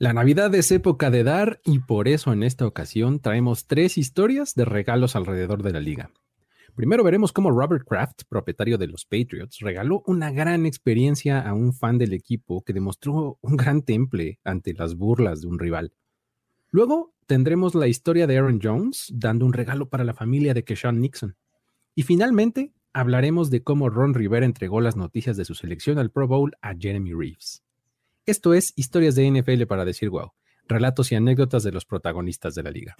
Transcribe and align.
La 0.00 0.12
Navidad 0.12 0.52
es 0.56 0.72
época 0.72 1.12
de 1.12 1.22
dar 1.22 1.60
y 1.64 1.78
por 1.78 2.08
eso 2.08 2.32
en 2.32 2.42
esta 2.42 2.66
ocasión 2.66 3.20
traemos 3.20 3.68
tres 3.68 3.96
historias 3.96 4.56
de 4.56 4.64
regalos 4.64 5.14
alrededor 5.14 5.62
de 5.62 5.72
la 5.72 5.78
liga. 5.78 6.10
Primero 6.74 7.04
veremos 7.04 7.30
cómo 7.30 7.52
Robert 7.52 7.86
Kraft, 7.86 8.22
propietario 8.28 8.76
de 8.76 8.88
los 8.88 9.04
Patriots, 9.04 9.60
regaló 9.60 10.02
una 10.06 10.32
gran 10.32 10.66
experiencia 10.66 11.40
a 11.40 11.54
un 11.54 11.72
fan 11.72 11.96
del 11.96 12.12
equipo 12.12 12.64
que 12.64 12.72
demostró 12.72 13.38
un 13.40 13.56
gran 13.56 13.82
temple 13.82 14.40
ante 14.42 14.74
las 14.74 14.96
burlas 14.96 15.42
de 15.42 15.46
un 15.46 15.60
rival. 15.60 15.92
Luego 16.70 17.14
tendremos 17.26 17.76
la 17.76 17.86
historia 17.86 18.26
de 18.26 18.36
Aaron 18.36 18.58
Jones 18.60 19.12
dando 19.14 19.46
un 19.46 19.52
regalo 19.52 19.88
para 19.90 20.02
la 20.02 20.14
familia 20.14 20.54
de 20.54 20.64
Keshawn 20.64 21.00
Nixon. 21.00 21.36
Y 21.94 22.02
finalmente 22.02 22.74
hablaremos 22.92 23.48
de 23.48 23.62
cómo 23.62 23.90
Ron 23.90 24.14
Rivera 24.14 24.44
entregó 24.44 24.80
las 24.80 24.96
noticias 24.96 25.36
de 25.36 25.44
su 25.44 25.54
selección 25.54 26.00
al 26.00 26.10
Pro 26.10 26.26
Bowl 26.26 26.50
a 26.62 26.74
Jeremy 26.74 27.12
Reeves. 27.12 27.63
Esto 28.26 28.54
es 28.54 28.72
Historias 28.74 29.16
de 29.16 29.30
NFL 29.30 29.64
para 29.66 29.84
decir 29.84 30.08
wow, 30.08 30.30
relatos 30.66 31.12
y 31.12 31.14
anécdotas 31.14 31.62
de 31.62 31.72
los 31.72 31.84
protagonistas 31.84 32.54
de 32.54 32.62
la 32.62 32.70
liga. 32.70 32.94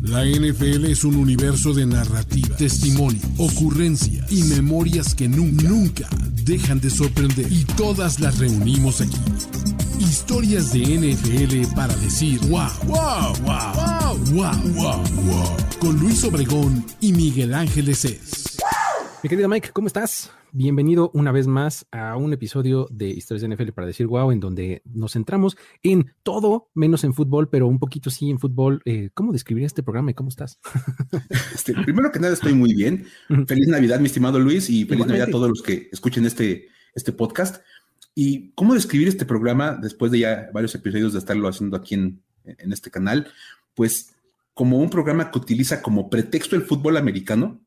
La 0.00 0.24
NFL 0.24 0.86
es 0.86 1.04
un 1.04 1.16
universo 1.16 1.74
de 1.74 1.84
narrativa, 1.84 2.56
testimonio, 2.56 3.20
ocurrencia 3.36 4.24
y 4.30 4.44
memorias 4.44 5.14
que 5.14 5.28
nunca, 5.28 5.68
nunca 5.68 6.08
dejan 6.42 6.80
de 6.80 6.88
sorprender. 6.88 7.52
Y 7.52 7.66
todas 7.76 8.18
las 8.18 8.38
reunimos 8.38 9.02
aquí. 9.02 9.18
Historias 10.00 10.72
de 10.72 10.80
NFL 10.80 11.74
para 11.74 11.94
decir 11.96 12.40
wow, 12.48 12.70
wow, 12.86 13.34
wow, 13.42 13.74
wow, 13.74 14.16
wow, 14.32 14.72
wow, 14.72 15.04
wow. 15.22 15.56
Con 15.80 16.00
Luis 16.00 16.24
Obregón 16.24 16.82
y 17.02 17.12
Miguel 17.12 17.52
Ángeles 17.52 18.06
es. 18.06 18.56
Mi 19.26 19.28
querido 19.28 19.48
Mike, 19.48 19.70
¿cómo 19.72 19.88
estás? 19.88 20.30
Bienvenido 20.52 21.10
una 21.12 21.32
vez 21.32 21.48
más 21.48 21.84
a 21.90 22.16
un 22.16 22.32
episodio 22.32 22.86
de 22.92 23.08
Historias 23.08 23.42
de 23.42 23.56
NFL 23.56 23.72
para 23.72 23.88
decir 23.88 24.06
wow, 24.06 24.30
en 24.30 24.38
donde 24.38 24.82
nos 24.84 25.14
centramos 25.14 25.56
en 25.82 26.14
todo 26.22 26.70
menos 26.74 27.02
en 27.02 27.12
fútbol, 27.12 27.48
pero 27.48 27.66
un 27.66 27.80
poquito 27.80 28.08
sí 28.08 28.30
en 28.30 28.38
fútbol. 28.38 28.82
Eh, 28.84 29.10
¿Cómo 29.14 29.32
describir 29.32 29.64
este 29.64 29.82
programa 29.82 30.12
y 30.12 30.14
cómo 30.14 30.28
estás? 30.28 30.60
Este, 31.52 31.74
primero 31.74 32.12
que 32.12 32.20
nada, 32.20 32.34
estoy 32.34 32.54
muy 32.54 32.72
bien. 32.72 33.04
Feliz 33.48 33.66
Navidad, 33.66 33.98
mi 33.98 34.06
estimado 34.06 34.38
Luis, 34.38 34.70
y 34.70 34.84
feliz 34.84 35.04
Navidad 35.06 35.26
a 35.26 35.32
todos 35.32 35.48
los 35.48 35.60
que 35.60 35.88
escuchen 35.90 36.24
este, 36.24 36.68
este 36.94 37.10
podcast. 37.10 37.64
¿Y 38.14 38.52
cómo 38.52 38.74
describir 38.74 39.08
este 39.08 39.26
programa 39.26 39.74
después 39.74 40.12
de 40.12 40.20
ya 40.20 40.50
varios 40.54 40.72
episodios 40.76 41.14
de 41.14 41.18
estarlo 41.18 41.48
haciendo 41.48 41.76
aquí 41.76 41.96
en, 41.96 42.22
en 42.44 42.72
este 42.72 42.92
canal? 42.92 43.26
Pues 43.74 44.14
como 44.54 44.78
un 44.78 44.88
programa 44.88 45.32
que 45.32 45.38
utiliza 45.40 45.82
como 45.82 46.10
pretexto 46.10 46.54
el 46.54 46.62
fútbol 46.62 46.96
americano 46.96 47.65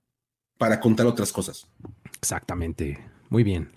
para 0.60 0.80
contar 0.80 1.08
otras 1.08 1.32
cosas. 1.32 1.68
Exactamente. 2.18 3.00
Muy 3.30 3.44
bien. 3.44 3.72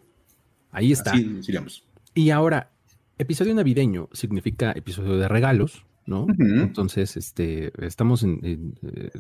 Ahí 0.73 0.93
está. 0.93 1.13
Así 1.13 1.25
diríamos. 1.25 1.87
Y 2.13 2.31
ahora, 2.31 2.73
episodio 3.17 3.55
navideño 3.55 4.11
significa 4.13 4.73
episodio 4.73 5.17
de 5.17 5.29
regalos, 5.29 5.87
¿no? 6.05 6.27
Entonces, 6.39 7.17
este, 7.17 7.73
estamos 7.87 8.25
en, 8.25 8.75
eh, 8.83 9.11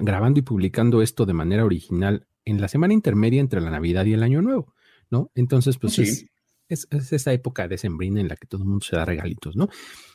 grabando 0.00 0.38
y 0.38 0.42
publicando 0.42 1.02
esto 1.02 1.26
de 1.26 1.34
manera 1.34 1.64
original 1.64 2.28
en 2.44 2.60
la 2.60 2.68
semana 2.68 2.94
intermedia 2.94 3.40
entre 3.40 3.60
la 3.60 3.70
Navidad 3.70 4.04
y 4.04 4.12
el 4.12 4.22
Año 4.22 4.40
Nuevo, 4.40 4.72
¿no? 5.10 5.30
Entonces, 5.34 5.78
pues 5.78 5.98
es, 5.98 6.26
es, 6.72 6.88
esa 6.90 7.32
época 7.32 7.68
de 7.68 7.78
sembrina 7.78 8.20
en 8.20 8.28
la 8.28 8.36
que 8.36 8.46
todo 8.46 8.62
el 8.62 8.68
mundo 8.68 8.84
se 8.84 8.96
da 8.96 9.04
regalitos, 9.04 9.56
¿no? 9.56 9.68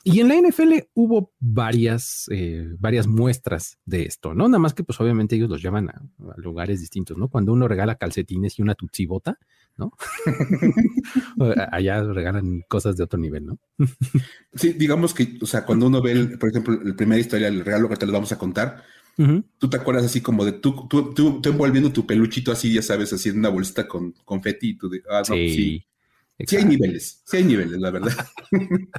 Y 0.04 0.20
en 0.20 0.28
la 0.30 0.36
NFL 0.36 0.74
hubo 0.94 1.34
varias, 1.40 2.26
eh, 2.32 2.68
varias 2.80 3.08
muestras 3.08 3.78
de 3.86 4.04
esto, 4.04 4.34
¿no? 4.34 4.48
Nada 4.48 4.60
más 4.60 4.74
que 4.74 4.84
pues 4.84 5.00
obviamente 5.02 5.36
ellos 5.36 5.50
los 5.50 5.62
llevan 5.62 5.90
a, 5.90 6.02
lugares 6.38 6.80
distintos, 6.80 7.18
¿no? 7.18 7.30
Cuando 7.30 7.54
uno 7.54 7.68
regala 7.68 7.96
calcetines 7.96 8.58
y 8.58 8.62
una 8.62 8.76
tutsibota, 8.76 9.38
¿no? 9.76 9.92
Allá 11.72 12.04
regalan 12.04 12.64
cosas 12.68 12.98
de 12.98 13.04
otro 13.04 13.20
nivel, 13.20 13.46
¿no? 13.46 13.60
sí, 14.54 14.74
digamos 14.74 15.14
que, 15.14 15.38
o 15.42 15.46
sea, 15.46 15.66
cuando 15.66 15.88
uno 15.88 16.02
ve, 16.02 16.38
por 16.38 16.50
ejemplo, 16.50 16.80
la 16.82 16.96
primera 16.96 17.20
historia, 17.20 17.48
el 17.48 17.64
regalo 17.64 17.90
que 17.90 17.98
te 17.98 18.06
lo 18.06 18.14
vamos 18.14 18.32
a 18.32 18.38
contar, 18.38 18.84
tú 19.58 19.70
te 19.70 19.78
acuerdas 19.78 20.06
así 20.06 20.22
como 20.22 20.46
de 20.46 20.54
tú, 20.54 20.88
tú, 20.88 21.14
tú, 21.14 21.42
envolviendo 21.44 21.92
tu 21.92 22.06
peluchito 22.06 22.52
así, 22.52 22.74
ya 22.74 22.82
sabes, 22.82 23.12
así 23.14 23.30
en 23.30 23.40
una 23.40 23.50
bolsita 23.50 23.88
con 23.88 24.12
confeti 24.24 24.70
y 24.70 24.78
tú 24.78 24.90
de, 24.90 25.02
ah, 25.10 25.24
no, 25.28 25.36
pues 25.36 25.56
sí. 25.56 25.84
Sí 26.46 26.56
hay 26.56 26.66
niveles, 26.66 27.24
sí 27.26 27.38
hay 27.38 27.46
niveles, 27.46 27.80
la 27.80 27.90
verdad. 27.90 28.14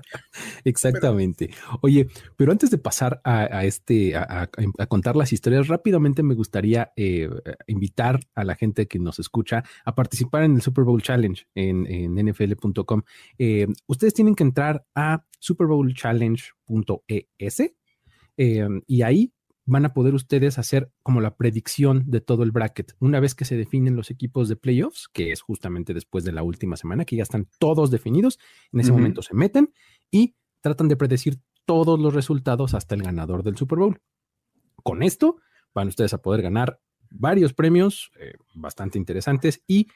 Exactamente. 0.65 1.51
Oye, 1.83 2.09
pero 2.37 2.51
antes 2.51 2.69
de 2.71 2.79
pasar 2.79 3.21
a, 3.23 3.65
este, 3.65 4.17
a, 4.17 4.51
contar 4.89 5.15
las 5.15 5.33
historias, 5.33 5.69
rápidamente 5.69 6.25
me 6.25 6.35
gustaría 6.35 6.93
eh, 6.97 7.31
invitar 7.69 8.19
a 8.35 8.43
la 8.43 8.57
gente 8.57 8.89
que 8.89 8.99
nos 8.99 9.21
escucha 9.21 9.63
a 9.85 9.95
participar 9.95 10.43
en 10.43 10.57
el 10.57 10.63
Super 10.63 10.83
Bowl 10.83 11.01
Challenge 11.01 11.47
en, 11.55 12.15
nfl.com. 12.15 13.03
Eh, 13.39 13.69
ustedes 13.87 14.15
tienen 14.15 14.35
que 14.35 14.43
entrar 14.43 14.85
a 14.97 15.25
superbowlchallenge.es 15.39 17.61
eh, 18.41 18.69
y 18.87 19.03
ahí 19.03 19.33
van 19.69 19.85
a 19.85 19.93
poder 19.93 20.15
ustedes 20.15 20.59
hacer 20.59 20.91
como 21.03 21.21
la 21.21 21.37
predicción 21.37 22.05
de 22.07 22.23
todo 22.23 22.43
el 22.43 22.53
bracket. 22.53 22.95
Una 23.01 23.21
vez 23.21 23.35
que 23.35 23.45
se 23.45 23.55
definen 23.55 23.97
los 23.97 24.11
equipos 24.11 24.49
de 24.49 24.57
playoffs, 24.57 25.09
que 25.13 25.31
es 25.31 25.43
justamente 25.43 25.93
después 25.93 26.25
de 26.25 26.33
la 26.33 26.43
última 26.43 26.77
semana, 26.77 27.05
que 27.05 27.17
ya 27.17 27.23
están 27.23 27.49
todos 27.59 27.91
definidos, 27.91 28.39
en 28.73 28.81
ese 28.81 28.93
momento 28.93 29.21
se 29.21 29.35
meten 29.35 29.73
y 30.11 30.35
tratan 30.63 30.89
de 30.89 30.97
predecir 30.97 31.39
todos 31.67 32.01
los 32.01 32.15
resultados 32.15 32.73
hasta 32.73 32.95
el 32.95 33.03
ganador 33.03 33.43
del 33.43 33.59
Super 33.59 33.79
Bowl. 33.79 34.01
Con 34.83 35.03
esto 35.03 35.37
van 35.75 35.89
ustedes 35.89 36.15
a 36.15 36.23
poder 36.23 36.41
ganar 36.41 36.81
varios 37.11 37.53
premios 37.53 38.11
eh, 38.19 38.33
bastante 38.55 38.97
interesantes 38.97 39.63
y 39.67 39.89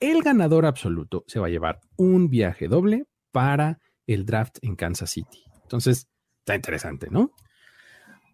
el 0.00 0.22
ganador 0.22 0.66
absoluto 0.66 1.22
se 1.28 1.38
va 1.38 1.46
a 1.46 1.50
llevar 1.50 1.78
un 1.96 2.30
viaje 2.30 2.66
doble 2.66 3.04
para 3.30 3.78
el 4.08 4.26
draft 4.26 4.58
en 4.62 4.74
Kansas 4.74 5.10
City. 5.10 5.44
Entonces, 5.62 6.08
está 6.40 6.56
interesante, 6.56 7.08
¿no? 7.10 7.30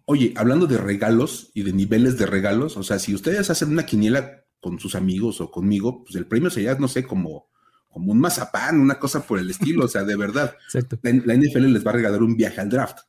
Oye, 0.07 0.33
hablando 0.37 0.67
de 0.67 0.79
regalos 0.79 1.51
y 1.53 1.63
de 1.63 1.73
niveles 1.73 2.17
de 2.17 2.27
regalos, 2.27 2.77
o 2.77 2.83
sea, 2.85 2.99
si 2.99 3.15
ustedes 3.15 3.51
hacen 3.51 3.71
una 3.71 3.85
quiniela 3.85 4.45
con 4.61 4.79
sus 4.79 4.95
amigos 4.95 5.41
o 5.41 5.51
conmigo, 5.51 6.05
pues 6.05 6.15
el 6.15 6.27
premio 6.27 6.49
sería, 6.49 6.77
no 6.77 6.87
sé, 6.87 7.05
como, 7.05 7.51
como 7.89 8.13
un 8.13 8.21
mazapán, 8.21 8.81
una 8.81 8.99
cosa 8.99 9.27
por 9.27 9.41
el 9.41 9.51
estilo, 9.51 9.85
o 9.85 9.89
sea, 9.89 10.05
de 10.05 10.17
verdad. 10.17 10.57
Exacto. 10.67 10.99
La, 11.03 11.35
NFL 11.35 11.73
les 11.73 11.85
va 11.85 11.91
a 11.91 11.95
regalar 11.95 12.23
un 12.23 12.37
viaje 12.37 12.61
al 12.61 12.69
draft. 12.69 13.01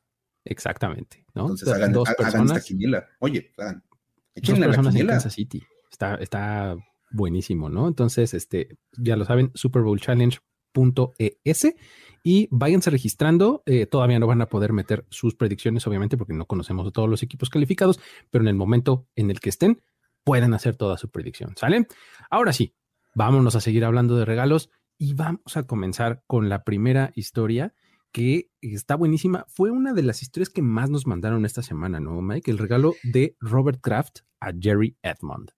Exactamente, 0.44 1.24
¿no? 1.34 1.42
Entonces 1.42 1.68
hagan, 1.68 1.94
esta 1.94 2.60
quiniela. 2.60 3.06
Oye, 3.20 3.52
hagan, 3.58 3.82
dos 3.88 4.42
personas 4.42 4.82
la 4.82 4.90
quiniela. 4.90 5.00
en 5.00 5.06
Kansas 5.06 5.34
City. 5.34 5.62
Está, 5.90 6.16
está 6.16 6.76
buenísimo, 7.10 7.68
¿no? 7.68 7.86
Entonces, 7.86 8.34
este, 8.34 8.76
ya 8.96 9.16
lo 9.16 9.24
saben, 9.24 9.52
Super 9.54 9.82
Bowl 9.82 10.00
Challenge 10.00 10.38
.es 10.78 11.74
y 12.22 12.48
váyanse 12.50 12.90
registrando. 12.90 13.62
Eh, 13.66 13.86
todavía 13.86 14.18
no 14.18 14.26
van 14.26 14.42
a 14.42 14.46
poder 14.48 14.72
meter 14.72 15.06
sus 15.10 15.34
predicciones, 15.34 15.86
obviamente, 15.86 16.16
porque 16.16 16.34
no 16.34 16.46
conocemos 16.46 16.86
a 16.86 16.90
todos 16.90 17.08
los 17.08 17.22
equipos 17.22 17.50
calificados, 17.50 18.00
pero 18.30 18.42
en 18.42 18.48
el 18.48 18.54
momento 18.54 19.06
en 19.16 19.30
el 19.30 19.40
que 19.40 19.48
estén, 19.48 19.82
pueden 20.24 20.52
hacer 20.54 20.76
toda 20.76 20.98
su 20.98 21.10
predicción. 21.10 21.54
¿Sale? 21.56 21.86
Ahora 22.30 22.52
sí, 22.52 22.74
vámonos 23.14 23.56
a 23.56 23.60
seguir 23.60 23.84
hablando 23.84 24.16
de 24.16 24.24
regalos 24.24 24.70
y 24.98 25.14
vamos 25.14 25.56
a 25.56 25.62
comenzar 25.62 26.22
con 26.26 26.48
la 26.48 26.64
primera 26.64 27.12
historia 27.14 27.74
que 28.12 28.50
está 28.60 28.96
buenísima. 28.96 29.46
Fue 29.48 29.70
una 29.70 29.92
de 29.92 30.02
las 30.02 30.22
historias 30.22 30.50
que 30.50 30.62
más 30.62 30.90
nos 30.90 31.06
mandaron 31.06 31.44
esta 31.44 31.62
semana, 31.62 32.00
¿no, 32.00 32.20
Mike? 32.20 32.50
El 32.50 32.58
regalo 32.58 32.94
de 33.02 33.36
Robert 33.40 33.80
Kraft 33.80 34.20
a 34.40 34.52
Jerry 34.58 34.96
Edmond. 35.02 35.52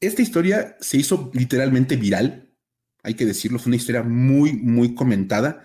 Esta 0.00 0.22
historia 0.22 0.76
se 0.80 0.98
hizo 0.98 1.30
literalmente 1.34 1.96
viral 1.96 2.47
hay 3.08 3.14
que 3.14 3.24
decirlo, 3.24 3.58
fue 3.58 3.70
una 3.70 3.76
historia 3.76 4.02
muy, 4.02 4.52
muy 4.52 4.94
comentada. 4.94 5.64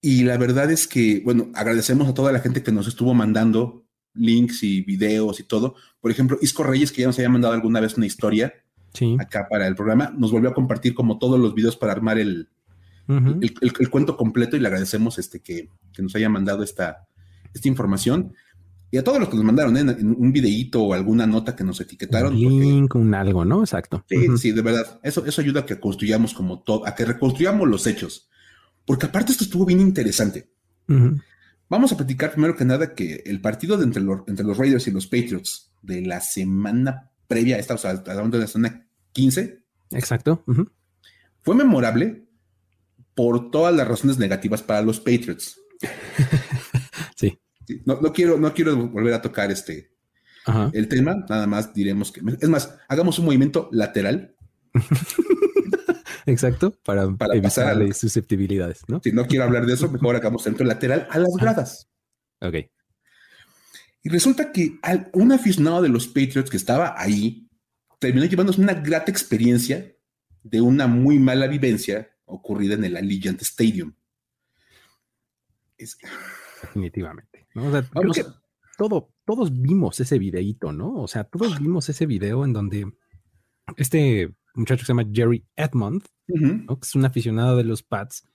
Y 0.00 0.22
la 0.22 0.36
verdad 0.38 0.70
es 0.70 0.86
que, 0.86 1.20
bueno, 1.24 1.50
agradecemos 1.54 2.08
a 2.08 2.14
toda 2.14 2.30
la 2.30 2.38
gente 2.38 2.62
que 2.62 2.70
nos 2.70 2.86
estuvo 2.86 3.14
mandando 3.14 3.84
links 4.14 4.62
y 4.62 4.82
videos 4.82 5.40
y 5.40 5.42
todo. 5.42 5.74
Por 6.00 6.12
ejemplo, 6.12 6.38
Isco 6.40 6.62
Reyes, 6.62 6.92
que 6.92 7.00
ya 7.00 7.08
nos 7.08 7.18
había 7.18 7.30
mandado 7.30 7.52
alguna 7.52 7.80
vez 7.80 7.96
una 7.96 8.06
historia 8.06 8.54
acá 9.18 9.48
para 9.50 9.66
el 9.66 9.74
programa, 9.74 10.14
nos 10.16 10.30
volvió 10.30 10.50
a 10.50 10.54
compartir 10.54 10.94
como 10.94 11.18
todos 11.18 11.40
los 11.40 11.54
videos 11.54 11.76
para 11.76 11.92
armar 11.92 12.18
el, 12.18 12.48
el, 13.08 13.90
cuento 13.90 14.16
completo 14.16 14.56
y 14.56 14.60
le 14.60 14.68
agradecemos 14.68 15.18
este, 15.18 15.40
que, 15.40 15.68
que 15.92 16.02
nos 16.02 16.14
haya 16.14 16.28
mandado 16.28 16.62
esta, 16.62 17.08
esta 17.54 17.68
información. 17.68 18.34
Y 18.92 18.98
a 18.98 19.02
todos 19.02 19.18
los 19.18 19.30
que 19.30 19.36
nos 19.36 19.44
mandaron 19.46 19.74
¿eh? 19.78 19.80
en 19.80 20.14
un 20.18 20.32
videíto 20.32 20.82
o 20.82 20.92
alguna 20.92 21.26
nota 21.26 21.56
que 21.56 21.64
nos 21.64 21.80
etiquetaron. 21.80 22.34
Un 22.34 22.60
link, 22.60 22.94
un 22.94 23.14
algo, 23.14 23.42
¿no? 23.42 23.60
Exacto. 23.60 24.04
Sí, 24.06 24.28
sí, 24.36 24.52
de 24.52 24.60
verdad. 24.60 25.00
Eso, 25.02 25.24
eso 25.24 25.40
ayuda 25.40 25.60
a 25.60 25.66
que 25.66 25.80
construyamos 25.80 26.34
como 26.34 26.60
todo, 26.60 26.86
a 26.86 26.94
que 26.94 27.06
reconstruyamos 27.06 27.66
los 27.66 27.86
hechos. 27.86 28.28
Porque 28.84 29.06
aparte 29.06 29.32
esto 29.32 29.44
estuvo 29.44 29.64
bien 29.64 29.80
interesante. 29.80 30.50
Vamos 31.70 31.90
a 31.90 31.96
platicar 31.96 32.32
primero 32.32 32.54
que 32.54 32.66
nada 32.66 32.94
que 32.94 33.22
el 33.24 33.40
partido 33.40 33.78
de 33.78 33.84
entre, 33.84 34.02
los, 34.02 34.28
entre 34.28 34.44
los 34.44 34.58
Raiders 34.58 34.86
y 34.86 34.90
los 34.90 35.06
Patriots 35.06 35.72
de 35.80 36.02
la 36.02 36.20
semana 36.20 37.10
previa 37.26 37.56
a 37.56 37.60
esta, 37.60 37.72
o 37.72 37.78
sea, 37.78 37.94
de 37.94 38.38
la 38.38 38.46
semana 38.46 38.86
15. 39.14 39.64
Exacto. 39.92 40.44
Fue 41.40 41.54
memorable 41.54 42.26
por 43.14 43.50
todas 43.50 43.74
las 43.74 43.88
razones 43.88 44.18
negativas 44.18 44.62
para 44.62 44.82
los 44.82 45.00
Patriots. 45.00 45.58
no, 47.84 48.12
quiero, 48.12 48.38
no 48.38 48.52
quiero 48.54 48.76
volver 48.88 49.14
a 49.14 49.22
tocar 49.22 49.50
este 49.50 49.90
el 50.72 50.88
tema, 50.88 51.24
nada 51.28 51.46
más 51.46 51.72
diremos 51.72 52.10
que. 52.10 52.20
Es 52.40 52.48
más, 52.48 52.76
hagamos 52.88 53.18
un 53.20 53.26
movimiento 53.26 53.68
lateral. 53.72 54.34
Exacto, 56.26 56.76
para, 56.84 57.08
Para 57.16 57.34
evitar 57.34 57.42
pasar 57.50 57.68
al- 57.68 57.94
susceptibilidades, 57.94 58.82
¿no? 58.88 59.00
Si 59.02 59.12
no 59.12 59.26
quiero 59.26 59.44
hablar 59.44 59.66
de 59.66 59.74
eso, 59.74 59.88
mejor 59.90 60.16
hagamos 60.16 60.42
centro 60.44 60.64
lateral 60.66 61.06
a 61.10 61.18
las 61.18 61.30
gradas. 61.38 61.88
Ok. 62.40 62.54
Y 64.04 64.08
resulta 64.08 64.50
que 64.52 64.78
al- 64.82 65.10
un 65.12 65.32
aficionado 65.32 65.82
de 65.82 65.88
los 65.88 66.08
Patriots 66.08 66.50
que 66.50 66.56
estaba 66.56 66.94
ahí 67.00 67.48
terminó 68.00 68.26
llevándose 68.26 68.60
una 68.60 68.74
grata 68.74 69.10
experiencia 69.10 69.92
de 70.42 70.60
una 70.60 70.86
muy 70.88 71.18
mala 71.20 71.46
vivencia 71.46 72.10
ocurrida 72.24 72.74
en 72.74 72.84
el 72.84 72.96
Allegiant 72.96 73.40
Stadium. 73.42 73.94
Es- 75.78 75.98
Definitivamente. 76.62 77.31
¿No? 77.54 77.66
O 77.66 77.70
sea, 77.72 77.82
creo 77.82 78.02
Vamos 78.02 78.16
que 78.16 78.22
a- 78.22 78.42
todo, 78.78 79.10
todos 79.24 79.52
vimos 79.60 80.00
ese 80.00 80.18
videíto, 80.18 80.72
¿no? 80.72 80.94
O 80.94 81.08
sea, 81.08 81.24
todos 81.24 81.58
vimos 81.60 81.88
ese 81.88 82.06
video 82.06 82.44
en 82.44 82.52
donde 82.52 82.90
este 83.76 84.34
muchacho 84.54 84.80
que 84.80 84.86
se 84.86 84.92
llama 84.92 85.08
Jerry 85.12 85.44
Edmond. 85.56 86.02
¿no? 86.28 86.78
que 86.78 86.84
es 86.86 86.94
un 86.94 87.04
aficionado 87.04 87.56
de 87.58 87.64
los 87.64 87.82
Pats, 87.82 88.26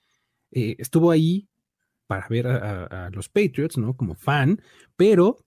eh, 0.52 0.76
estuvo 0.78 1.10
ahí 1.10 1.50
para 2.06 2.28
ver 2.28 2.46
a, 2.48 2.84
a- 2.86 3.06
a 3.08 3.10
los 3.10 3.28
Patriots, 3.28 3.78
¿no? 3.78 3.96
Como 3.98 4.14
fan, 4.14 4.62
pero 4.96 5.40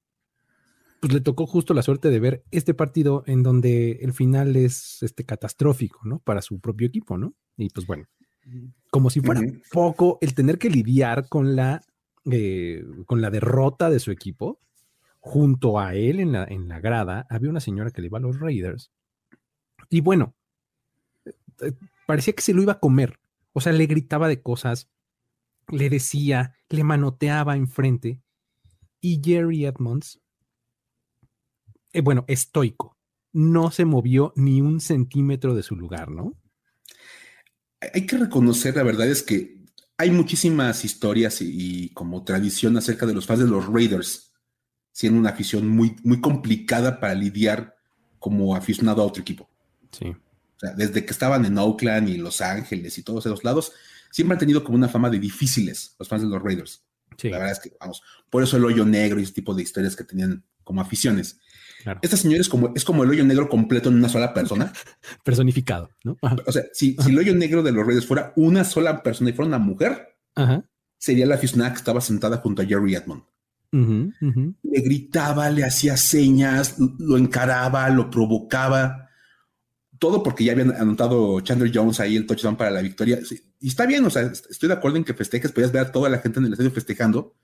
pues 1.01 1.13
le 1.13 1.21
tocó 1.21 1.47
justo 1.47 1.73
la 1.75 1.83
suerte 1.83 2.11
de 2.11 2.19
ver 2.21 2.45
este 2.51 2.75
partido 2.75 3.23
en 3.27 3.43
donde 3.43 3.93
el 4.03 4.13
final 4.13 4.57
es 4.57 5.03
este 5.03 5.25
catastrófico, 5.25 6.01
¿no? 6.05 6.19
Para 6.19 6.43
su 6.43 6.59
propio 6.61 6.89
equipo, 6.89 7.17
¿no? 7.17 7.35
Y 7.57 7.69
pues 7.71 7.87
bueno, 7.87 8.07
como 8.91 9.09
si 9.11 9.21
fuera 9.21 9.41
Ujú. 9.41 9.61
poco 9.73 10.19
el 10.21 10.35
tener 10.35 10.59
que 10.59 10.71
lidiar 10.71 11.29
con 11.29 11.55
la, 11.55 11.81
eh, 12.31 12.85
con 13.07 13.21
la 13.21 13.31
derrota 13.31 13.91
de 13.91 14.01
su 14.01 14.11
equipo, 14.11 14.61
junto 15.19 15.79
a 15.79 15.95
él 15.95 16.21
en 16.21 16.33
la, 16.33 16.45
en 16.45 16.69
la 16.69 16.81
grada, 16.81 17.27
había 17.31 17.51
una 17.51 17.61
señora 17.61 17.91
que 17.91 18.01
le 18.01 18.07
iba 18.09 18.19
a 18.19 18.23
los 18.23 18.41
Raiders. 18.41 18.91
Y 19.89 20.01
bueno, 20.01 20.35
eh, 21.25 21.73
parecía 22.07 22.35
que 22.35 22.43
se 22.43 22.55
lo 22.55 22.63
iba 22.63 22.75
a 22.75 22.81
comer. 22.81 23.19
O 23.53 23.61
sea, 23.61 23.73
le 23.73 23.87
gritaba 23.87 24.29
de 24.29 24.43
cosas, 24.43 24.91
le 25.69 25.91
decía, 25.91 26.57
le 26.69 26.85
manoteaba 26.85 27.57
enfrente. 27.57 28.21
Y 29.01 29.21
Jerry 29.25 29.65
Edmonds, 29.65 30.21
eh, 31.93 32.01
bueno, 32.03 32.25
estoico, 32.29 32.97
no 33.33 33.71
se 33.71 33.85
movió 33.85 34.33
ni 34.37 34.61
un 34.61 34.81
centímetro 34.81 35.55
de 35.55 35.63
su 35.63 35.77
lugar, 35.77 36.11
¿no? 36.11 36.37
hay 37.93 38.07
que 38.07 38.19
reconocer, 38.19 38.77
la 38.77 38.83
verdad 38.83 39.09
es 39.09 39.23
que 39.23 39.60
hay 40.01 40.11
muchísimas 40.11 40.83
historias 40.83 41.43
y, 41.43 41.51
y 41.51 41.89
como 41.91 42.25
tradición 42.25 42.75
acerca 42.79 43.05
de 43.05 43.13
los 43.13 43.27
fans 43.27 43.41
de 43.41 43.47
los 43.47 43.67
Raiders, 43.67 44.33
siendo 44.93 45.21
una 45.21 45.29
afición 45.29 45.69
muy, 45.69 45.95
muy 46.03 46.23
complicada 46.23 46.99
para 47.01 47.15
lidiar 47.15 47.77
como 48.19 48.57
aficionado 48.57 49.03
a 49.03 49.05
otro 49.05 49.21
equipo. 49.21 49.51
Sí. 49.91 50.07
O 50.07 50.59
sea, 50.59 50.71
desde 50.73 51.05
que 51.05 51.11
estaban 51.11 51.45
en 51.45 51.59
Oakland 51.59 52.09
y 52.09 52.17
Los 52.17 52.41
Ángeles 52.41 52.97
y 52.97 53.03
todos 53.03 53.27
esos 53.27 53.45
lados, 53.45 53.73
siempre 54.11 54.37
han 54.37 54.39
tenido 54.39 54.65
como 54.65 54.79
una 54.79 54.89
fama 54.89 55.11
de 55.11 55.19
difíciles 55.19 55.95
los 55.99 56.09
fans 56.09 56.23
de 56.23 56.29
los 56.29 56.43
Raiders. 56.43 56.83
Sí, 57.19 57.29
La 57.29 57.37
verdad 57.37 57.53
es 57.53 57.61
que, 57.61 57.77
vamos, 57.79 58.03
por 58.31 58.43
eso 58.43 58.57
el 58.57 58.65
hoyo 58.65 58.87
negro 58.87 59.21
y 59.21 59.25
ese 59.25 59.35
tipo 59.35 59.55
de 59.55 59.63
historias 59.63 59.97
que 59.97 60.05
tenían 60.05 60.43
como 60.65 60.81
aficiones. 60.81 61.41
Claro. 61.83 62.01
Esta 62.03 62.17
señora 62.17 62.41
es 62.41 62.49
como, 62.49 62.73
es 62.75 62.85
como 62.85 63.05
el 63.05 63.11
hoyo 63.11 63.25
negro 63.25 63.49
completo 63.49 63.89
en 63.89 63.97
una 63.97 64.09
sola 64.09 64.35
persona. 64.35 64.73
Personificado, 65.25 65.91
¿no? 66.05 66.17
Ajá. 66.23 66.37
O 66.47 66.53
sea, 66.53 66.65
si, 66.73 66.97
si 66.99 67.11
el 67.11 67.19
hoyo 67.19 67.35
negro 67.35 67.63
de 67.63 67.73
los 67.73 67.87
Raiders 67.87 68.07
fuera 68.07 68.33
una 68.37 68.65
sola 68.65 69.03
persona 69.03 69.31
y 69.31 69.33
fuera 69.33 69.49
una 69.49 69.59
mujer, 69.59 70.17
Ajá. 70.35 70.65
sería 70.99 71.27
la 71.27 71.37
aficionada 71.37 71.73
que 71.73 71.79
estaba 71.79 72.01
sentada 72.01 72.39
junto 72.39 72.63
a 72.63 72.67
Jerry 72.67 72.95
Edmond. 72.95 73.23
Le 73.73 74.81
gritaba, 74.81 75.49
le 75.51 75.65
hacía 75.65 75.97
señas, 75.97 76.77
lo 76.79 77.17
encaraba, 77.17 77.89
lo 77.91 78.11
provocaba. 78.11 79.09
Todo 79.99 80.23
porque 80.23 80.45
ya 80.45 80.53
habían 80.53 80.73
anotado 80.73 81.41
Chandler 81.41 81.71
Jones 81.73 82.01
ahí 82.01 82.17
el 82.17 82.27
touchdown 82.27 82.57
para 82.57 82.71
la 82.71 82.83
victoria. 82.83 83.21
Y 83.61 83.69
está 83.69 83.87
bien, 83.87 84.05
o 84.05 84.11
sea, 84.11 84.23
estoy 84.23 84.69
de 84.69 84.75
acuerdo 84.75 84.97
en 84.97 85.05
que 85.05 85.15
festejes, 85.15 85.53
podías 85.53 85.73
ver 85.73 85.83
a 85.83 85.93
toda 85.93 86.09
la 86.09 86.19
gente 86.19 86.39
en 86.41 86.47
el 86.47 86.53
estadio 86.53 86.71
festejando, 86.71 87.37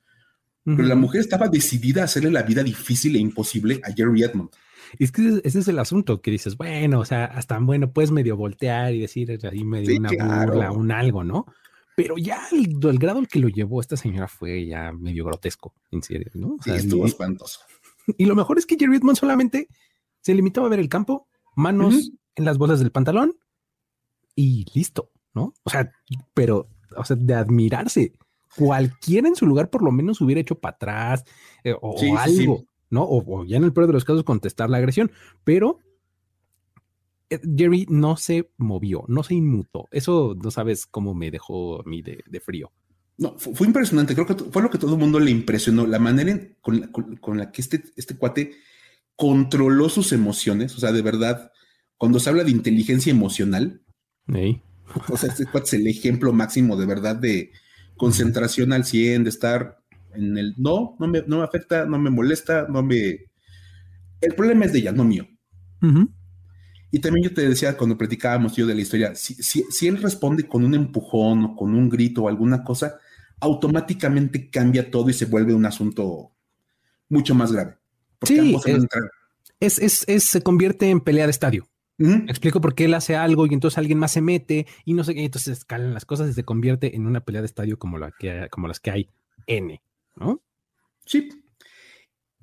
pero 0.66 0.82
la 0.82 0.96
mujer 0.96 1.20
estaba 1.20 1.48
decidida 1.48 2.02
a 2.02 2.04
hacerle 2.06 2.30
la 2.32 2.42
vida 2.42 2.62
difícil 2.64 3.14
e 3.14 3.20
imposible 3.20 3.80
a 3.84 3.92
Jerry 3.92 4.24
Edmond. 4.24 4.50
Es 4.98 5.12
que 5.12 5.40
ese, 5.44 5.58
es 5.60 5.68
el 5.68 5.78
asunto 5.78 6.20
que 6.20 6.30
dices, 6.32 6.56
bueno, 6.56 7.00
o 7.00 7.04
sea, 7.04 7.24
hasta 7.26 7.58
bueno, 7.60 7.92
puedes 7.92 8.10
medio 8.10 8.36
voltear 8.36 8.92
y 8.94 9.00
decir 9.00 9.38
ahí 9.50 9.64
medio 9.64 9.90
Sí, 9.90 9.98
una 9.98 10.08
claro. 10.08 10.52
burla, 10.52 10.72
un 10.72 10.90
algo, 10.92 11.22
¿no? 11.24 11.46
Pero 11.96 12.16
ya 12.18 12.40
el, 12.52 12.76
el 12.82 12.98
grado 12.98 13.20
al 13.20 13.28
que 13.28 13.38
lo 13.38 13.48
llevó 13.48 13.80
esta 13.80 13.96
señora 13.96 14.28
fue 14.28 14.66
ya 14.66 14.92
medio 14.92 15.24
grotesco, 15.24 15.72
en 15.90 16.02
serio, 16.02 16.30
¿no? 16.34 16.54
O 16.54 16.62
Sí, 16.62 16.70
estuvo 16.72 17.04
y- 17.04 17.08
espantoso. 17.08 17.60
Y 18.18 18.26
lo 18.26 18.34
mejor 18.34 18.58
es 18.58 18.66
que 18.66 18.76
Jerry 18.78 18.96
Edmond 18.96 19.16
solamente 19.18 19.68
se 20.20 20.34
limitaba 20.34 20.66
a 20.66 20.70
ver 20.70 20.78
el 20.80 20.88
campo, 20.88 21.26
manos 21.56 22.10
en 22.34 22.44
las 22.44 22.58
bolas 22.58 22.78
del 22.80 22.90
pantalón 22.92 23.34
y 24.34 24.66
listo, 24.74 25.10
¿no? 25.34 25.54
O 25.64 25.70
sea, 25.70 25.90
pero, 26.34 26.68
o 26.96 27.04
sea, 27.04 27.16
de 27.16 27.34
admirarse. 27.34 28.12
Cualquiera 28.56 29.28
en 29.28 29.36
su 29.36 29.46
lugar 29.46 29.70
por 29.70 29.82
lo 29.82 29.90
menos 29.92 30.20
hubiera 30.20 30.40
hecho 30.40 30.58
para 30.58 30.74
atrás 30.76 31.24
eh, 31.64 31.74
o, 31.80 31.98
Sí, 31.98 32.06
sí, 32.06 32.42
algo, 32.42 32.64
¿no? 32.90 33.02
O, 33.02 33.40
o 33.40 33.44
ya 33.44 33.56
en 33.58 33.64
el 33.64 33.72
peor 33.72 33.86
de 33.86 33.92
los 33.92 34.04
casos 34.04 34.24
contestar 34.24 34.70
la 34.70 34.78
agresión, 34.78 35.10
pero 35.44 35.78
eh, 37.30 37.40
Jerry 37.56 37.86
no 37.88 38.16
se 38.16 38.50
movió, 38.56 39.04
no 39.08 39.22
se 39.22 39.34
inmutó. 39.34 39.86
Eso 39.90 40.36
no 40.42 40.50
sabes 40.50 40.86
cómo 40.86 41.14
me 41.14 41.30
dejó 41.30 41.80
a 41.80 41.84
mí 41.84 42.02
de, 42.02 42.22
de 42.26 42.40
frío. 42.40 42.72
No, 43.18 43.38
fu- 43.38 43.54
fue, 43.54 43.66
impresionante. 43.66 44.14
Creo 44.14 44.26
que 44.26 44.34
fue 44.34 44.62
lo 44.62 44.70
que 44.70 44.78
todo 44.78 44.94
el 44.94 45.00
mundo 45.00 45.18
le 45.18 45.30
impresionó. 45.30 45.86
La 45.86 45.98
manera 45.98 46.30
en- 46.30 46.56
con, 46.60 46.80
la, 46.80 46.92
con- 46.92 47.16
con 47.16 47.38
la 47.38 47.50
que 47.50 47.62
este, 47.62 47.82
este 47.96 48.16
cuate 48.16 48.52
controló 49.16 49.88
sus 49.88 50.12
emociones. 50.12 50.74
O 50.76 50.80
sea, 50.80 50.92
de 50.92 51.02
verdad, 51.02 51.50
cuando 51.96 52.20
se 52.20 52.30
habla 52.30 52.44
de 52.44 52.50
inteligencia 52.50 53.10
emocional, 53.10 53.82
o 55.08 55.16
sea, 55.16 55.30
este 55.30 55.46
cuate 55.46 55.66
es 55.66 55.72
el 55.74 55.86
ejemplo 55.86 56.32
máximo 56.32 56.76
de 56.76 56.86
verdad 56.86 57.16
de 57.16 57.52
concentración 57.96 58.72
al 58.72 58.84
100, 58.84 59.24
de 59.24 59.30
estar 59.30 59.78
en 60.14 60.38
el 60.38 60.54
no, 60.56 60.96
no 60.98 61.08
me, 61.08 61.22
no 61.26 61.38
me 61.38 61.44
afecta, 61.44 61.86
no 61.86 61.98
me 61.98 62.10
molesta, 62.10 62.66
no 62.68 62.82
me. 62.82 63.18
El 64.20 64.34
problema 64.34 64.64
es 64.66 64.72
de 64.72 64.80
ella, 64.80 64.92
no 64.92 65.04
mío. 65.04 65.26
Y 66.90 67.00
también 67.00 67.28
yo 67.28 67.34
te 67.34 67.46
decía 67.48 67.76
cuando 67.76 67.98
platicábamos 67.98 68.54
yo 68.56 68.66
de 68.66 68.74
la 68.74 68.80
historia, 68.80 69.14
si, 69.14 69.34
si, 69.34 69.64
si 69.70 69.88
él 69.88 70.00
responde 70.00 70.46
con 70.46 70.64
un 70.64 70.74
empujón 70.74 71.44
o 71.44 71.56
con 71.56 71.74
un 71.74 71.88
grito 71.88 72.22
o 72.22 72.28
alguna 72.28 72.62
cosa, 72.64 72.98
automáticamente 73.40 74.48
cambia 74.50 74.90
todo 74.90 75.10
y 75.10 75.12
se 75.12 75.26
vuelve 75.26 75.52
un 75.54 75.66
asunto 75.66 76.32
mucho 77.08 77.34
más 77.34 77.52
grave. 77.52 77.76
Porque 78.18 78.34
Sí, 78.34 78.40
ambos. 78.40 78.64
Es, 79.60 79.78
es, 79.78 80.04
es- 80.06 80.24
se 80.24 80.42
convierte 80.42 80.90
en 80.90 81.00
pelea 81.00 81.26
de 81.26 81.30
estadio. 81.30 81.68
Me 81.98 82.30
explico 82.30 82.60
por 82.60 82.74
qué 82.74 82.84
él 82.84 82.94
hace 82.94 83.16
algo 83.16 83.46
y 83.46 83.54
entonces 83.54 83.78
alguien 83.78 83.98
más 83.98 84.12
se 84.12 84.20
mete 84.20 84.66
y 84.84 84.92
no 84.92 85.02
sé 85.02 85.14
qué, 85.14 85.22
y 85.22 85.24
entonces 85.26 85.58
escalan 85.58 85.94
las 85.94 86.04
cosas 86.04 86.28
y 86.28 86.34
se 86.34 86.44
convierte 86.44 86.94
en 86.94 87.06
una 87.06 87.20
pelea 87.20 87.40
de 87.40 87.46
estadio 87.46 87.78
como, 87.78 87.96
la 87.96 88.12
que, 88.12 88.48
como 88.50 88.68
las 88.68 88.80
que 88.80 88.90
hay 88.90 89.10
N, 89.46 89.80
¿no? 90.16 90.42
Sí. 91.06 91.28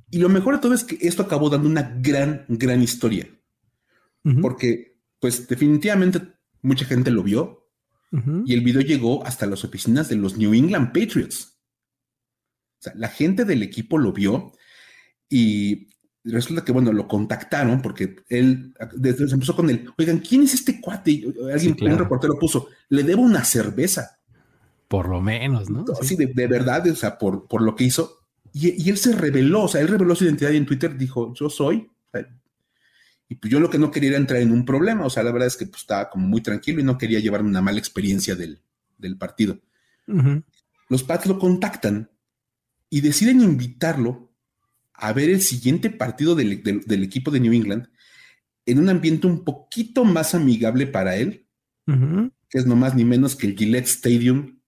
Y 0.10 0.18
lo 0.18 0.30
mejor 0.30 0.56
de 0.56 0.62
todo 0.62 0.74
es 0.74 0.84
que 0.84 0.98
esto 1.02 1.24
acabó 1.24 1.50
dando 1.50 1.68
una 1.68 1.98
gran, 2.00 2.46
gran 2.48 2.82
historia. 2.82 3.28
Porque, 4.42 4.96
pues, 5.20 5.48
definitivamente 5.50 6.22
mucha 6.62 6.86
gente 6.86 7.12
lo 7.12 7.24
vio 7.24 7.70
y 8.46 8.54
el 8.54 8.62
video 8.62 8.82
llegó 8.82 9.26
hasta 9.26 9.46
las 9.48 9.64
oficinas 9.64 10.08
de 10.08 10.16
los 10.16 10.38
New 10.38 10.54
England 10.54 10.94
Patriots. 10.94 11.60
O 12.80 12.84
sea, 12.84 12.94
la 12.96 13.10
gente 13.10 13.44
del 13.44 13.64
equipo 13.64 13.98
lo 13.98 14.14
vio 14.14 14.54
y 15.30 15.90
resulta 16.32 16.64
que, 16.64 16.72
bueno, 16.72 16.94
lo 16.94 17.08
contactaron 17.08 17.82
porque 17.82 18.16
él 18.30 18.74
desde 18.96 19.28
se 19.28 19.34
empezó 19.34 19.56
con 19.56 19.70
él. 19.70 19.90
Oigan, 19.98 20.20
¿quién 20.20 20.44
es 20.44 20.54
este 20.54 20.80
cuate? 20.80 21.12
Y 21.12 21.26
Alguien, 21.52 21.60
Sí, 21.60 21.74
claro. 21.74 21.96
un 21.96 22.00
reportero 22.00 22.40
puso, 22.40 22.68
le 22.90 23.04
debo 23.04 23.22
una 23.22 23.44
cerveza. 23.44 24.20
Por 24.88 25.10
lo 25.10 25.22
menos, 25.22 25.70
¿no? 25.70 25.86
Sí. 26.02 26.16
de, 26.16 26.28
de 26.28 26.48
verdad, 26.48 26.88
o 26.88 26.96
sea, 26.96 27.18
por, 27.18 27.48
por 27.48 27.62
lo 27.62 27.76
que 27.76 27.84
hizo. 27.86 28.20
Y, 28.54 28.82
y 28.84 28.90
él 28.90 28.98
se 28.98 29.14
reveló, 29.16 29.64
o 29.64 29.68
sea, 29.68 29.82
él 29.82 29.88
reveló 29.88 30.16
su 30.16 30.24
identidad 30.26 30.52
y 30.52 30.58
en 30.58 30.66
Twitter 30.66 30.96
dijo, 30.98 31.34
yo 31.34 31.50
soy. 31.50 31.90
sea, 32.12 32.28
y 33.28 33.36
pues 33.36 33.52
yo 33.52 33.60
lo 33.60 33.70
que 33.70 33.80
no 33.80 33.90
quería 33.90 34.10
era 34.10 34.18
entrar 34.18 34.42
en 34.42 34.52
un 34.52 34.64
problema, 34.66 35.06
o 35.06 35.10
sea, 35.10 35.24
la 35.24 35.32
verdad 35.32 35.48
es 35.48 35.58
que 35.58 35.66
pues, 35.66 35.82
estaba 35.82 36.10
como 36.10 36.28
muy 36.28 36.42
tranquilo 36.42 36.80
y 36.80 36.84
no 36.84 36.98
quería 36.98 37.20
llevarme 37.20 37.50
una 37.50 37.62
mala 37.62 37.80
experiencia 37.80 38.36
del, 38.36 38.62
del 38.98 39.18
partido. 39.18 39.60
Los 40.90 41.04
Pats 41.04 41.26
lo 41.26 41.40
contactan 41.40 42.12
y 42.90 43.02
deciden 43.02 43.42
invitarlo 43.42 44.33
a 44.94 45.14
ver 45.14 45.30
el 45.30 45.42
siguiente 45.42 45.90
partido 45.90 46.36
del, 46.36 46.62
del- 46.64 46.82
del 46.82 47.04
equipo 47.04 47.32
de 47.32 47.40
New 47.40 47.54
England 47.54 47.88
en 48.66 48.80
un 48.80 48.90
ambiente 48.90 49.28
un 49.28 49.44
poquito 49.44 50.06
más 50.06 50.36
amigable 50.36 50.88
para 50.88 51.16
él, 51.18 51.48
que 52.50 52.58
es 52.60 52.66
no 52.66 52.76
más 52.76 52.96
ni 52.96 53.04
menos 53.04 53.36
que 53.36 53.48
el 53.48 53.58
Gillette 53.58 53.88
Stadium, 53.88 54.60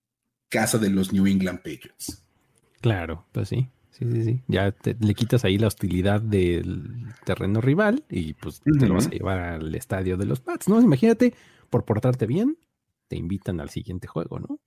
casa 0.50 0.78
de 0.78 0.90
los 0.90 1.14
New 1.14 1.26
England 1.28 1.60
Patriots. 1.60 2.24
Claro, 2.82 3.26
pues 3.32 3.50
sí. 3.50 3.70
Sí, 3.92 4.06
sí, 4.12 4.24
sí. 4.26 4.42
Ya 4.48 4.72
te- 4.74 4.98
le 5.00 5.14
quitas 5.14 5.46
ahí 5.46 5.58
la 5.58 5.68
hostilidad 5.68 6.20
del 6.22 7.14
terreno 7.24 7.62
rival 7.62 8.04
y 8.10 8.34
pues 8.34 8.60
te 8.62 8.88
lo 8.88 8.96
vas 8.96 9.08
a 9.08 9.12
llevar 9.12 9.40
al 9.40 9.74
estadio 9.74 10.18
de 10.18 10.26
los 10.26 10.42
Pats, 10.42 10.68
¿no? 10.68 10.82
Imagínate, 10.82 11.34
por 11.70 11.86
portarte 11.86 12.26
bien, 12.28 12.58
te 13.08 13.16
invitan 13.16 13.62
al 13.62 13.70
siguiente 13.70 14.08
juego, 14.08 14.40
¿no? 14.40 14.60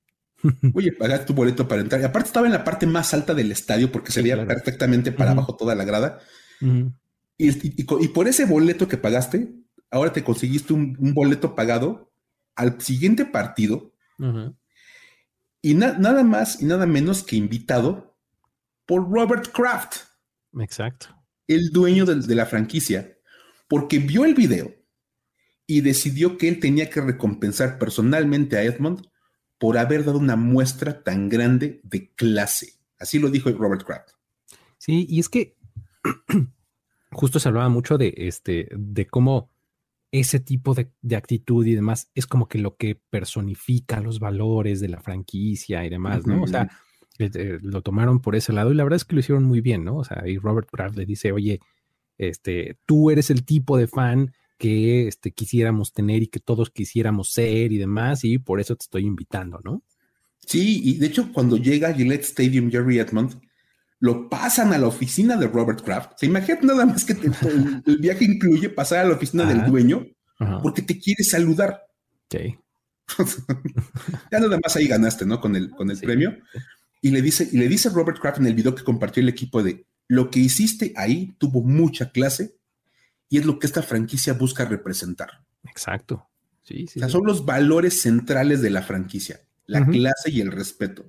Oye, 0.75 0.93
pagaste 0.93 1.27
tu 1.27 1.35
boleto 1.35 1.67
para 1.67 1.81
entrar. 1.83 2.01
Y 2.01 2.05
aparte 2.05 2.29
estaba 2.29 2.47
en 2.47 2.53
la 2.53 2.65
parte 2.65 2.87
más 2.87 3.13
alta 3.15 3.35
del 3.35 3.51
estadio 3.51 3.91
porque 3.91 4.13
se 4.13 4.23
veía 4.23 4.35
claro. 4.35 4.49
perfectamente 4.49 5.11
para 5.13 5.33
abajo 5.33 5.57
toda 5.57 5.75
la 5.75 5.85
grada. 5.85 6.21
Y, 6.61 7.49
y- 7.49 7.75
y 7.77 7.85
co- 7.85 8.01
y 8.01 8.09
por 8.09 8.29
ese 8.29 8.45
boleto 8.45 8.87
que 8.89 8.97
pagaste, 8.99 9.53
ahora 9.91 10.13
te 10.13 10.23
conseguiste 10.25 10.73
un, 10.73 10.97
un 11.01 11.15
boleto 11.15 11.55
pagado 11.55 12.13
al 12.55 12.81
siguiente 12.81 13.25
partido 13.25 13.93
y 15.63 15.75
nada 15.75 16.23
más 16.25 16.61
y 16.63 16.67
nada 16.67 16.87
menos 16.87 17.23
que 17.23 17.37
invitado 17.37 18.17
por 18.87 19.11
Robert 19.11 19.49
Kraft. 19.53 19.97
Exacto. 20.61 21.09
El 21.47 21.71
dueño 21.71 22.05
de 22.05 22.35
la 22.35 22.47
franquicia, 22.47 23.17
porque 23.69 23.99
vio 23.99 24.25
el 24.25 24.35
video 24.35 24.75
y 25.67 25.81
decidió 25.83 26.37
que 26.39 26.49
él 26.49 26.61
tenía 26.61 26.89
que 26.91 27.01
recompensar 27.01 27.79
personalmente 27.79 28.57
a 28.57 28.63
Edmond 28.65 29.07
por 29.59 29.79
haber 29.79 30.05
dado 30.05 30.19
una 30.19 30.37
muestra 30.37 31.03
tan 31.03 31.29
grande 31.29 31.81
de 31.83 32.11
clase. 32.15 32.75
Así 32.99 33.19
lo 33.19 33.31
dijo 33.31 33.51
Robert 33.51 33.85
Kraft. 33.85 34.11
Sí, 34.79 35.07
y 35.09 35.21
es 35.21 35.29
que 35.29 35.57
justo 37.11 37.41
se 37.41 37.49
hablaba 37.49 37.69
mucho 37.69 37.99
de 37.99 38.15
este, 38.17 38.69
de 38.73 39.07
cómo 39.07 39.51
ese 40.11 40.41
tipo 40.41 40.75
de, 40.75 40.91
actitud 41.17 41.67
y 41.67 41.75
demás 41.75 42.11
es 42.15 42.27
como 42.27 42.49
que 42.49 42.59
lo 42.59 42.77
que 42.77 43.01
personifica 43.11 44.01
los 44.01 44.21
valores 44.21 44.81
de 44.81 44.89
la 44.89 45.01
franquicia 45.01 45.85
y 45.85 45.91
demás, 45.91 46.27
¿no? 46.27 46.43
O 46.43 46.47
sea, 46.47 46.71
eh, 47.19 47.31
eh, 47.35 47.59
lo 47.61 47.83
tomaron 47.83 48.21
por 48.21 48.35
ese 48.35 48.53
lado 48.53 48.73
y 48.73 48.75
la 48.75 48.85
verdad 48.85 48.97
es 48.97 49.05
que 49.05 49.15
lo 49.15 49.21
hicieron 49.21 49.45
muy 49.45 49.61
bien, 49.61 49.85
¿no? 49.85 49.97
O 49.97 50.05
sea, 50.05 50.27
y 50.27 50.39
Robert 50.39 50.69
Kraft 50.71 50.97
le 50.97 51.05
dice, 51.05 51.33
oye, 51.33 51.61
este, 52.17 52.79
tú 52.87 53.11
eres 53.11 53.31
el 53.31 53.45
tipo 53.45 53.77
de 53.77 53.87
fan 53.87 54.33
que 54.59 55.09
este, 55.09 55.31
quisiéramos 55.31 55.93
tener 55.93 56.23
y 56.23 56.27
que 56.27 56.41
todos 56.41 56.71
quisiéramos 56.71 57.33
ser 57.33 57.73
y 57.73 57.79
demás, 57.79 58.25
y 58.25 58.39
por 58.39 58.61
eso 58.61 58.77
te 58.77 58.85
estoy 58.85 59.07
invitando, 59.07 59.61
¿no? 59.65 59.83
Sí, 60.45 60.81
y 60.85 60.99
de 60.99 61.07
hecho, 61.07 61.33
cuando 61.33 61.57
llega 61.57 61.89
a 61.89 61.95
Gillette 61.95 62.25
Stadium 62.25 62.71
Jerry 62.71 62.99
Edmond, 62.99 63.41
lo 64.01 64.29
pasan 64.29 64.73
a 64.73 64.79
la 64.79 64.87
oficina 64.87 65.37
de 65.37 65.47
Robert 65.47 65.83
Kraft. 65.83 66.13
Se 66.17 66.27
imagina 66.27 66.59
nada 66.63 66.87
más 66.87 67.05
que 67.05 67.13
el, 67.87 67.99
viaje 67.99 68.25
incluye 68.25 68.69
pasar 68.69 69.05
a 69.05 69.09
la 69.09 69.15
oficina 69.15 69.45
del 69.45 69.65
dueño 69.67 70.07
porque 70.63 70.83
te 70.83 70.99
quiere 70.99 71.25
saludar. 71.25 71.83
Sí. 72.31 72.57
ya 74.31 74.39
nada 74.39 74.59
más 74.63 74.77
ahí 74.77 74.87
ganaste, 74.87 75.27
¿no? 75.27 75.41
Con 75.41 75.57
el, 75.57 75.71
con 75.71 75.91
el 75.91 75.99
premio. 75.99 76.37
Y 77.01 77.11
le 77.11 77.23
dice, 77.23 77.49
y 77.51 77.59
le 77.59 77.69
dice 77.69 77.91
Robert 77.91 78.19
Kraft 78.21 78.39
en 78.39 78.47
el 78.47 78.55
video 78.55 78.75
que 78.75 78.85
compartió 78.85 79.23
el 79.23 79.29
equipo 79.29 79.63
de 79.63 79.87
lo 80.09 80.31
que 80.31 80.41
hiciste 80.41 80.93
ahí 80.97 81.35
tuvo 81.39 81.63
mucha 81.63 82.11
clase 82.11 82.58
y 83.29 83.39
es 83.39 83.47
lo 83.47 83.59
que 83.59 83.67
esta 83.67 83.83
franquicia 83.83 84.33
busca 84.33 84.65
representar. 84.65 85.45
Exacto. 85.65 86.29
Sí, 86.63 86.87
sí. 86.87 86.99
O 86.99 87.01
sea, 87.01 87.09
son 87.09 87.25
los 87.25 87.45
valores 87.45 88.01
centrales 88.03 88.61
de 88.63 88.71
la 88.71 88.83
franquicia, 88.83 89.41
la 89.67 89.87
clase 89.87 90.31
y 90.31 90.41
el 90.41 90.53
respeto. 90.53 91.05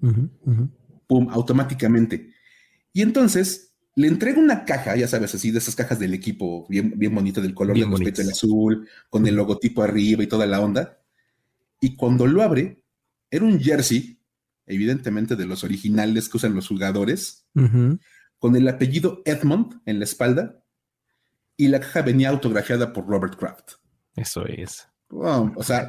Pum, 0.00 1.28
automáticamente. 1.30 2.32
Y 2.92 3.02
entonces 3.02 3.74
le 3.96 4.08
entrega 4.08 4.40
una 4.40 4.64
caja, 4.64 4.96
ya 4.96 5.06
sabes, 5.06 5.34
así 5.34 5.50
de 5.50 5.58
esas 5.58 5.76
cajas 5.76 5.98
del 5.98 6.14
equipo, 6.14 6.66
bien, 6.68 6.94
bien 6.96 7.14
bonito, 7.14 7.40
del 7.40 7.54
color 7.54 7.76
del 7.76 7.90
respeto, 7.90 8.22
el 8.22 8.30
azul, 8.30 8.88
con 9.08 9.26
el 9.26 9.36
logotipo 9.36 9.82
arriba 9.82 10.22
y 10.22 10.26
toda 10.26 10.46
la 10.46 10.60
onda. 10.60 10.98
Y 11.80 11.96
cuando 11.96 12.26
lo 12.26 12.42
abre, 12.42 12.82
era 13.30 13.44
un 13.44 13.60
jersey, 13.60 14.18
evidentemente 14.66 15.36
de 15.36 15.46
los 15.46 15.64
originales 15.64 16.28
que 16.28 16.38
usan 16.38 16.54
los 16.54 16.68
jugadores, 16.68 17.46
con 18.38 18.56
el 18.56 18.68
apellido 18.68 19.22
Edmond 19.24 19.80
en 19.86 19.98
la 19.98 20.04
espalda 20.04 20.63
y 21.56 21.68
la 21.68 21.80
caja 21.80 22.02
venía 22.02 22.30
autografiada 22.30 22.92
por 22.92 23.06
Robert 23.06 23.36
Kraft. 23.36 23.72
Eso 24.16 24.46
es. 24.46 24.88
o 25.08 25.62
sea, 25.62 25.88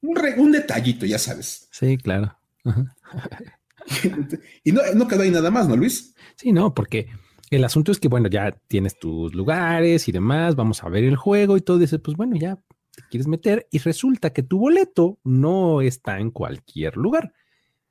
un, 0.00 0.52
detallito, 0.52 1.06
ya 1.06 1.18
sabes. 1.18 1.68
Sí, 1.70 1.96
claro. 1.98 2.36
y 4.64 4.72
no, 4.72 4.82
no 4.94 5.08
quedó 5.08 5.22
ahí 5.22 5.30
nada 5.30 5.50
más, 5.50 5.68
¿no, 5.68 5.76
Luis? 5.76 6.14
Sí, 6.36 6.52
no, 6.52 6.74
porque 6.74 7.08
el 7.50 7.64
asunto 7.64 7.92
es 7.92 8.00
que, 8.00 8.08
bueno, 8.08 8.28
ya 8.28 8.52
tienes 8.68 8.98
tus 8.98 9.34
lugares 9.34 10.08
y 10.08 10.12
demás, 10.12 10.56
vamos 10.56 10.82
a 10.82 10.88
ver 10.88 11.04
el 11.04 11.16
juego 11.16 11.56
y 11.56 11.60
todo, 11.60 11.78
dices, 11.78 12.00
pues 12.02 12.16
bueno, 12.16 12.36
ya 12.36 12.56
te 12.56 13.02
quieres 13.10 13.26
meter 13.26 13.66
y 13.70 13.78
resulta 13.78 14.32
que 14.32 14.42
tu 14.42 14.58
boleto 14.58 15.18
no 15.24 15.80
está 15.80 16.18
en 16.18 16.30
cualquier 16.30 16.96
lugar, 16.96 17.32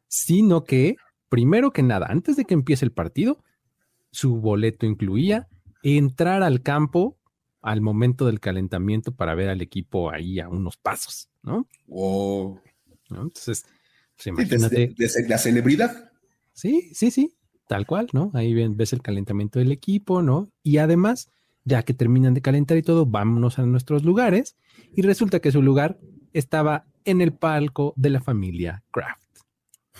sino 0.07 0.63
que, 0.63 0.95
primero 1.29 1.71
que 1.71 1.83
nada, 1.83 2.07
antes 2.09 2.35
de 2.35 2.45
que 2.45 2.53
empiece 2.53 2.85
el 2.85 2.91
partido, 2.91 3.43
su 4.11 4.37
boleto 4.37 4.85
incluía 4.85 5.47
entrar 5.83 6.41
al 6.43 6.61
campo 6.61 7.17
al 7.61 7.81
momento 7.81 8.25
del 8.25 8.39
calentamiento 8.39 9.15
para 9.15 9.35
ver 9.35 9.49
al 9.49 9.61
equipo 9.61 10.09
ahí 10.09 10.39
a 10.39 10.49
unos 10.49 10.77
pasos, 10.77 11.29
¿no? 11.43 11.67
Wow. 11.87 12.59
Entonces, 13.09 13.65
pues 14.15 14.27
imagínate. 14.27 14.95
la 15.27 15.37
celebridad. 15.37 16.11
Sí, 16.53 16.89
sí, 16.93 17.11
sí, 17.11 17.35
tal 17.67 17.85
cual, 17.85 18.09
¿no? 18.13 18.31
Ahí 18.33 18.53
ves 18.53 18.93
el 18.93 19.01
calentamiento 19.01 19.59
del 19.59 19.71
equipo, 19.71 20.21
¿no? 20.21 20.49
Y 20.61 20.77
además, 20.77 21.29
ya 21.63 21.83
que 21.83 21.93
terminan 21.93 22.33
de 22.33 22.41
calentar 22.41 22.77
y 22.77 22.81
todo, 22.81 23.05
vámonos 23.05 23.59
a 23.59 23.65
nuestros 23.65 24.03
lugares. 24.03 24.55
Y 24.95 25.01
resulta 25.01 25.39
que 25.39 25.51
su 25.51 25.61
lugar 25.61 25.99
estaba 26.33 26.85
en 27.05 27.21
el 27.21 27.33
palco 27.33 27.93
de 27.95 28.09
la 28.09 28.21
familia 28.21 28.83
Kraft. 28.91 29.37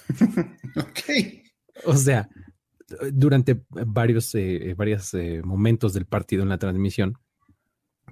ok. 0.75 1.00
O 1.86 1.96
sea, 1.96 2.30
durante 3.12 3.62
varios, 3.70 4.34
eh, 4.36 4.74
varios 4.78 5.14
eh, 5.14 5.42
momentos 5.44 5.94
del 5.94 6.06
partido 6.06 6.44
en 6.44 6.50
la 6.50 6.58
transmisión, 6.58 7.18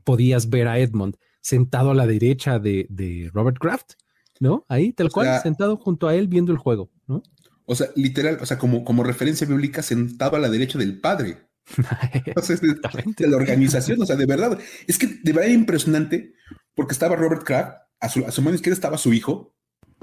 podías 0.04 0.50
ver 0.50 0.68
a 0.68 0.80
Edmond 0.80 1.18
sentado 1.42 1.92
a 1.92 1.96
la 1.96 2.08
derecha 2.08 2.60
de, 2.60 3.30
Robert 3.34 3.58
Kraft, 3.60 3.94
¿no? 4.40 4.66
Ahí, 4.68 4.94
tal 4.94 5.12
cual, 5.12 5.42
sentado 5.42 5.78
junto 5.78 6.08
a 6.08 6.16
él 6.16 6.28
viendo 6.28 6.52
el 6.52 6.58
juego, 6.58 6.92
¿no? 7.08 7.24
O 7.66 7.76
sea, 7.76 7.88
literal, 7.96 8.38
o 8.42 8.46
sea, 8.46 8.58
como, 8.58 8.84
como 8.84 9.04
referencia 9.04 9.48
bíblica, 9.48 9.82
sentado 9.82 10.36
a 10.36 10.40
la 10.40 10.50
derecha 10.50 10.78
del 10.78 11.00
padre. 11.00 11.38
o 12.36 12.42
sea, 12.42 12.56
de, 12.58 13.28
la 13.28 13.38
organización, 13.38 14.02
o 14.02 14.06
sea, 14.06 14.16
de 14.16 14.26
verdad. 14.26 14.60
Es 14.88 14.98
que 14.98 15.08
de 15.08 15.34
verdad 15.34 15.50
impresionante, 15.50 16.34
porque 16.76 16.94
estaba 16.94 17.16
Robert 17.16 17.44
Kraft, 17.44 17.78
a 18.00 18.10
su, 18.10 18.26
a 18.26 18.32
su 18.32 18.42
mano 18.42 18.56
izquierda 18.56 18.76
estaba 18.76 18.98
su 18.98 19.14
hijo. 19.14 19.56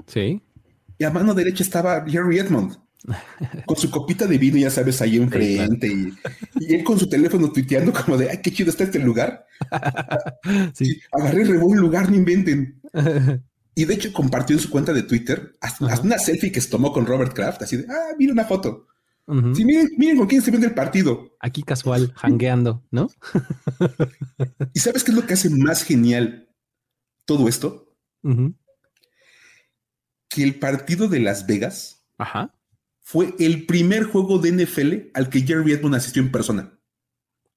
Sí. 0.07 0.41
Y 0.97 1.03
a 1.03 1.11
mano 1.11 1.33
derecha 1.33 1.63
estaba 1.63 2.05
Jerry 2.07 2.39
Edmond 2.39 2.77
con 3.65 3.77
su 3.77 3.89
copita 3.89 4.27
de 4.27 4.37
vino, 4.37 4.57
ya 4.57 4.69
sabes, 4.69 5.01
ahí 5.01 5.17
enfrente, 5.17 5.87
y, 6.59 6.73
él 6.73 6.83
con 6.83 6.99
su 6.99 7.07
teléfono 7.07 7.51
tuiteando 7.51 7.93
como 7.93 8.17
de, 8.17 8.29
ay, 8.29 8.39
qué 8.41 8.51
chido 8.51 8.69
está 8.69 8.83
este 8.83 8.99
lugar. 8.99 9.45
Sí. 10.73 10.99
agarré 11.11 11.43
y 11.43 11.51
un 11.51 11.77
lugar, 11.77 12.09
no 12.09 12.15
inventen. 12.15 12.81
Y 13.75 13.85
de 13.85 13.93
hecho 13.93 14.11
compartió 14.13 14.55
en 14.55 14.61
su 14.61 14.69
cuenta 14.69 14.93
de 14.93 15.03
Twitter 15.03 15.55
hasta, 15.61 16.01
una 16.01 16.17
selfie 16.17 16.51
que 16.51 16.61
se 16.61 16.69
tomó 16.69 16.91
con 16.91 17.05
Robert 17.05 17.33
Kraft, 17.33 17.61
así 17.61 17.77
de, 17.77 17.85
ah, 17.89 18.15
mira 18.17 18.33
una 18.33 18.45
foto. 18.45 18.87
Sí, 19.53 19.63
miren, 19.63 19.89
miren 19.97 20.17
con 20.17 20.27
quién 20.27 20.41
se 20.41 20.49
viendo 20.49 20.67
el 20.67 20.73
partido. 20.73 21.35
Aquí 21.39 21.61
casual, 21.61 22.13
hangueando, 22.15 22.83
¿no? 22.89 23.09
¿Y 24.73 24.79
sabes 24.79 25.03
qué 25.03 25.11
es 25.11 25.17
lo 25.17 25.27
que 25.27 25.35
hace 25.35 25.51
más 25.51 25.83
genial 25.83 26.49
todo 27.25 27.47
esto? 27.47 27.93
Que 30.29 30.43
el 30.43 30.55
partido 30.55 31.07
de 31.07 31.19
Las 31.19 31.45
Vegas 31.45 32.07
Ajá 32.17 32.58
fue 33.09 33.33
el 33.39 33.65
primer 33.65 34.03
juego 34.03 34.37
de 34.37 34.51
NFL 34.51 35.09
al 35.15 35.29
que 35.29 35.41
Jerry 35.41 35.71
Edmond 35.71 35.95
asistió 35.95 36.21
en 36.21 36.31
persona. 36.31 36.79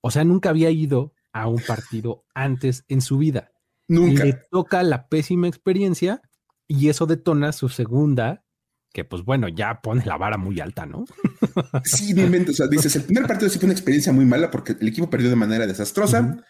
O 0.01 0.11
sea, 0.11 0.25
nunca 0.25 0.49
había 0.49 0.71
ido 0.71 1.13
a 1.31 1.47
un 1.47 1.61
partido 1.61 2.25
antes 2.35 2.87
en 2.89 3.03
su 3.03 3.19
vida. 3.19 3.53
Nunca. 3.87 4.25
Le 4.25 4.33
toca 4.51 4.83
la 4.83 5.09
pésima 5.09 5.49
experiencia 5.49 6.23
y 6.67 6.89
eso 6.89 7.05
detona 7.05 7.53
su 7.53 7.69
segunda, 7.69 8.47
que 8.95 9.05
pues 9.05 9.25
bueno, 9.25 9.47
ya 9.47 9.83
pone 9.83 10.07
la 10.07 10.17
vara 10.17 10.39
muy 10.39 10.59
alta, 10.59 10.87
¿no? 10.87 11.05
Sí, 11.85 12.15
O 12.15 12.53
sea, 12.55 12.67
dices, 12.69 12.97
el 12.97 13.03
primer 13.03 13.27
partido 13.27 13.51
sí 13.51 13.59
fue 13.59 13.67
una 13.67 13.75
experiencia 13.75 14.11
muy 14.11 14.25
mala 14.25 14.51
porque 14.51 14.75
el 14.81 14.89
equipo 14.89 15.11
perdió 15.11 15.29
de 15.29 15.37
manera 15.37 15.67
desastrosa 15.67 16.43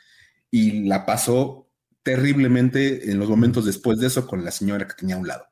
y 0.49 0.85
la 0.87 1.06
pasó 1.06 1.73
terriblemente 2.04 3.11
en 3.11 3.18
los 3.18 3.28
momentos 3.28 3.64
después 3.64 3.99
de 3.99 4.06
eso 4.06 4.28
con 4.28 4.44
la 4.44 4.52
señora 4.52 4.87
que 4.87 4.94
tenía 4.94 5.16
a 5.16 5.18
un 5.18 5.26
lado. 5.26 5.47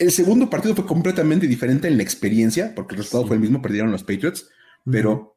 El 0.00 0.10
segundo 0.12 0.48
partido 0.48 0.74
fue 0.74 0.86
completamente 0.86 1.46
diferente 1.46 1.86
en 1.86 1.98
la 1.98 2.02
experiencia, 2.02 2.74
porque 2.74 2.94
el 2.94 3.00
resultado 3.00 3.26
fue 3.26 3.36
el 3.36 3.42
mismo, 3.42 3.60
perdieron 3.60 3.92
los 3.92 4.02
Patriots, 4.02 4.48
pero 4.90 5.36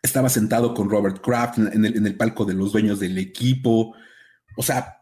estaba 0.00 0.28
sentado 0.28 0.74
con 0.74 0.88
Robert 0.88 1.20
Kraft 1.20 1.58
en, 1.58 1.84
el, 1.84 2.16
palco 2.16 2.44
de 2.44 2.54
los 2.54 2.70
dueños 2.70 3.00
del 3.00 3.18
equipo. 3.18 3.96
O 4.56 4.62
sea, 4.62 5.00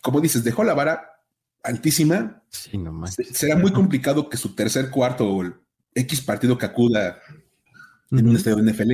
como 0.00 0.20
dices, 0.20 0.44
dejó 0.44 0.62
la 0.62 0.74
vara 0.74 1.24
altísima. 1.64 2.44
Sí, 2.50 2.78
no 2.78 2.92
más. 2.92 3.16
Será 3.32 3.56
muy 3.56 3.72
complicado 3.72 4.28
que 4.28 4.36
su 4.36 4.54
tercer 4.54 4.88
cuarto 4.88 5.28
o 5.28 5.42
el 5.42 5.54
X 5.92 6.20
partido 6.20 6.56
que 6.56 6.66
acuda 6.66 7.18
en 8.12 8.28
un 8.28 8.36
estadio 8.36 8.58
de 8.58 8.72
NFL, 8.72 8.92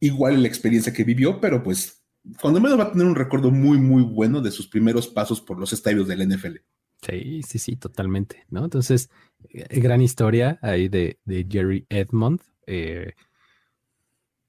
igual 0.00 0.42
la 0.42 0.48
experiencia 0.48 0.92
que 0.92 1.04
vivió, 1.04 1.40
pero 1.40 1.62
pues 1.62 2.02
cuando 2.40 2.60
menos 2.60 2.76
va 2.76 2.84
a 2.84 2.90
tener 2.90 3.06
un 3.06 3.14
recuerdo 3.14 3.52
muy, 3.52 3.78
muy 3.78 4.02
bueno 4.02 4.40
de 4.40 4.50
sus 4.50 4.66
primeros 4.66 5.06
pasos 5.06 5.40
por 5.40 5.60
los 5.60 5.72
estadios 5.72 6.08
del 6.08 6.28
NFL. 6.28 6.56
Sí, 7.04 7.42
sí, 7.42 7.58
sí, 7.58 7.76
totalmente, 7.76 8.44
¿no? 8.50 8.64
Entonces, 8.64 9.10
eh, 9.50 9.80
gran 9.80 10.00
historia 10.00 10.58
ahí 10.62 10.88
de, 10.88 11.18
Jerry 11.26 11.86
Edmond. 11.88 12.40
Eh, 12.66 13.12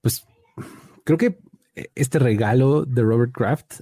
pues 0.02 0.26
creo 1.04 1.18
que 1.18 1.40
eh, 1.76 1.90
este 1.96 2.20
regalo 2.20 2.86
de 2.86 3.02
Robert 3.02 3.34
Kraft, 3.34 3.82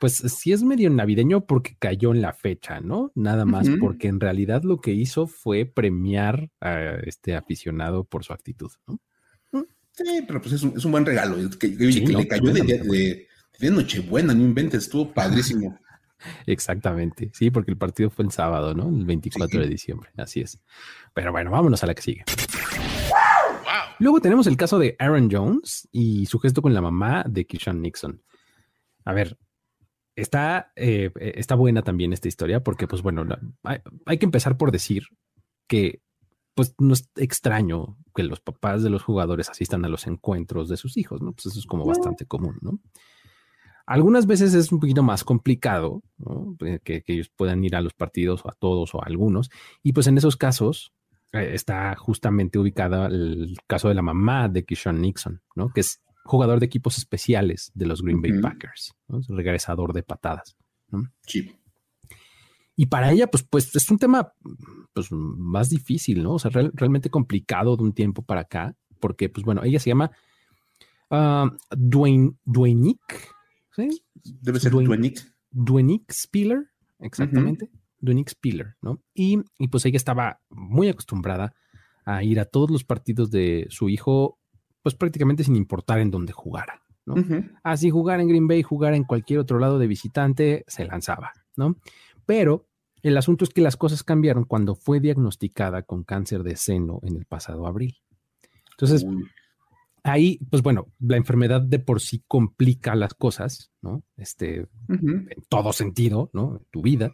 pues 0.00 0.14
sí 0.14 0.52
es 0.52 0.62
medio 0.62 0.90
navideño 0.90 1.46
porque 1.46 1.76
cayó 1.78 2.12
en 2.12 2.22
la 2.22 2.32
fecha, 2.32 2.80
¿no? 2.80 3.12
Nada 3.14 3.44
más 3.44 3.68
porque 3.80 4.08
en 4.08 4.20
realidad 4.20 4.62
lo 4.62 4.80
que 4.80 4.92
hizo 4.92 5.26
fue 5.26 5.64
premiar 5.64 6.50
a 6.60 6.94
este 7.04 7.34
aficionado 7.34 8.04
por 8.04 8.24
su 8.24 8.32
actitud, 8.32 8.70
¿no? 8.86 9.00
Mm, 9.52 9.64
sí, 9.92 10.24
pero 10.26 10.40
pues 10.40 10.54
es 10.54 10.62
un, 10.62 10.92
buen 10.92 11.04
regalo. 11.04 11.36
Que, 11.58 11.68
le 11.68 12.28
cayó 12.28 12.52
de, 12.52 13.26
de, 13.58 13.70
Nochebuena, 13.70 14.34
no 14.34 14.42
inventes, 14.42 14.84
estuvo 14.84 15.12
padrísimo. 15.12 15.78
Exactamente, 16.46 17.30
sí, 17.32 17.50
porque 17.50 17.70
el 17.70 17.76
partido 17.76 18.10
fue 18.10 18.24
el 18.24 18.30
sábado, 18.30 18.74
¿no? 18.74 18.88
El 18.88 19.04
24 19.04 19.60
de 19.60 19.68
diciembre, 19.68 20.10
así 20.16 20.40
es. 20.40 20.60
Pero 21.14 21.32
bueno, 21.32 21.50
vámonos 21.50 21.82
a 21.82 21.86
la 21.86 21.94
que 21.94 22.02
sigue. 22.02 22.24
Luego 23.98 24.20
tenemos 24.20 24.46
el 24.46 24.56
caso 24.56 24.78
de 24.78 24.96
Aaron 24.98 25.28
Jones 25.30 25.88
y 25.90 26.26
su 26.26 26.38
gesto 26.38 26.62
con 26.62 26.72
la 26.72 26.80
mamá 26.80 27.24
de 27.28 27.46
Kishan 27.46 27.82
Nixon. 27.82 28.22
A 29.04 29.12
ver, 29.12 29.38
está, 30.14 30.72
eh, 30.76 31.10
está 31.16 31.54
buena 31.54 31.82
también 31.82 32.12
esta 32.12 32.28
historia 32.28 32.62
porque, 32.62 32.86
pues 32.86 33.02
bueno, 33.02 33.24
hay, 33.64 34.18
que 34.18 34.24
empezar 34.24 34.56
por 34.56 34.70
decir 34.70 35.04
que 35.66 36.02
pues 36.54 36.74
no 36.78 36.92
es 36.92 37.08
extraño 37.16 37.96
que 38.14 38.24
los 38.24 38.40
papás 38.40 38.82
de 38.82 38.90
los 38.90 39.02
jugadores 39.02 39.48
asistan 39.48 39.84
a 39.84 39.88
los 39.88 40.08
encuentros 40.08 40.68
de 40.68 40.76
sus 40.76 40.96
hijos, 40.96 41.22
¿no? 41.22 41.32
Pues 41.32 41.46
eso 41.46 41.58
es 41.60 41.66
como 41.66 41.84
bastante 41.84 42.26
común, 42.26 42.58
¿no? 42.62 42.80
Algunas 43.88 44.26
veces 44.26 44.52
es 44.52 44.70
un 44.70 44.80
poquito 44.80 45.02
más 45.02 45.24
complicado 45.24 46.02
eh, 46.60 46.78
que, 46.84 47.02
ellos 47.06 47.30
puedan 47.34 47.64
ir 47.64 47.74
a 47.74 47.80
los 47.80 47.94
partidos 47.94 48.44
o 48.44 48.50
a 48.50 48.52
todos 48.52 48.94
o 48.94 49.02
a 49.02 49.06
algunos. 49.06 49.48
Y 49.82 49.94
pues 49.94 50.06
en 50.08 50.18
esos 50.18 50.36
casos 50.36 50.92
eh, 51.32 51.52
está 51.54 51.96
justamente 51.96 52.58
ubicada 52.58 53.06
el 53.06 53.56
caso 53.66 53.88
de 53.88 53.94
la 53.94 54.02
mamá 54.02 54.50
de 54.50 54.66
Kishon 54.66 55.00
Nixon, 55.00 55.40
¿no? 55.56 55.70
que 55.70 55.80
es 55.80 56.02
jugador 56.26 56.60
de 56.60 56.66
equipos 56.66 56.98
especiales 56.98 57.72
de 57.74 57.86
los 57.86 58.02
Green 58.02 58.20
Bay 58.20 58.38
Packers, 58.42 58.94
regresador 59.28 59.94
de 59.94 60.02
patadas. 60.02 60.54
Sí. 61.26 61.50
Y 62.76 62.86
para 62.86 63.10
ella, 63.10 63.28
pues, 63.28 63.42
pues 63.42 63.74
es 63.74 63.90
un 63.90 63.98
tema 63.98 64.34
pues, 64.92 65.08
más 65.10 65.70
difícil, 65.70 66.22
¿no? 66.22 66.34
O 66.34 66.38
sea, 66.38 66.50
realmente 66.50 67.08
complicado 67.08 67.74
de 67.78 67.84
un 67.84 67.94
tiempo 67.94 68.20
para 68.20 68.42
acá, 68.42 68.76
porque, 69.00 69.30
pues 69.30 69.46
bueno, 69.46 69.64
ella 69.64 69.80
se 69.80 69.88
llama 69.88 70.10
uh, 71.10 71.48
Dwayne, 71.70 72.34
Debe 74.22 74.60
ser 74.60 74.72
Duenick. 74.72 75.20
Duenick 75.50 76.12
Spiller, 76.12 76.70
exactamente. 76.98 77.70
Uh 78.00 78.24
Spiller, 78.28 78.76
¿no? 78.80 79.02
Y, 79.12 79.38
pues 79.70 79.84
ella 79.86 79.96
estaba 79.96 80.40
muy 80.50 80.88
acostumbrada 80.88 81.54
a 82.04 82.22
ir 82.22 82.38
a 82.40 82.44
todos 82.44 82.70
los 82.70 82.84
partidos 82.84 83.30
de 83.30 83.66
su 83.70 83.88
hijo, 83.88 84.38
pues 84.82 84.94
prácticamente 84.94 85.44
sin 85.44 85.56
importar 85.56 85.98
en 85.98 86.10
dónde 86.10 86.32
jugara, 86.32 86.82
¿no? 87.04 87.16
Así 87.62 87.90
jugar 87.90 88.20
en 88.20 88.28
Green 88.28 88.46
Bay, 88.46 88.62
jugar 88.62 88.94
en 88.94 89.04
cualquier 89.04 89.40
otro 89.40 89.58
lado 89.58 89.78
de 89.78 89.88
visitante, 89.88 90.64
se 90.68 90.86
lanzaba, 90.86 91.32
¿no? 91.56 91.76
Pero 92.24 92.68
el 93.02 93.16
asunto 93.16 93.44
es 93.44 93.50
que 93.50 93.60
las 93.60 93.76
cosas 93.76 94.02
cambiaron 94.02 94.44
cuando 94.44 94.74
fue 94.74 95.00
diagnosticada 95.00 95.82
con 95.82 96.04
cáncer 96.04 96.42
de 96.42 96.56
seno 96.56 97.00
en 97.02 97.16
el 97.16 97.26
pasado 97.26 97.66
abril. 97.66 97.96
Entonces, 98.72 99.04
ahí, 100.08 100.38
pues 100.50 100.62
bueno, 100.62 100.88
la 100.98 101.16
enfermedad 101.16 101.60
de 101.60 101.78
por 101.78 102.00
sí 102.00 102.22
complica 102.26 102.94
las 102.94 103.14
cosas, 103.14 103.72
¿no? 103.82 104.02
Este, 104.16 104.66
en 104.88 105.28
todo 105.48 105.72
sentido, 105.72 106.30
¿no? 106.32 106.62
Tu 106.70 106.82
vida, 106.82 107.12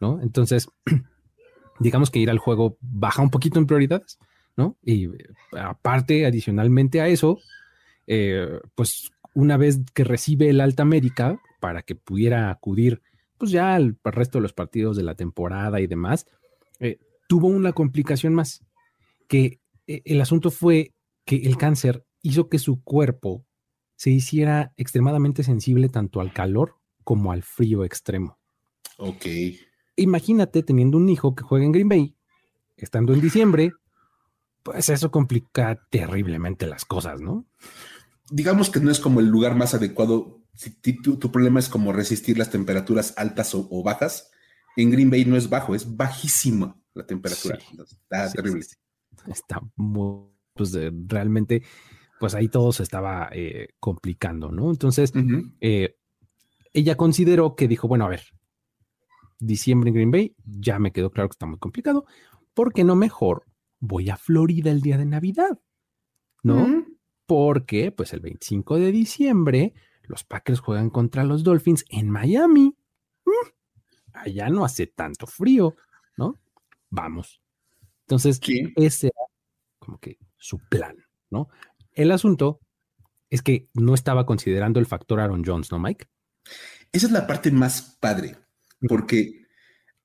¿no? 0.00 0.20
Entonces, 0.20 0.68
digamos 1.80 2.10
que 2.10 2.18
ir 2.18 2.30
al 2.30 2.38
juego 2.38 2.78
baja 2.80 3.22
un 3.22 3.30
poquito 3.30 3.58
en 3.58 3.66
prioridades, 3.66 4.18
¿no? 4.56 4.76
Y 4.82 5.08
aparte, 5.52 6.26
adicionalmente 6.26 7.00
a 7.00 7.08
eso, 7.08 7.38
eh, 8.06 8.60
pues 8.74 9.10
una 9.34 9.56
vez 9.56 9.80
que 9.94 10.04
recibe 10.04 10.48
el 10.48 10.60
alta 10.60 10.84
médica 10.84 11.40
para 11.60 11.82
que 11.82 11.94
pudiera 11.94 12.50
acudir, 12.50 13.02
pues 13.36 13.50
ya 13.50 13.74
al, 13.74 13.96
resto 14.02 14.38
de 14.38 14.42
los 14.42 14.52
partidos 14.52 14.96
de 14.96 15.04
la 15.04 15.14
temporada 15.14 15.80
y 15.80 15.86
demás, 15.86 16.26
eh, 16.80 16.98
tuvo 17.28 17.48
una 17.48 17.72
complicación 17.72 18.34
más, 18.34 18.64
que 19.28 19.60
eh, 19.86 20.02
el 20.04 20.20
asunto 20.20 20.50
fue 20.50 20.94
que 21.24 21.36
el 21.36 21.56
cáncer 21.56 22.04
hizo 22.22 22.48
que 22.48 22.58
su 22.58 22.82
cuerpo 22.82 23.44
se 23.96 24.10
hiciera 24.10 24.72
extremadamente 24.76 25.42
sensible 25.42 25.88
tanto 25.88 26.20
al 26.20 26.32
calor 26.32 26.76
como 27.04 27.32
al 27.32 27.42
frío 27.42 27.84
extremo. 27.84 28.38
Ok. 28.98 29.26
Imagínate 29.96 30.62
teniendo 30.62 30.96
un 30.98 31.08
hijo 31.08 31.34
que 31.34 31.42
juega 31.42 31.64
en 31.64 31.72
Green 31.72 31.88
Bay, 31.88 32.16
estando 32.76 33.12
en 33.12 33.20
diciembre, 33.20 33.72
pues 34.62 34.88
eso 34.88 35.10
complica 35.10 35.86
terriblemente 35.90 36.66
las 36.66 36.84
cosas, 36.84 37.20
¿no? 37.20 37.46
Digamos 38.30 38.70
que 38.70 38.80
no 38.80 38.90
es 38.90 39.00
como 39.00 39.20
el 39.20 39.26
lugar 39.26 39.56
más 39.56 39.74
adecuado. 39.74 40.42
Si 40.54 40.70
tu, 40.70 41.18
problema 41.32 41.58
es 41.58 41.68
como 41.68 41.92
resistir 41.92 42.38
las 42.38 42.50
temperaturas 42.50 43.14
altas 43.16 43.54
o, 43.54 43.82
bajas, 43.82 44.30
en 44.76 44.90
Green 44.90 45.10
Bay 45.10 45.24
no 45.24 45.36
es 45.36 45.48
bajo, 45.48 45.74
es 45.74 45.96
bajísima 45.96 46.76
la 46.94 47.06
temperatura. 47.06 47.58
está 47.58 48.30
terrible. 48.30 48.66
Está 49.26 49.60
muy, 49.76 50.28
pues 50.54 50.76
realmente 51.06 51.62
pues 52.18 52.34
ahí 52.34 52.48
todo 52.48 52.72
se 52.72 52.82
estaba 52.82 53.28
eh, 53.32 53.68
complicando, 53.80 54.50
¿no? 54.50 54.70
Entonces, 54.70 55.12
eh, 55.60 55.96
ella 56.72 56.96
consideró 56.96 57.54
que 57.54 57.68
dijo, 57.68 57.88
bueno, 57.88 58.04
a 58.04 58.08
ver, 58.08 58.22
diciembre 59.38 59.88
en 59.88 59.94
Green 59.94 60.10
Bay, 60.10 60.34
ya 60.44 60.78
me 60.78 60.92
quedó 60.92 61.10
claro 61.10 61.28
que 61.28 61.34
está 61.34 61.46
muy 61.46 61.58
complicado, 61.58 62.06
¿por 62.54 62.72
qué 62.72 62.84
no 62.84 62.96
mejor 62.96 63.44
voy 63.78 64.10
a 64.10 64.16
Florida 64.16 64.70
el 64.70 64.80
día 64.80 64.98
de 64.98 65.06
Navidad? 65.06 65.60
¿No? 66.42 66.84
Porque, 67.26 67.92
pues 67.92 68.12
el 68.12 68.20
25 68.20 68.76
de 68.78 68.92
diciembre, 68.92 69.74
los 70.02 70.24
Packers 70.24 70.60
juegan 70.60 70.88
contra 70.88 71.24
los 71.24 71.44
Dolphins 71.44 71.84
en 71.90 72.08
Miami. 72.08 72.76
Mm, 73.24 73.48
allá 74.14 74.48
no 74.48 74.64
hace 74.64 74.86
tanto 74.86 75.26
frío, 75.26 75.76
¿no? 76.16 76.36
Vamos. 76.88 77.42
Entonces, 78.06 78.40
ese 78.76 79.08
era 79.08 79.26
como 79.78 79.98
que 79.98 80.18
su 80.38 80.58
plan, 80.70 80.96
¿no? 81.28 81.48
El 81.98 82.12
asunto 82.12 82.60
es 83.28 83.42
que 83.42 83.66
no 83.74 83.92
estaba 83.92 84.24
considerando 84.24 84.78
el 84.78 84.86
factor 84.86 85.18
Aaron 85.18 85.42
Jones, 85.44 85.72
¿no, 85.72 85.80
Mike? 85.80 86.06
Esa 86.92 87.06
es 87.06 87.12
la 87.12 87.26
parte 87.26 87.50
más 87.50 87.98
padre, 88.00 88.36
porque 88.88 89.46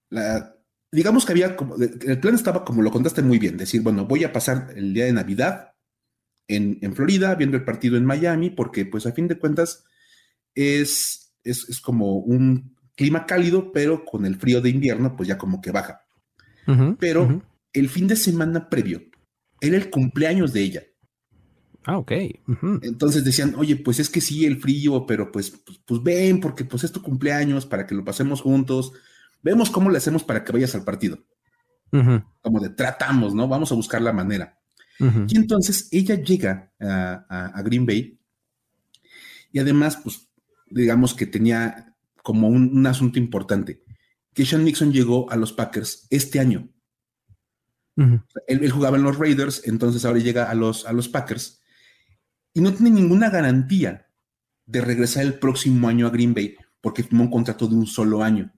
la, 0.10 0.56
digamos 0.92 1.24
que 1.24 1.34
había 1.34 1.56
como, 1.56 1.76
el 1.76 2.20
plan 2.20 2.34
estaba 2.34 2.66
como 2.66 2.82
lo 2.82 2.90
contaste 2.90 3.22
muy 3.22 3.38
bien, 3.38 3.58
decir, 3.58 3.84
bueno, 3.84 4.06
voy 4.06 4.24
a 4.24 4.34
pasar 4.34 4.74
el 4.76 4.92
día 4.92 5.06
de 5.06 5.14
Navidad 5.14 5.76
en, 6.48 6.96
Florida, 6.96 7.36
viendo 7.36 7.58
el 7.58 7.64
partido 7.64 7.96
en 7.96 8.06
Miami, 8.06 8.50
porque 8.50 8.88
pues 8.88 9.06
a 9.06 9.12
fin 9.12 9.28
de 9.28 9.38
cuentas 9.38 9.86
es, 10.56 11.36
es, 11.44 11.80
como 11.80 12.18
un 12.18 12.76
clima 12.96 13.28
cálido, 13.28 13.72
pero 13.72 14.04
con 14.04 14.26
el 14.26 14.38
frío 14.38 14.62
de 14.62 14.72
invierno, 14.72 15.16
pues 15.16 15.30
ya 15.30 15.38
como 15.38 15.62
que 15.62 15.72
baja. 15.72 16.08
pero 16.98 17.44
el 17.72 17.88
fin 17.88 18.08
de 18.08 18.16
semana 18.16 18.68
previo 18.68 19.04
era 19.62 19.78
el 19.78 19.92
cumpleaños 19.92 20.54
de 20.54 20.62
ella. 20.62 20.84
Ah, 21.86 21.98
ok. 21.98 22.12
Entonces 22.82 23.24
decían, 23.24 23.56
oye, 23.58 23.76
pues 23.76 24.00
es 24.00 24.10
que 24.10 24.22
sí, 24.22 24.46
el 24.46 24.60
frío, 24.60 25.06
pero 25.06 25.32
pues, 25.32 25.52
pues, 25.52 25.80
pues, 25.86 26.02
ven, 26.02 26.40
porque 26.40 26.64
pues 26.64 26.84
es 26.84 26.92
tu 26.92 27.02
cumpleaños, 27.02 27.66
para 27.66 27.86
que 27.86 27.96
lo 27.96 28.06
pasemos 28.06 28.42
juntos. 28.42 28.94
Vemos 29.42 29.70
cómo 29.70 29.90
le 29.90 29.98
hacemos 29.98 30.24
para 30.24 30.44
que 30.44 30.54
vayas 30.54 30.76
al 30.76 30.84
partido. 30.84 31.20
Como 32.42 32.60
de 32.60 32.70
tratamos, 32.70 33.36
¿no? 33.36 33.48
Vamos 33.48 33.72
a 33.72 33.76
buscar 33.76 34.02
la 34.02 34.14
manera. 34.14 34.60
Y 35.00 35.36
entonces 35.36 35.90
ella 35.92 36.16
llega 36.16 36.72
a, 36.80 37.62
Green 37.64 37.86
Bay 37.86 38.20
y 39.52 39.60
además, 39.60 39.98
pues, 40.02 40.30
digamos 40.70 41.14
que 41.14 41.28
tenía 41.28 41.96
como 42.24 42.48
un, 42.48 42.88
asunto 42.88 43.20
importante, 43.20 43.84
que 44.34 44.46
Sean 44.46 44.64
Nixon 44.64 44.94
llegó 44.94 45.30
a 45.30 45.36
los 45.36 45.52
Packers 45.52 46.08
este 46.10 46.40
año. 46.40 46.70
él, 48.48 48.72
jugaba 48.72 48.98
en 48.98 49.04
los 49.04 49.18
Raiders, 49.20 49.62
entonces 49.66 50.06
ahora 50.06 50.20
llega 50.20 50.50
a 50.50 50.56
los, 50.56 50.88
a 50.88 50.94
los 50.94 51.10
Packers 51.10 51.63
y 52.54 52.62
no 52.62 52.74
tiene 52.74 52.92
ninguna 52.92 53.30
garantía 53.30 54.08
de 54.66 54.82
regresar 54.82 55.24
el 55.24 55.40
próximo 55.40 55.88
año 55.88 56.08
a 56.08 56.12
Green 56.12 56.34
Bay 56.34 56.56
porque 56.82 57.04
firmó 57.04 57.24
un 57.24 57.32
contrato 57.32 57.68
de 57.68 57.76
un 57.76 57.88
solo 57.88 58.24
año. 58.24 58.54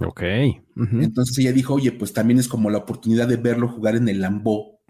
Ok. 0.00 0.22
Entonces 0.76 1.36
ella 1.38 1.52
dijo, 1.52 1.74
oye, 1.74 1.92
pues 1.92 2.12
también 2.12 2.38
es 2.38 2.48
como 2.48 2.70
la 2.70 2.78
oportunidad 2.78 3.28
de 3.28 3.36
verlo 3.36 3.68
jugar 3.68 3.96
en 3.96 4.08
el 4.08 4.20
Lambeau, 4.20 4.80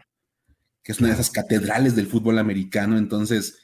que 0.82 0.92
es 0.92 1.00
una 1.00 1.08
de 1.08 1.14
esas 1.14 1.30
catedrales 1.30 1.96
del 1.96 2.06
fútbol 2.06 2.38
americano. 2.38 2.98
Entonces, 2.98 3.58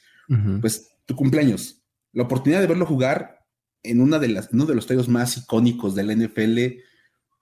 pues 0.59 0.89
tu 1.05 1.15
cumpleaños, 1.15 1.83
la 2.11 2.23
oportunidad 2.23 2.61
de 2.61 2.67
verlo 2.67 2.85
jugar 2.85 3.45
en 3.83 4.01
una 4.01 4.19
de 4.19 4.27
las, 4.27 4.49
uno 4.51 4.65
de 4.65 4.75
los 4.75 4.83
estadios 4.83 5.07
más 5.07 5.37
icónicos 5.37 5.95
del 5.95 6.11
NFL, 6.11 6.59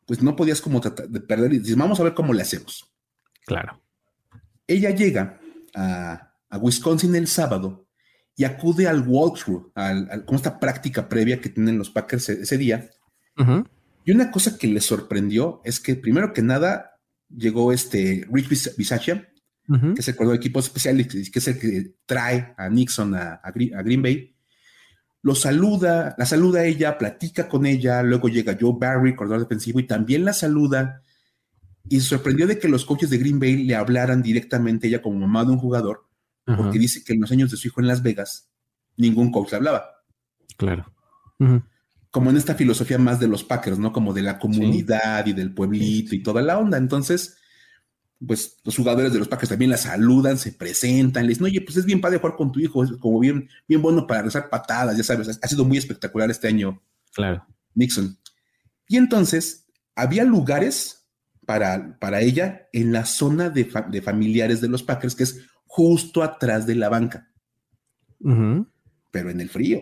pues 0.06 0.22
no 0.22 0.36
podías 0.36 0.62
como 0.62 0.82
tratar 0.82 1.08
de 1.08 1.22
perder 1.22 1.54
y 1.54 1.60
dices, 1.60 1.78
vamos 1.78 2.00
a 2.00 2.04
ver 2.04 2.14
cómo 2.14 2.34
le 2.34 2.42
hacemos. 2.42 2.94
Claro. 3.46 3.82
Ella 4.68 4.92
llega 4.92 5.40
a, 5.76 6.33
a 6.54 6.58
Wisconsin 6.60 7.16
el 7.16 7.28
sábado 7.28 7.88
y 8.36 8.44
acude 8.44 8.88
al 8.88 9.08
walkthrough, 9.08 9.72
al, 9.74 10.24
con 10.26 10.36
esta 10.36 10.60
práctica 10.60 11.10
previa 11.10 11.42
que 11.42 11.50
tienen 11.50 11.80
los 11.80 11.90
Packers 11.90 12.30
e, 12.30 12.42
ese, 12.44 12.58
día. 12.58 12.90
Y 14.06 14.12
una 14.12 14.30
cosa 14.30 14.58
que 14.58 14.68
le 14.68 14.80
sorprendió 14.80 15.62
es 15.64 15.80
que, 15.80 15.96
primero 15.96 16.32
que 16.32 16.44
nada, 16.44 17.00
llegó 17.36 17.72
este 17.72 18.28
Rich 18.32 18.76
Bisaccia, 18.78 19.30
que 19.68 20.00
es 20.00 20.08
el 20.08 20.16
coordinador 20.16 20.40
de 20.40 20.46
equipos 20.46 20.66
especiales, 20.66 21.08
que 21.08 21.40
es 21.40 21.48
el 21.48 21.58
que 21.58 21.96
trae 22.06 22.54
a 22.56 22.70
Nixon 22.70 23.16
a, 23.16 23.42
Green 23.54 24.02
Bay. 24.04 24.36
Lo 25.24 25.34
saluda, 25.34 26.16
la 26.18 26.26
saluda 26.26 26.62
a 26.62 26.66
ella, 26.66 26.98
platica 27.00 27.48
con 27.48 27.66
ella, 27.66 28.04
luego 28.04 28.28
llega 28.28 28.58
Joe 28.60 28.76
Barry, 28.78 29.16
coordinador 29.16 29.48
defensivo, 29.48 29.80
y 29.80 29.88
también 29.88 30.26
la 30.26 30.34
saluda. 30.34 31.02
Y 31.90 32.00
se 32.00 32.10
sorprendió 32.10 32.46
de 32.46 32.60
que 32.60 32.68
los 32.68 32.86
coaches 32.86 33.10
de 33.10 33.18
Green 33.18 33.40
Bay 33.40 33.64
le 33.64 33.76
hablaran 33.76 34.22
directamente 34.22 34.86
a 34.86 34.90
ella 34.90 35.02
como 35.02 35.18
mamá 35.18 35.46
de 35.46 35.52
un 35.52 35.58
jugador, 35.58 36.06
porque 36.46 36.80
dice 36.80 37.04
que 37.04 37.14
en 37.14 37.22
los 37.22 37.32
años 37.32 37.52
de 37.52 37.58
su 37.58 37.68
hijo 37.68 37.82
en 37.82 37.88
Las 37.88 38.02
Vegas, 38.04 38.50
ningún 38.98 39.32
coach 39.32 39.52
le 39.52 39.58
hablaba. 39.58 39.90
Claro. 40.58 40.94
como 42.12 42.30
en 42.30 42.38
esta 42.38 42.54
filosofía 42.54 43.00
más 43.00 43.20
de 43.20 43.28
los 43.28 43.44
Packers, 43.44 43.80
¿no? 43.80 43.92
Como 43.92 44.14
de 44.14 44.22
la 44.22 44.38
comunidad 44.38 45.26
y 45.26 45.34
del 45.34 45.54
pueblito 45.54 46.16
y 46.16 46.22
toda 46.22 46.42
la 46.42 46.60
onda. 46.60 46.78
Entonces, 46.78 47.38
pues 48.26 48.58
los 48.64 48.76
jugadores 48.76 49.12
de 49.12 49.20
los 49.20 49.28
Packers 49.28 49.50
también 49.50 49.72
la 49.72 49.78
saludan, 49.78 50.38
se 50.38 50.52
presentan, 50.52 51.24
les 51.26 51.38
dicen, 51.38 51.46
oye, 51.46 51.62
pues 51.62 51.78
es 51.78 51.86
bien 51.86 52.02
padre 52.02 52.20
jugar 52.20 52.36
con 52.36 52.52
tu 52.52 52.60
hijo, 52.60 52.84
es 52.84 52.92
como 53.00 53.20
bien, 53.20 53.50
bien 53.68 53.82
bueno 53.82 54.06
para 54.08 54.22
rezar 54.22 54.50
patadas, 54.50 54.96
ya 54.96 55.04
sabes, 55.04 55.40
ha 55.42 55.48
sido 55.48 55.66
muy 55.66 55.78
espectacular 55.78 56.30
este 56.30 56.48
año. 56.48 56.82
Claro. 57.14 57.46
Nixon. 57.76 58.18
Y 58.88 58.98
entonces 58.98 59.66
había 59.96 60.24
lugares 60.24 61.08
para, 61.46 61.98
para 62.00 62.22
ella 62.22 62.68
en 62.72 62.92
la 62.92 63.06
zona 63.06 63.50
de, 63.50 63.66
familiares 64.02 64.62
de 64.62 64.70
los 64.70 64.84
Packers, 64.84 65.16
que 65.16 65.24
es 65.24 65.42
justo 65.74 66.22
atrás 66.22 66.68
de 66.68 66.76
la 66.76 66.88
banca. 66.88 67.32
Pero 68.20 69.30
en 69.32 69.42
el 69.42 69.50
frío. 69.50 69.82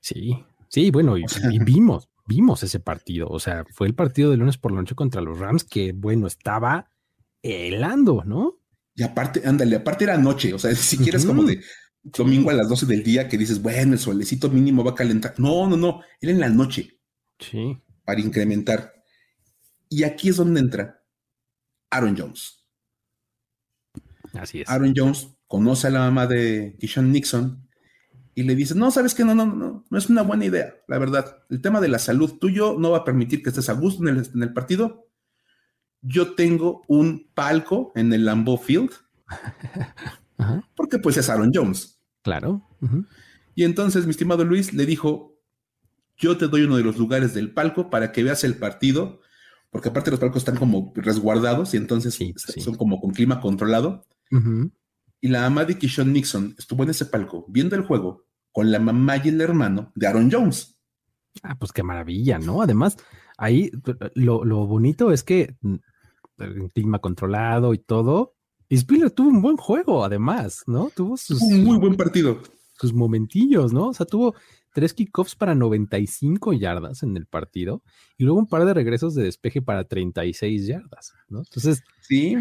Sí, 0.00 0.44
sí, 0.68 0.90
bueno, 0.90 1.16
y, 1.16 1.24
vimos, 1.60 2.10
vimos 2.26 2.64
ese 2.64 2.80
partido. 2.80 3.28
O 3.28 3.38
sea, 3.38 3.64
fue 3.70 3.86
el 3.86 3.94
partido 3.94 4.32
de 4.32 4.38
lunes 4.38 4.58
por 4.58 4.72
la 4.72 4.80
noche 4.80 4.96
contra 4.96 5.20
los 5.20 5.38
Rams, 5.38 5.62
que 5.62 5.92
bueno, 5.92 6.26
estaba 6.26 6.90
helando, 7.42 8.24
¿no? 8.26 8.58
Y 8.96 9.04
aparte, 9.04 9.42
ándale, 9.44 9.76
aparte 9.76 10.02
era 10.02 10.18
noche, 10.18 10.52
o 10.52 10.58
sea, 10.58 10.74
si 10.74 10.98
quieres 10.98 11.24
como 11.24 11.44
de 11.44 11.60
domingo 12.02 12.50
a 12.50 12.54
las 12.54 12.68
12 12.68 12.84
del 12.86 13.04
día 13.04 13.28
que 13.28 13.38
dices, 13.38 13.62
bueno, 13.62 13.92
el 13.92 14.00
solecito 14.00 14.50
mínimo 14.50 14.82
va 14.82 14.90
a 14.90 14.96
calentar. 14.96 15.34
No, 15.38 15.68
no, 15.68 15.76
no, 15.76 16.00
era 16.20 16.32
en 16.32 16.40
la 16.40 16.48
noche. 16.48 16.98
Sí. 17.38 17.80
Para 18.04 18.20
incrementar. 18.20 18.92
Y 19.88 20.02
aquí 20.02 20.30
es 20.30 20.36
donde 20.36 20.58
entra 20.58 21.04
Aaron 21.90 22.16
Jones. 22.18 22.63
Así 24.34 24.60
es. 24.60 24.68
Aaron 24.68 24.92
Jones 24.96 25.28
conoce 25.46 25.86
a 25.86 25.90
la 25.90 26.00
mamá 26.00 26.26
de 26.26 26.76
Kishon 26.78 27.12
Nixon 27.12 27.66
y 28.34 28.42
le 28.42 28.54
dice, 28.54 28.74
no, 28.74 28.90
sabes 28.90 29.14
que 29.14 29.24
no, 29.24 29.34
no, 29.34 29.46
no, 29.46 29.84
no 29.88 29.98
es 29.98 30.10
una 30.10 30.22
buena 30.22 30.44
idea, 30.44 30.74
la 30.88 30.98
verdad. 30.98 31.38
El 31.50 31.60
tema 31.60 31.80
de 31.80 31.88
la 31.88 31.98
salud 31.98 32.38
tuyo 32.38 32.76
no 32.78 32.90
va 32.90 32.98
a 32.98 33.04
permitir 33.04 33.42
que 33.42 33.50
estés 33.50 33.68
a 33.68 33.74
gusto 33.74 34.02
en 34.06 34.16
el, 34.16 34.28
en 34.34 34.42
el 34.42 34.52
partido. 34.52 35.08
Yo 36.02 36.34
tengo 36.34 36.82
un 36.88 37.30
palco 37.34 37.92
en 37.94 38.12
el 38.12 38.24
Lambeau 38.24 38.58
Field, 38.58 38.90
porque 40.76 40.98
pues 40.98 41.16
es 41.16 41.30
Aaron 41.30 41.52
Jones. 41.54 42.00
Claro. 42.22 42.68
Y 43.54 43.64
entonces 43.64 44.04
mi 44.04 44.10
estimado 44.10 44.44
Luis 44.44 44.74
le 44.74 44.84
dijo, 44.84 45.38
yo 46.16 46.36
te 46.36 46.48
doy 46.48 46.62
uno 46.62 46.76
de 46.76 46.82
los 46.82 46.98
lugares 46.98 47.34
del 47.34 47.52
palco 47.52 47.88
para 47.88 48.12
que 48.12 48.24
veas 48.24 48.44
el 48.44 48.56
partido 48.56 49.20
porque 49.74 49.88
aparte 49.88 50.12
los 50.12 50.20
palcos 50.20 50.42
están 50.42 50.54
como 50.54 50.92
resguardados 50.94 51.74
y 51.74 51.78
entonces 51.78 52.16
son 52.62 52.76
como 52.76 53.00
con 53.00 53.10
clima 53.10 53.40
controlado. 53.40 54.06
Y 55.20 55.28
la 55.28 55.42
mamá 55.42 55.64
de 55.64 55.78
Kishon 55.78 56.12
Nixon 56.12 56.54
estuvo 56.58 56.82
en 56.82 56.90
ese 56.90 57.06
palco 57.06 57.46
viendo 57.48 57.76
el 57.76 57.82
juego 57.82 58.24
con 58.52 58.70
la 58.70 58.78
mamá 58.78 59.16
y 59.16 59.28
el 59.28 59.40
hermano 59.40 59.92
de 59.94 60.06
Aaron 60.06 60.30
Jones. 60.30 60.78
Ah, 61.42 61.56
pues 61.58 61.72
qué 61.72 61.82
maravilla, 61.82 62.38
¿no? 62.38 62.62
Además, 62.62 62.96
ahí 63.36 63.70
lo, 64.14 64.44
bonito 64.66 65.10
es 65.10 65.24
que 65.24 65.56
mm, 65.60 65.74
el 66.38 66.72
clima 66.72 67.00
controlado 67.00 67.74
y 67.74 67.78
todo. 67.78 68.34
Y 68.68 68.78
Spiller 68.78 69.10
tuvo 69.10 69.28
un 69.28 69.42
buen 69.42 69.56
juego, 69.56 70.04
además, 70.04 70.62
¿no? 70.66 70.90
Tuvo 70.94 71.16
sus. 71.16 71.40
Un 71.42 71.64
muy 71.64 71.78
buen 71.78 71.96
partido. 71.96 72.40
Sus 72.78 72.92
momentillos, 72.92 73.72
¿no? 73.72 73.88
O 73.88 73.94
sea, 73.94 74.06
tuvo 74.06 74.34
tres 74.72 74.94
kickoffs 74.94 75.36
para 75.36 75.54
95 75.54 76.52
yardas 76.52 77.02
en 77.02 77.16
el 77.16 77.26
partido 77.26 77.82
y 78.18 78.24
luego 78.24 78.40
un 78.40 78.48
par 78.48 78.64
de 78.64 78.74
regresos 78.74 79.14
de 79.14 79.24
despeje 79.24 79.62
para 79.62 79.84
36 79.84 80.66
yardas, 80.66 81.12
¿no? 81.28 81.38
Entonces, 81.38 81.82
sí, 82.00 82.36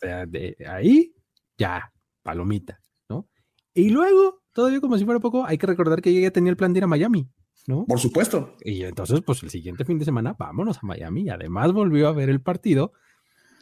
de 0.00 0.56
ahí 0.68 1.15
ya, 1.58 1.92
palomita, 2.22 2.80
¿no? 3.08 3.28
Y 3.74 3.90
luego, 3.90 4.42
todavía 4.52 4.80
como 4.80 4.98
si 4.98 5.04
fuera 5.04 5.20
poco, 5.20 5.44
hay 5.44 5.58
que 5.58 5.66
recordar 5.66 6.02
que 6.02 6.18
ya 6.18 6.30
tenía 6.30 6.50
el 6.50 6.56
plan 6.56 6.72
de 6.72 6.78
ir 6.78 6.84
a 6.84 6.88
Miami, 6.88 7.28
¿no? 7.66 7.84
Por 7.86 8.00
supuesto. 8.00 8.56
Y 8.62 8.82
entonces, 8.82 9.20
pues 9.24 9.42
el 9.42 9.50
siguiente 9.50 9.84
fin 9.84 9.98
de 9.98 10.04
semana, 10.04 10.34
vámonos 10.38 10.78
a 10.78 10.86
Miami. 10.86 11.22
Y 11.22 11.30
además 11.30 11.72
volvió 11.72 12.08
a 12.08 12.12
ver 12.12 12.30
el 12.30 12.40
partido 12.40 12.92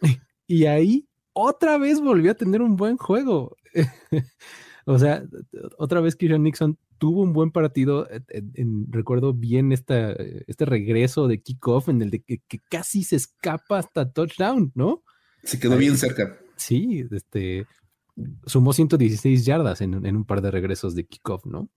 y 0.47 0.67
ahí 0.67 1.09
otra 1.33 1.79
vez 1.79 2.01
volvió 2.01 2.33
a 2.33 2.37
tener 2.37 2.63
un 2.63 2.77
buen 2.77 2.97
juego. 2.97 3.57
o 4.87 4.99
sea, 4.99 5.25
otra 5.79 6.01
vez 6.01 6.17
Kieran 6.17 6.43
Nixon 6.43 6.79
tuvo 6.99 7.23
un 7.23 7.33
buen 7.33 7.51
partido. 7.51 8.09
Recuerdo 8.89 9.35
bien 9.35 9.73
esta, 9.73 10.13
este 10.13 10.65
regreso 10.65 11.27
de 11.29 11.43
kickoff 11.43 11.89
en 11.89 12.03
el 12.03 12.11
de 12.11 12.23
que, 12.23 12.41
casi 12.71 13.03
se 13.03 13.17
escapa 13.17 13.79
hasta 13.79 14.11
touchdown, 14.13 14.73
¿no? 14.75 15.03
Se 15.43 15.59
quedó 15.59 15.77
bien 15.77 15.97
cerca. 15.97 16.39
Sí, 16.57 17.05
este 17.11 17.67
sumó 18.47 18.73
116 18.73 19.45
yardas 19.45 19.81
en, 19.81 19.95
un 19.95 20.25
par 20.25 20.41
de 20.41 20.51
regresos 20.51 20.95
de 20.95 21.07
kickoff, 21.07 21.45
¿no? 21.47 21.69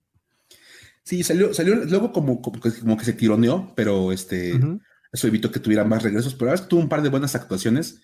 Sí, 1.02 1.22
salió, 1.22 1.54
salió 1.54 1.74
luego 1.86 2.12
como, 2.12 2.42
como, 2.42 2.60
que, 2.60 3.04
se 3.04 3.12
tironeó, 3.14 3.72
pero 3.74 4.12
este, 4.12 4.60
eso 5.10 5.26
evitó 5.26 5.50
que 5.50 5.60
tuviera 5.60 5.84
más 5.84 6.02
regresos, 6.02 6.34
pero 6.34 6.50
ahora 6.50 6.68
tuvo 6.68 6.80
un 6.80 6.88
par 6.88 7.02
de 7.02 7.08
buenas 7.08 7.34
actuaciones. 7.34 8.02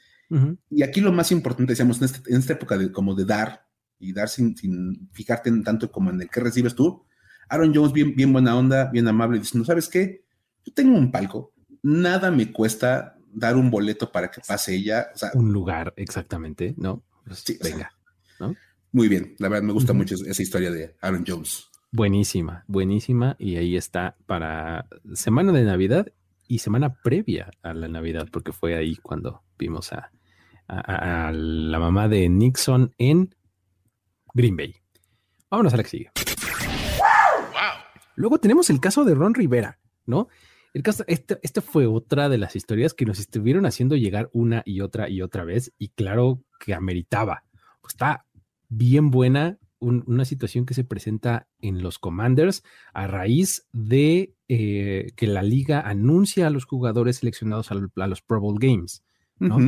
Y 0.70 0.82
aquí 0.82 1.00
lo 1.00 1.12
más 1.12 1.30
importante, 1.30 1.72
decíamos, 1.72 1.98
en, 1.98 2.04
este, 2.04 2.32
en 2.32 2.38
esta 2.38 2.54
época 2.54 2.78
de, 2.78 2.90
como 2.90 3.14
de 3.14 3.24
dar 3.24 3.68
y 3.98 4.12
dar 4.12 4.28
sin, 4.28 4.56
sin, 4.56 5.08
fijarte 5.12 5.48
en 5.48 5.62
tanto 5.62 5.92
como 5.92 6.10
en 6.10 6.20
el 6.20 6.28
que 6.28 6.40
recibes 6.40 6.74
tú, 6.74 7.04
Aaron 7.48 7.74
Jones, 7.74 7.92
bien, 7.92 8.16
bien 8.16 8.32
buena 8.32 8.56
onda, 8.56 8.90
bien 8.90 9.06
amable, 9.06 9.38
diciendo, 9.38 9.66
¿sabes 9.66 9.88
qué? 9.88 10.24
Yo 10.64 10.72
tengo 10.72 10.96
un 10.96 11.12
palco, 11.12 11.52
nada 11.82 12.30
me 12.30 12.50
cuesta 12.50 13.16
dar 13.32 13.56
un 13.56 13.70
boleto 13.70 14.10
para 14.10 14.30
que 14.30 14.40
pase 14.40 14.74
ella. 14.74 15.08
un 15.34 15.52
lugar, 15.52 15.92
exactamente, 15.96 16.74
¿no? 16.78 17.04
Pues, 17.26 17.40
sí, 17.40 17.58
venga. 17.62 17.93
Muy 18.94 19.08
bien, 19.08 19.34
la 19.40 19.48
verdad 19.48 19.64
me 19.64 19.72
gusta 19.72 19.92
mucho 19.92 20.14
esa 20.14 20.40
historia 20.40 20.70
de 20.70 20.94
Aaron 21.00 21.24
Jones. 21.26 21.68
Buenísima, 21.90 22.64
buenísima. 22.68 23.34
Y 23.40 23.56
ahí 23.56 23.76
está 23.76 24.16
para 24.26 24.86
semana 25.14 25.50
de 25.50 25.64
Navidad 25.64 26.12
y 26.46 26.60
semana 26.60 26.94
previa 27.02 27.50
a 27.64 27.74
la 27.74 27.88
Navidad, 27.88 28.28
porque 28.30 28.52
fue 28.52 28.76
ahí 28.76 28.94
cuando 28.94 29.42
vimos 29.58 29.92
a, 29.92 30.12
a 30.68 31.32
la 31.32 31.78
mamá 31.80 32.06
de 32.06 32.28
Nixon 32.28 32.94
en 32.96 33.34
Green 34.32 34.56
Bay. 34.56 34.76
Vámonos 35.50 35.74
a 35.74 35.76
la 35.76 35.82
que 35.82 35.88
sigue. 35.88 36.10
Luego 38.14 38.38
tenemos 38.38 38.70
el 38.70 38.78
caso 38.78 39.04
de 39.04 39.16
Ron 39.16 39.34
Rivera, 39.34 39.80
¿no? 40.06 40.28
El 40.72 40.84
caso, 40.84 41.02
este, 41.08 41.40
este, 41.42 41.60
fue 41.60 41.86
otra 41.86 42.28
de 42.28 42.38
las 42.38 42.54
historias 42.54 42.94
que 42.94 43.06
nos 43.06 43.18
estuvieron 43.18 43.66
haciendo 43.66 43.96
llegar 43.96 44.30
una 44.32 44.62
y 44.64 44.82
otra 44.82 45.08
y 45.08 45.20
otra 45.20 45.42
vez, 45.42 45.72
y 45.78 45.88
claro 45.88 46.44
que 46.60 46.74
ameritaba. 46.74 47.42
Pues 47.80 47.94
está 47.94 48.24
bien 48.76 49.10
buena 49.10 49.58
una 49.80 50.24
situación 50.24 50.64
que 50.64 50.72
se 50.72 50.84
presenta 50.84 51.46
en 51.60 51.82
los 51.82 51.98
Commanders 51.98 52.62
a 52.94 53.06
raíz 53.06 53.68
de 53.72 54.34
eh, 54.48 55.12
que 55.14 55.26
la 55.26 55.42
liga 55.42 55.82
anuncia 55.82 56.46
a 56.46 56.50
los 56.50 56.64
jugadores 56.64 57.18
seleccionados 57.18 57.70
a, 57.70 58.06
los 58.06 58.22
Pro 58.22 58.40
Bowl 58.40 58.58
Games, 58.58 59.04
¿no? 59.38 59.58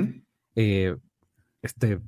este, 1.67 2.01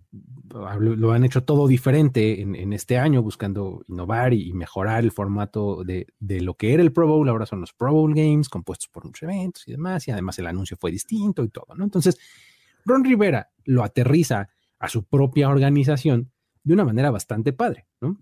lo 0.51 1.13
han 1.13 1.25
hecho 1.25 1.45
todo 1.45 1.67
diferente 1.67 2.41
en, 2.41 2.73
este 2.73 2.97
año, 2.97 3.23
buscando 3.23 3.83
innovar 3.89 4.33
y, 4.33 4.53
mejorar 4.53 5.05
el 5.05 5.11
formato 5.11 5.85
de, 5.85 6.07
lo 6.21 6.55
que 6.55 6.73
era 6.73 6.83
el 6.83 6.93
Pro 6.93 7.07
Bowl. 7.07 7.29
Ahora 7.29 7.45
son 7.45 7.61
los 7.61 7.73
Pro 7.73 7.93
Bowl 7.93 8.15
Games, 8.15 8.49
compuestos 8.49 8.89
por 8.89 9.05
muchos 9.05 9.25
eventos 9.25 9.67
y 9.69 9.73
demás, 9.73 10.09
y 10.09 10.13
además 10.13 10.39
el 10.39 10.47
anuncio 10.47 10.77
fue 10.81 10.91
distinto 10.91 11.45
y 11.45 11.49
todo, 11.49 11.75
¿no? 11.77 11.85
Entonces, 11.85 12.19
Ron 12.85 13.05
Rivera 13.05 13.51
lo 13.65 13.85
aterriza 13.85 14.49
a 14.79 14.89
su 14.89 15.05
propia 15.05 15.49
organización 15.49 16.31
de 16.69 16.75
una 16.75 16.85
manera 16.85 17.11
bastante 17.11 17.55
padre, 17.55 17.87
¿no? 18.03 18.19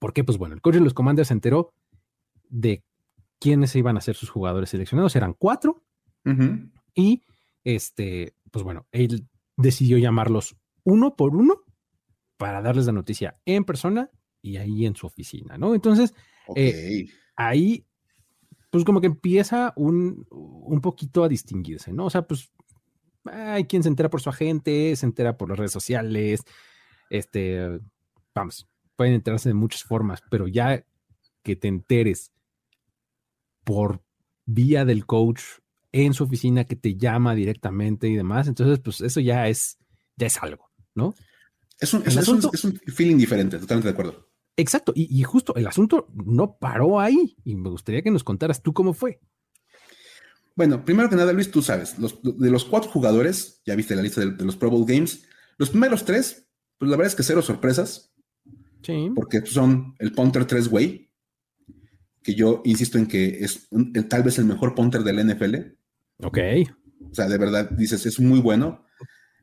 Porque, 0.00 0.24
pues 0.24 0.38
bueno, 0.38 0.54
el 0.54 0.62
coach 0.62 0.76
de 0.76 0.80
los 0.80 0.94
Commanders 0.94 1.28
se 1.28 1.34
enteró 1.34 1.74
de 2.48 2.82
quiénes 3.38 3.76
iban 3.76 3.98
a 3.98 4.00
ser 4.00 4.16
sus 4.16 4.30
jugadores 4.30 4.70
seleccionados, 4.70 5.14
eran 5.16 5.34
cuatro, 5.34 5.84
y 6.94 7.22
este, 7.64 8.34
pues 8.50 8.62
bueno, 8.64 8.86
él 8.90 9.28
decidió 9.56 9.98
llamarlos 9.98 10.56
uno 10.84 11.14
por 11.14 11.36
uno 11.36 11.56
para 12.38 12.62
darles 12.62 12.86
la 12.86 12.92
noticia 12.92 13.38
en 13.44 13.64
persona 13.64 14.10
y 14.40 14.56
ahí 14.56 14.86
en 14.86 14.96
su 14.96 15.06
oficina, 15.06 15.58
¿no? 15.58 15.74
Entonces, 15.74 16.14
eh, 16.56 17.06
ahí, 17.36 17.84
pues 18.70 18.84
como 18.84 19.00
que 19.00 19.08
empieza 19.08 19.74
un, 19.76 20.26
un 20.30 20.80
poquito 20.80 21.22
a 21.22 21.28
distinguirse, 21.28 21.92
¿no? 21.92 22.06
O 22.06 22.10
sea, 22.10 22.22
pues 22.26 22.50
hay 23.24 23.64
quien 23.64 23.82
se 23.82 23.90
entera 23.90 24.08
por 24.08 24.22
su 24.22 24.30
agente, 24.30 24.96
se 24.96 25.04
entera 25.04 25.36
por 25.36 25.50
las 25.50 25.58
redes 25.58 25.72
sociales, 25.72 26.44
este, 27.12 27.78
vamos, 28.34 28.66
pueden 28.96 29.12
enterarse 29.12 29.50
de 29.50 29.54
muchas 29.54 29.84
formas, 29.84 30.22
pero 30.30 30.48
ya 30.48 30.84
que 31.42 31.56
te 31.56 31.68
enteres 31.68 32.32
por 33.64 34.02
vía 34.46 34.84
del 34.84 35.04
coach 35.04 35.42
en 35.92 36.14
su 36.14 36.24
oficina 36.24 36.64
que 36.64 36.74
te 36.74 36.96
llama 36.96 37.34
directamente 37.34 38.08
y 38.08 38.16
demás. 38.16 38.48
Entonces, 38.48 38.78
pues 38.80 39.02
eso 39.02 39.20
ya 39.20 39.46
es, 39.48 39.78
ya 40.16 40.26
es 40.26 40.42
algo, 40.42 40.70
¿no? 40.94 41.14
Es 41.78 41.92
un, 41.92 42.02
es, 42.06 42.28
un, 42.64 42.80
feeling 42.86 43.16
diferente, 43.16 43.58
totalmente 43.58 43.88
de 43.88 43.92
acuerdo. 43.92 44.28
Exacto, 44.56 44.92
y, 44.94 45.22
justo 45.22 45.54
el 45.56 45.66
asunto 45.66 46.08
no 46.14 46.56
paró 46.58 47.00
ahí 47.00 47.36
y 47.44 47.56
me 47.56 47.70
gustaría 47.70 48.02
que 48.02 48.10
nos 48.10 48.22
contaras 48.24 48.62
tú 48.62 48.72
cómo 48.72 48.94
fue. 48.94 49.20
Bueno, 50.54 50.84
primero 50.84 51.08
que 51.08 51.16
nada, 51.16 51.32
Luis, 51.32 51.50
tú 51.50 51.62
sabes, 51.62 51.96
de 52.22 52.50
los 52.50 52.64
cuatro 52.64 52.90
jugadores, 52.90 53.62
ya 53.66 53.74
viste 53.74 53.96
la 53.96 54.02
lista 54.02 54.20
de, 54.20 54.44
los 54.44 54.56
Pro 54.56 54.70
Bowl 54.70 54.86
Games, 54.86 55.24
los 55.56 55.70
primeros 55.70 56.04
tres, 56.04 56.46
pues 56.82 56.90
la 56.90 56.96
verdad 56.96 57.12
es 57.12 57.14
que 57.14 57.22
cero 57.22 57.42
sorpresas. 57.42 58.12
Sí. 58.82 59.12
Porque 59.14 59.46
son 59.46 59.94
el 60.00 60.10
punter 60.10 60.46
tres 60.46 60.66
way, 60.66 61.12
que 62.24 62.34
yo 62.34 62.60
insisto 62.64 62.98
en 62.98 63.06
que 63.06 63.38
es 63.38 63.68
tal 64.08 64.24
vez 64.24 64.36
el 64.40 64.46
mejor 64.46 64.74
punter 64.74 65.04
del 65.04 65.24
NFL. 65.24 65.54
Ok. 66.24 66.38
O 67.08 67.14
sea, 67.14 67.28
de 67.28 67.38
verdad, 67.38 67.70
dices, 67.70 68.04
es 68.04 68.18
muy 68.18 68.40
bueno. 68.40 68.84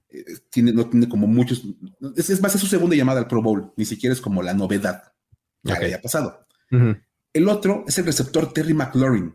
Eh, 0.09 0.25
tiene, 0.49 0.73
no 0.73 0.89
tiene 0.89 1.07
como 1.07 1.27
muchos. 1.27 1.63
Es, 2.17 2.41
más, 2.41 2.55
es 2.55 2.59
su 2.59 2.67
segunda 2.67 2.97
llamada 2.97 3.21
al 3.21 3.27
Pro 3.29 3.41
Bowl. 3.41 3.71
Ni 3.77 3.85
siquiera 3.85 4.11
es 4.11 4.19
como 4.19 4.43
la 4.43 4.53
novedad. 4.53 5.01
Ya 5.63 5.75
okay. 5.75 5.85
había 5.85 6.01
pasado. 6.01 6.45
El 7.31 7.47
otro 7.47 7.85
es 7.87 7.97
el 7.99 8.05
receptor 8.05 8.51
Terry 8.51 8.73
McLaurin. 8.73 9.33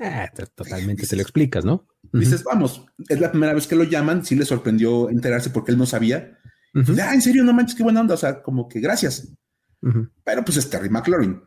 Ah, 0.00 0.30
totalmente 0.54 1.06
te 1.06 1.14
lo 1.14 1.20
explicas, 1.20 1.62
¿no? 1.62 1.86
Dices, 2.10 2.42
vamos, 2.42 2.86
es 3.06 3.20
la 3.20 3.30
primera 3.30 3.52
vez 3.52 3.66
que 3.66 3.76
lo 3.76 3.84
llaman. 3.84 4.24
Sí 4.24 4.34
le 4.34 4.46
sorprendió 4.46 5.10
enterarse 5.10 5.50
porque 5.50 5.72
él 5.72 5.76
no 5.76 5.84
sabía. 5.84 6.38
Ah, 6.74 7.14
en 7.14 7.22
serio, 7.22 7.44
no 7.44 7.52
manches, 7.52 7.76
qué 7.76 7.82
buena 7.82 8.00
onda. 8.00 8.14
O 8.14 8.18
sea, 8.18 8.42
como 8.42 8.68
que 8.68 8.80
gracias. 8.80 9.32
Pero 10.24 10.44
pues 10.44 10.56
es 10.56 10.70
Terry 10.70 10.88
McLaurin. 10.88 11.42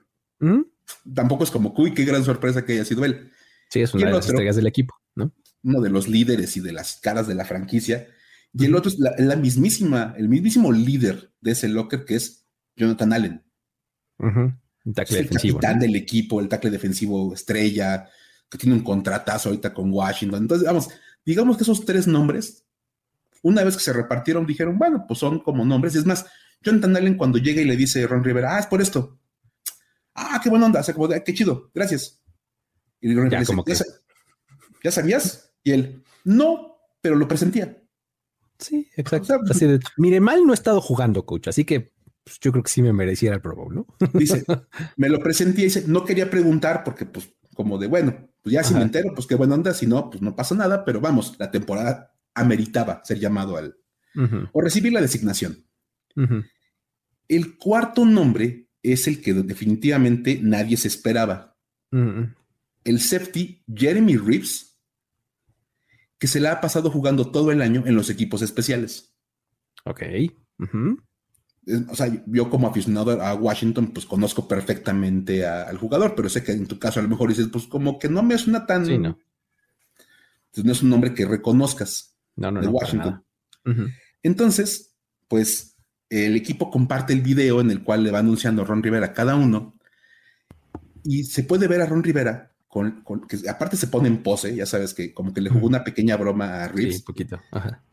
Tampoco 1.13 1.43
es 1.43 1.51
como, 1.51 1.73
uy, 1.77 1.93
qué 1.93 2.05
gran 2.05 2.23
sorpresa 2.23 2.63
que 2.63 2.73
haya 2.73 2.85
sido 2.85 3.03
él. 3.05 3.31
Sí, 3.69 3.81
es 3.81 3.93
una 3.93 4.07
de 4.07 4.13
las 4.13 4.27
estrellas 4.27 4.55
del 4.55 4.67
equipo, 4.67 4.95
¿no? 5.15 5.33
Uno 5.63 5.81
de 5.81 5.89
los 5.89 6.07
líderes 6.07 6.55
y 6.55 6.61
de 6.61 6.71
las 6.71 6.99
caras 7.01 7.27
de 7.27 7.35
la 7.35 7.45
franquicia. 7.45 8.07
Y 8.53 8.65
el 8.65 8.75
otro 8.75 8.89
es 8.89 8.99
la, 8.99 9.35
mismísima, 9.35 10.13
el 10.17 10.29
mismísimo 10.29 10.71
líder 10.71 11.33
de 11.41 11.51
ese 11.51 11.67
locker 11.67 12.05
que 12.05 12.15
es 12.15 12.45
Jonathan 12.75 13.13
Allen. 13.13 13.43
El 14.19 14.93
tackle 14.93 15.23
defensivo. 15.23 15.57
El 15.57 15.61
capitán 15.61 15.79
del 15.79 15.95
equipo, 15.95 16.39
el 16.39 16.47
tackle 16.47 16.71
defensivo 16.71 17.33
estrella, 17.33 18.07
que 18.49 18.57
tiene 18.57 18.75
un 18.75 18.83
contratazo 18.83 19.49
ahorita 19.49 19.73
con 19.73 19.91
Washington. 19.91 20.43
Entonces, 20.43 20.65
vamos, 20.65 20.89
digamos 21.25 21.57
que 21.57 21.63
esos 21.63 21.85
tres 21.85 22.07
nombres, 22.07 22.65
una 23.43 23.63
vez 23.63 23.77
que 23.77 23.83
se 23.83 23.93
repartieron, 23.93 24.45
dijeron, 24.45 24.77
bueno, 24.77 25.05
pues 25.07 25.19
son 25.19 25.39
como 25.39 25.65
nombres. 25.65 25.95
Y 25.95 25.99
es 25.99 26.05
más, 26.05 26.25
Jonathan 26.61 26.95
Allen 26.95 27.17
cuando 27.17 27.37
llega 27.37 27.61
y 27.61 27.65
le 27.65 27.75
dice 27.75 28.03
a 28.03 28.07
Ron 28.07 28.23
Rivera, 28.23 28.55
ah, 28.55 28.59
es 28.59 28.67
por 28.67 28.81
esto. 28.81 29.19
Ah, 30.15 30.39
qué 30.43 30.49
buena 30.49 30.65
onda, 30.65 30.79
o 30.79 30.83
sea, 30.83 30.93
como, 30.93 31.09
qué 31.09 31.33
chido, 31.33 31.71
gracias. 31.73 32.21
Y 32.99 33.13
Ron 33.13 33.29
Rivera 33.29 33.43
dice, 33.65 33.85
¿Ya, 34.83 34.91
sabías? 34.91 35.53
Y 35.63 35.71
él, 35.71 36.03
no, 36.23 36.77
pero 37.01 37.15
lo 37.15 37.27
presentía. 37.27 37.83
Sí, 38.59 38.89
exacto. 38.95 39.37
Pues, 39.39 39.51
así 39.51 39.67
de, 39.67 39.79
mire, 39.97 40.19
mal 40.19 40.45
no 40.45 40.53
he 40.53 40.55
estado 40.55 40.81
jugando, 40.81 41.25
coach, 41.25 41.47
así 41.47 41.65
que 41.65 41.93
pues, 42.23 42.39
yo 42.39 42.51
creo 42.51 42.63
que 42.63 42.71
sí 42.71 42.81
me 42.81 42.93
mereciera 42.93 43.35
el 43.35 43.41
Pro 43.41 43.55
Bowl, 43.55 43.75
¿no? 43.75 43.87
Dice, 44.13 44.43
me 44.97 45.09
lo 45.09 45.19
presenté 45.19 45.61
y 45.61 45.63
dice, 45.65 45.83
no 45.87 46.03
quería 46.03 46.29
preguntar 46.29 46.83
porque, 46.83 47.05
pues, 47.05 47.29
como 47.55 47.77
de, 47.77 47.87
bueno, 47.87 48.29
pues 48.41 48.53
ya 48.53 48.63
si 48.63 48.73
me 48.73 48.81
entero, 48.81 49.13
pues 49.15 49.27
qué 49.27 49.35
buena 49.35 49.55
onda, 49.55 49.73
si 49.73 49.87
no, 49.87 50.09
pues 50.09 50.21
no 50.21 50.35
pasa 50.35 50.55
nada, 50.55 50.85
pero 50.85 51.01
vamos, 51.01 51.35
la 51.39 51.51
temporada 51.51 52.16
ameritaba 52.39 53.01
ser 53.03 53.19
llamado 53.19 53.57
al, 53.57 53.77
o 54.51 54.61
recibir 54.61 54.93
la 54.93 55.01
designación. 55.01 55.65
El 57.27 57.57
cuarto 57.57 58.05
nombre 58.05 58.69
es 58.81 59.07
el 59.07 59.21
que 59.21 59.33
definitivamente 59.33 60.39
nadie 60.41 60.77
se 60.77 60.87
esperaba. 60.87 61.57
El 61.91 62.99
safety 62.99 63.63
Jeremy 63.73 64.17
Reeves, 64.17 64.79
que 66.17 66.27
se 66.27 66.39
la 66.39 66.53
ha 66.53 66.61
pasado 66.61 66.89
jugando 66.89 67.29
todo 67.31 67.51
el 67.51 67.61
año 67.61 67.83
en 67.85 67.95
los 67.95 68.09
equipos 68.09 68.41
especiales. 68.41 69.13
Ok. 69.83 70.01
O 71.89 71.95
sea, 71.95 72.23
yo 72.27 72.49
como 72.49 72.67
aficionado 72.67 73.21
a 73.21 73.35
Washington, 73.35 73.91
pues 73.91 74.05
conozco 74.05 74.47
perfectamente 74.47 75.45
al 75.45 75.77
jugador, 75.77 76.15
pero 76.15 76.29
sé 76.29 76.43
que 76.43 76.53
en 76.53 76.65
tu 76.65 76.79
caso 76.79 76.99
a 76.99 77.03
lo 77.03 77.09
mejor 77.09 77.29
dices, 77.29 77.47
pues 77.51 77.67
como 77.67 77.99
que 77.99 78.09
no 78.09 78.23
me 78.23 78.37
suena 78.37 78.65
tan... 78.65 78.85
Sí, 78.85 78.97
no. 78.97 79.19
Entonces 80.45 80.65
no 80.65 80.71
es 80.71 80.81
un 80.81 80.89
nombre 80.89 81.13
que 81.13 81.25
reconozcas 81.25 82.16
no, 82.37 82.51
no, 82.51 82.61
de 82.61 82.67
Washington. 82.67 83.23
Entonces, 84.23 84.95
pues 85.27 85.75
el 86.09 86.35
equipo 86.35 86.71
comparte 86.71 87.13
el 87.13 87.21
video 87.21 87.59
en 87.59 87.69
el 87.69 87.83
cual 87.83 88.03
le 88.03 88.11
va 88.11 88.19
anunciando 88.19 88.61
a 88.61 88.65
Ron 88.65 88.81
Rivera 88.81 89.13
cada 89.13 89.35
uno 89.35 89.77
y 91.03 91.23
se 91.23 91.43
puede 91.43 91.67
ver 91.67 91.81
a 91.81 91.85
Ron 91.85 92.03
Rivera 92.03 92.53
con, 92.67 93.27
que 93.27 93.49
aparte 93.49 93.77
se 93.77 93.87
pone 93.87 94.07
en 94.07 94.21
pose, 94.21 94.55
ya 94.55 94.65
sabes 94.65 94.93
que 94.93 95.13
como 95.13 95.33
que 95.33 95.41
le 95.41 95.49
jugó 95.49 95.67
una 95.67 95.83
pequeña 95.83 96.15
broma 96.15 96.63
a 96.63 96.67
Reeves. 96.67 96.97
Sí, 96.97 97.03
poquito. 97.03 97.39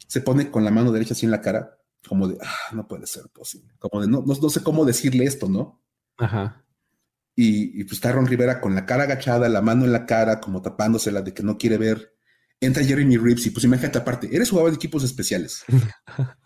Se 0.06 0.20
pone 0.20 0.50
con 0.50 0.64
la 0.64 0.70
mano 0.70 0.92
derecha 0.92 1.14
así 1.14 1.24
en 1.24 1.32
la 1.32 1.40
cara, 1.40 1.78
como 2.06 2.28
de, 2.28 2.36
ah, 2.42 2.74
no 2.74 2.86
puede 2.86 3.06
ser 3.06 3.24
posible. 3.32 3.72
Como 3.78 4.02
de, 4.02 4.08
no, 4.08 4.22
no, 4.26 4.50
sé 4.50 4.62
cómo 4.62 4.84
decirle 4.84 5.24
esto, 5.24 5.48
¿no? 5.48 5.80
Ajá. 6.18 6.62
Y, 7.34 7.80
y, 7.80 7.84
pues 7.84 7.94
está 7.94 8.12
Ron 8.12 8.26
Rivera 8.26 8.60
con 8.60 8.74
la 8.74 8.84
cara 8.84 9.04
agachada, 9.04 9.48
la 9.48 9.62
mano 9.62 9.84
en 9.84 9.92
la 9.92 10.06
cara, 10.06 10.40
como 10.40 10.60
tapándosela 10.60 11.22
de 11.22 11.32
que 11.32 11.42
no 11.42 11.56
quiere 11.56 11.78
ver. 11.78 12.13
Entra 12.64 12.84
Jeremy 12.84 13.16
Reeves 13.16 13.46
y 13.46 13.50
pues 13.50 13.64
imagínate 13.64 13.98
aparte, 13.98 14.28
eres 14.34 14.50
jugador 14.50 14.70
de 14.70 14.76
equipos 14.76 15.04
especiales. 15.04 15.64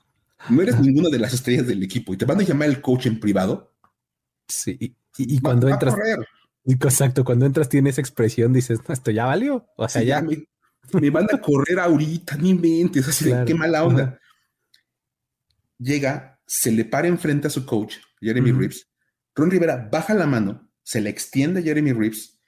No 0.48 0.62
eres 0.62 0.78
ninguna 0.80 1.08
de 1.10 1.18
las 1.18 1.34
estrellas 1.34 1.66
del 1.66 1.82
equipo 1.82 2.14
y 2.14 2.16
te 2.16 2.24
van 2.24 2.38
a 2.38 2.44
llamar 2.44 2.68
el 2.68 2.80
coach 2.80 3.06
en 3.06 3.18
privado. 3.18 3.74
Sí, 4.46 4.96
y, 5.18 5.40
cuando 5.40 5.68
entras. 5.68 5.94
Exacto, 6.64 7.24
cuando 7.24 7.44
entras 7.44 7.68
tiene 7.68 7.90
esa 7.90 8.00
expresión, 8.00 8.52
dices, 8.52 8.80
no, 8.86 8.94
esto 8.94 9.10
ya 9.10 9.26
valió. 9.26 9.66
O 9.76 9.88
sea, 9.88 10.02
ya. 10.02 10.22
Me, 10.22 11.10
van 11.10 11.26
a 11.30 11.38
correr 11.40 11.78
ahorita, 11.78 12.36
ni 12.36 12.54
mentes, 12.54 13.08
así 13.08 13.26
de 13.26 13.44
qué 13.44 13.54
mala 13.54 13.84
onda. 13.84 14.18
Llega, 15.78 16.40
se 16.46 16.72
le 16.72 16.84
para 16.84 17.08
enfrente 17.08 17.48
a 17.48 17.50
su 17.50 17.66
coach, 17.66 17.96
Jeremy 18.20 18.52
Reeves. 18.52 18.88
Ron 19.34 19.50
Rivera 19.50 19.88
baja 19.90 20.14
la 20.14 20.26
mano, 20.26 20.70
se 20.82 21.00
le 21.00 21.10
extiende 21.10 21.60
a 21.60 21.62
Jeremy 21.62 21.92
Reeves 21.92 22.40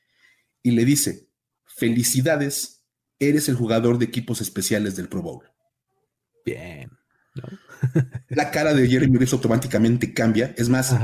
y 0.62 0.70
le 0.70 0.85
dice: 0.85 1.28
Felicidades, 1.64 2.80
eres 3.20 3.48
el 3.48 3.54
jugador 3.54 3.98
de 3.98 4.06
equipos 4.06 4.40
especiales 4.40 4.96
del 4.96 5.09
Pro 5.09 5.22
Bowl. 5.22 5.44
Bien. 6.44 6.90
la 8.28 8.50
cara 8.50 8.74
de 8.74 8.88
Jeremy 8.88 9.12
Reeves 9.12 9.33
automáticamente 9.33 10.12
cambia. 10.12 10.54
Es 10.56 10.68
más, 10.68 10.96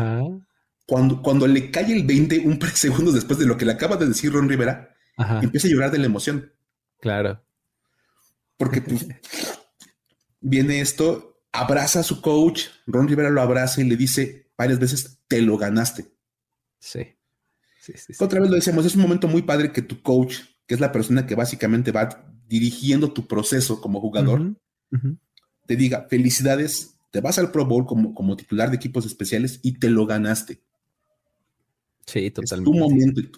cuando, 0.87 1.23
cuando 1.23 1.47
le 1.47 1.71
cae 1.71 1.93
el 1.93 2.05
20, 2.05 2.41
un 2.41 2.59
par 2.59 2.71
de 2.71 2.77
segundos 2.77 3.15
después 3.15 3.39
de 3.39 3.47
lo 3.47 3.57
que 3.57 3.65
le 3.65 3.73
acaba 3.73 3.97
de 3.97 4.07
decir 4.07 4.33
Ron 4.33 4.49
Rivera, 4.49 4.95
empieza 5.43 5.69
a 5.69 5.71
llorar 5.71 5.91
de 5.91 5.99
la 5.99 6.07
emoción. 6.07 6.53
Claro. 7.01 7.45
Porque 8.57 8.81
pues, 8.81 9.07
viene 10.41 10.81
esto, 10.81 11.43
abraza 11.53 12.01
a 12.01 12.05
su 12.05 12.21
coach, 12.23 12.65
Ron 12.87 13.09
Rivera 13.09 13.31
lo 13.31 13.43
abraza 13.43 13.81
y 13.81 13.85
le 13.85 13.97
dice 13.97 14.51
varias 14.57 14.79
veces, 14.79 15.21
te 15.29 15.43
lo 15.43 15.59
ganaste. 15.59 16.07
Sí. 16.79 17.13
Otra 18.19 18.41
vez 18.41 18.51
lo 18.51 18.57
decíamos, 18.57 18.85
es 18.85 18.97
un 18.97 19.03
momento 19.03 19.29
muy 19.29 19.43
padre 19.43 19.73
que 19.73 19.83
tu 19.83 20.03
coach, 20.03 20.39
que 20.67 20.75
es 20.75 20.81
la 20.81 20.93
persona 20.93 21.27
que 21.27 21.35
básicamente 21.35 21.93
va 21.93 22.25
dirigiendo 22.49 23.13
tu 23.13 23.27
proceso 23.27 23.81
como 23.81 24.01
jugador, 24.01 24.55
te 25.67 25.77
diga, 25.77 26.07
felicidades, 26.09 26.97
te 27.11 27.21
vas 27.21 27.39
al 27.39 27.51
Pro 27.51 27.65
Bowl 27.65 27.87
como, 27.87 28.15
como 28.15 28.37
titular 28.37 28.71
de 28.71 28.77
equipos 28.77 29.07
especiales 29.07 29.61
y 29.63 29.79
te 29.79 29.91
lo 29.91 30.07
ganaste. 30.07 30.61
Sí, 32.07 32.31
totalmente. 32.31 32.71
Es 32.71 32.79
tu 32.79 32.79
momento 32.79 33.21
y 33.21 33.33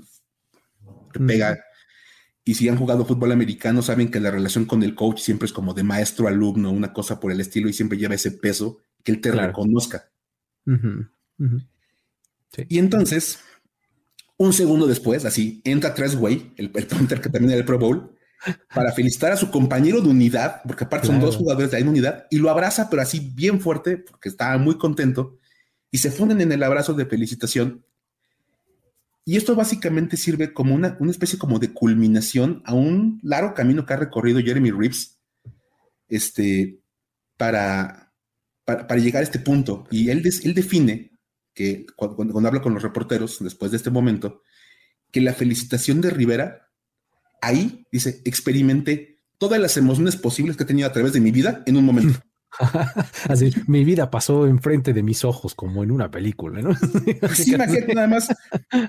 te 1.12 1.20
pega. 1.20 1.58
Y 2.44 2.54
si 2.54 2.68
han 2.68 2.76
jugado 2.76 3.04
fútbol 3.04 3.32
americano, 3.32 3.82
saben 3.82 4.10
que 4.10 4.20
la 4.20 4.30
relación 4.30 4.64
con 4.64 4.82
el 4.82 4.94
coach 4.94 5.20
siempre 5.20 5.46
es 5.46 5.52
como 5.52 5.74
de 5.74 5.82
maestro-alumno, 5.82 6.70
una 6.70 6.92
cosa 6.92 7.20
por 7.20 7.30
el 7.30 7.40
estilo, 7.40 7.68
y 7.68 7.74
siempre 7.74 7.98
lleva 7.98 8.14
ese 8.14 8.30
peso 8.30 8.78
que 9.02 9.12
él 9.12 9.20
te 9.20 9.32
reconozca. 9.32 10.10
Y 12.68 12.78
entonces, 12.78 13.40
un 14.38 14.52
segundo 14.52 14.86
después, 14.86 15.24
así, 15.24 15.60
entra 15.64 15.94
Tresway, 15.94 16.54
el, 16.56 16.70
el 16.74 16.86
punter 16.86 17.20
que 17.20 17.28
era 17.28 17.54
el 17.54 17.64
Pro 17.64 17.78
Bowl, 17.78 18.14
para 18.72 18.92
felicitar 18.92 19.32
a 19.32 19.36
su 19.36 19.50
compañero 19.50 20.00
de 20.00 20.08
unidad, 20.08 20.62
porque 20.64 20.84
aparte 20.84 21.08
son 21.08 21.20
dos 21.20 21.36
jugadores 21.36 21.72
de 21.72 21.80
la 21.80 21.90
unidad, 21.90 22.26
y 22.30 22.38
lo 22.38 22.48
abraza, 22.48 22.88
pero 22.88 23.02
así 23.02 23.32
bien 23.34 23.60
fuerte, 23.60 23.98
porque 23.98 24.28
estaba 24.28 24.56
muy 24.56 24.78
contento, 24.78 25.38
y 25.90 25.98
se 25.98 26.12
funden 26.12 26.40
en 26.40 26.52
el 26.52 26.62
abrazo 26.62 26.94
de 26.94 27.06
felicitación. 27.06 27.84
Y 29.24 29.36
esto 29.36 29.56
básicamente 29.56 30.16
sirve 30.16 30.52
como 30.52 30.74
una, 30.74 30.96
una 31.00 31.10
especie 31.10 31.38
como 31.38 31.58
de 31.58 31.72
culminación 31.72 32.62
a 32.64 32.74
un 32.74 33.20
largo 33.22 33.54
camino 33.54 33.84
que 33.84 33.92
ha 33.92 33.96
recorrido 33.96 34.40
Jeremy 34.40 34.70
Reeves 34.70 35.18
este, 36.08 36.80
para, 37.36 38.14
para, 38.64 38.96
llegar 38.96 39.20
a 39.20 39.24
este 39.24 39.38
punto. 39.38 39.86
Y 39.90 40.08
él, 40.10 40.22
él 40.44 40.54
define 40.54 41.17
que 41.58 41.86
cuando, 41.96 42.14
cuando 42.14 42.46
habla 42.46 42.62
con 42.62 42.72
los 42.72 42.84
reporteros 42.84 43.38
después 43.40 43.72
de 43.72 43.78
este 43.78 43.90
momento, 43.90 44.42
que 45.10 45.20
la 45.20 45.34
felicitación 45.34 46.00
de 46.00 46.10
Rivera 46.10 46.70
ahí, 47.42 47.84
dice, 47.90 48.22
experimenté 48.24 49.24
todas 49.38 49.60
las 49.60 49.76
emociones 49.76 50.14
posibles 50.14 50.56
que 50.56 50.62
he 50.62 50.66
tenido 50.66 50.86
a 50.86 50.92
través 50.92 51.12
de 51.12 51.20
mi 51.20 51.32
vida 51.32 51.64
en 51.66 51.76
un 51.76 51.84
momento. 51.84 52.20
Así, 53.28 53.52
mi 53.66 53.84
vida 53.84 54.08
pasó 54.08 54.46
enfrente 54.46 54.92
de 54.92 55.02
mis 55.02 55.24
ojos 55.24 55.56
como 55.56 55.82
en 55.82 55.90
una 55.90 56.12
película, 56.12 56.62
¿no? 56.62 56.76
sí, 57.34 57.54
imagínate 57.54 57.92
nada 57.92 58.06
más, 58.06 58.28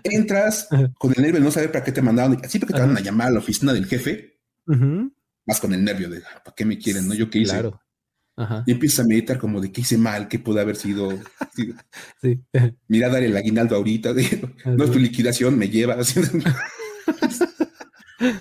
entras 0.03 0.67
con 0.99 1.11
el 1.15 1.23
nervio 1.23 1.39
de 1.39 1.45
no 1.45 1.51
saber 1.51 1.71
para 1.71 1.83
qué 1.83 1.91
te 1.91 2.03
mandaron, 2.03 2.39
así 2.43 2.59
porque 2.59 2.75
te 2.75 2.81
van 2.81 2.95
a 2.95 3.01
llamar 3.01 3.29
a 3.29 3.31
la 3.31 3.39
oficina 3.39 3.73
del 3.73 3.87
jefe, 3.87 4.37
más 4.65 5.59
con 5.59 5.73
el 5.73 5.83
nervio 5.83 6.07
de 6.07 6.21
¿para 6.21 6.55
qué 6.55 6.65
me 6.65 6.77
quieren? 6.77 7.07
¿No? 7.07 7.15
Yo 7.15 7.31
qué 7.31 7.39
hice. 7.39 7.53
Claro. 7.53 7.81
Y 8.65 8.71
empiezas 8.71 9.05
a 9.05 9.07
meditar 9.07 9.37
como 9.37 9.59
de 9.59 9.71
qué 9.71 9.81
hice 9.81 9.97
mal, 9.97 10.27
qué 10.27 10.39
pudo 10.39 10.61
haber 10.61 10.75
sido. 10.75 11.09
sí. 12.21 12.39
Mira, 12.87 13.09
dar 13.09 13.23
el 13.23 13.35
aguinaldo 13.35 13.75
ahorita, 13.75 14.13
no 14.65 14.83
es 14.83 14.91
tu 14.91 14.99
liquidación, 14.99 15.57
me 15.57 15.69
lleva. 15.69 15.97